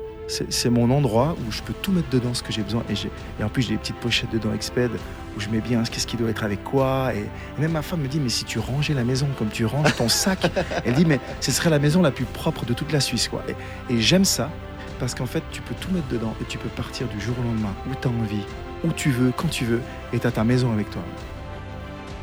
C'est 0.48 0.70
mon 0.70 0.90
endroit 0.90 1.36
où 1.46 1.52
je 1.52 1.62
peux 1.62 1.74
tout 1.74 1.92
mettre 1.92 2.08
dedans 2.10 2.34
ce 2.34 2.42
que 2.42 2.52
j'ai 2.52 2.62
besoin. 2.62 2.82
Et, 2.88 3.44
en 3.44 3.48
plus, 3.48 3.62
j'ai 3.62 3.70
des 3.70 3.78
petites 3.78 3.96
pochettes 3.96 4.30
dedans 4.30 4.52
Exped 4.54 4.90
où 5.36 5.40
je 5.40 5.48
mets 5.48 5.60
bien 5.60 5.82
qu'est-ce 5.82 6.06
qui 6.06 6.16
doit 6.16 6.30
être 6.30 6.44
avec 6.44 6.64
quoi. 6.64 7.12
Et, 7.14 7.20
et 7.20 7.60
même 7.60 7.72
ma 7.72 7.82
femme 7.82 8.00
me 8.00 8.08
dit 8.08 8.20
Mais 8.20 8.28
si 8.28 8.44
tu 8.44 8.58
rangeais 8.58 8.94
la 8.94 9.04
maison 9.04 9.28
comme 9.38 9.48
tu 9.48 9.66
ranges 9.66 9.94
ton 9.96 10.08
sac, 10.08 10.50
elle 10.84 10.94
dit 10.94 11.04
Mais 11.04 11.20
ce 11.40 11.50
serait 11.50 11.70
la 11.70 11.78
maison 11.78 12.02
la 12.02 12.10
plus 12.10 12.24
propre 12.24 12.64
de 12.64 12.72
toute 12.72 12.92
la 12.92 13.00
Suisse. 13.00 13.28
Quoi. 13.28 13.42
Et, 13.48 13.94
et 13.94 14.00
j'aime 14.00 14.24
ça 14.24 14.50
parce 14.98 15.14
qu'en 15.14 15.26
fait, 15.26 15.42
tu 15.50 15.60
peux 15.62 15.74
tout 15.74 15.90
mettre 15.90 16.08
dedans 16.08 16.34
et 16.40 16.44
tu 16.44 16.58
peux 16.58 16.68
partir 16.68 17.08
du 17.08 17.20
jour 17.20 17.34
au 17.40 17.42
lendemain 17.42 17.74
où 17.90 17.94
tu 18.00 18.06
as 18.06 18.10
envie, 18.10 18.44
où 18.84 18.92
tu 18.92 19.10
veux, 19.10 19.32
quand 19.36 19.48
tu 19.48 19.64
veux. 19.64 19.80
Et 20.12 20.18
tu 20.18 20.26
as 20.26 20.30
ta 20.30 20.44
maison 20.44 20.72
avec 20.72 20.90
toi. 20.90 21.02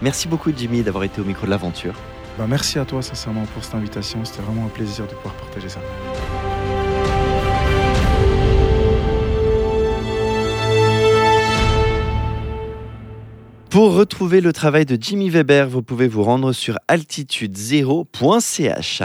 Merci 0.02 0.28
beaucoup 0.28 0.52
Jimmy 0.56 0.82
d'avoir 0.82 1.04
été 1.04 1.19
au 1.19 1.26
micro 1.26 1.45
de 1.45 1.52
l'aventure. 1.52 1.93
Bah, 2.38 2.45
merci 2.48 2.80
à 2.80 2.86
toi, 2.86 3.02
sincèrement, 3.02 3.43
pour 3.54 3.63
cette 3.65 3.76
invitation. 3.76 4.24
C'était 4.24 4.41
vraiment 4.41 4.65
un 4.65 4.69
plaisir 4.69 5.06
de 5.08 5.13
pouvoir 5.13 5.34
partager 5.36 5.67
ça. 5.67 5.82
Pour 13.69 13.93
retrouver 13.93 14.41
le 14.41 14.51
travail 14.51 14.88
de 14.88 14.97
Jimmy 14.99 15.29
Weber, 15.29 15.69
vous 15.69 15.84
pouvez 15.84 16.08
vous 16.08 16.23
rendre 16.23 16.53
sur 16.53 16.79
altitude0.ch. 16.88 19.03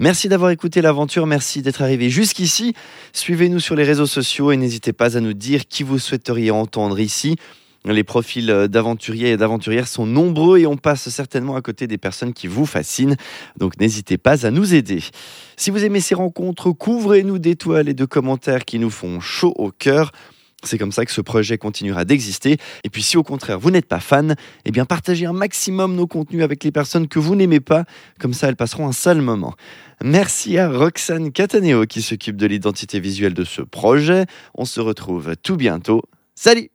Merci 0.00 0.28
d'avoir 0.28 0.50
écouté 0.50 0.82
l'aventure, 0.82 1.24
merci 1.24 1.62
d'être 1.62 1.82
arrivé 1.82 2.10
jusqu'ici. 2.10 2.74
Suivez-nous 3.12 3.60
sur 3.60 3.76
les 3.76 3.84
réseaux 3.84 4.06
sociaux 4.06 4.50
et 4.50 4.56
n'hésitez 4.56 4.92
pas 4.92 5.16
à 5.16 5.20
nous 5.20 5.34
dire 5.34 5.68
qui 5.68 5.84
vous 5.84 6.00
souhaiteriez 6.00 6.50
entendre 6.50 6.98
ici. 6.98 7.36
Les 7.84 8.02
profils 8.02 8.66
d'aventuriers 8.68 9.30
et 9.30 9.36
d'aventurières 9.36 9.86
sont 9.86 10.06
nombreux 10.06 10.58
et 10.58 10.66
on 10.66 10.76
passe 10.76 11.08
certainement 11.08 11.54
à 11.54 11.62
côté 11.62 11.86
des 11.86 11.98
personnes 11.98 12.32
qui 12.32 12.48
vous 12.48 12.66
fascinent. 12.66 13.14
Donc 13.56 13.78
n'hésitez 13.78 14.18
pas 14.18 14.44
à 14.44 14.50
nous 14.50 14.74
aider. 14.74 14.98
Si 15.56 15.70
vous 15.70 15.84
aimez 15.84 16.00
ces 16.00 16.16
rencontres, 16.16 16.72
couvrez-nous 16.72 17.38
d'étoiles 17.38 17.88
et 17.88 17.94
de 17.94 18.04
commentaires 18.04 18.64
qui 18.64 18.80
nous 18.80 18.90
font 18.90 19.20
chaud 19.20 19.54
au 19.56 19.70
cœur. 19.70 20.10
C'est 20.64 20.78
comme 20.78 20.92
ça 20.92 21.04
que 21.04 21.12
ce 21.12 21.20
projet 21.20 21.58
continuera 21.58 22.04
d'exister. 22.04 22.56
Et 22.84 22.90
puis 22.90 23.02
si 23.02 23.16
au 23.16 23.22
contraire 23.22 23.58
vous 23.58 23.70
n'êtes 23.70 23.86
pas 23.86 24.00
fan, 24.00 24.36
eh 24.64 24.70
bien 24.70 24.84
partagez 24.84 25.26
un 25.26 25.32
maximum 25.32 25.94
nos 25.94 26.06
contenus 26.06 26.42
avec 26.42 26.62
les 26.64 26.72
personnes 26.72 27.08
que 27.08 27.18
vous 27.18 27.34
n'aimez 27.34 27.60
pas. 27.60 27.84
Comme 28.18 28.34
ça, 28.34 28.48
elles 28.48 28.56
passeront 28.56 28.88
un 28.88 28.92
sale 28.92 29.22
moment. 29.22 29.54
Merci 30.02 30.58
à 30.58 30.68
Roxane 30.68 31.32
Cataneo 31.32 31.86
qui 31.86 32.02
s'occupe 32.02 32.36
de 32.36 32.46
l'identité 32.46 33.00
visuelle 33.00 33.34
de 33.34 33.44
ce 33.44 33.62
projet. 33.62 34.26
On 34.54 34.64
se 34.64 34.80
retrouve 34.80 35.36
tout 35.42 35.56
bientôt. 35.56 36.02
Salut 36.34 36.72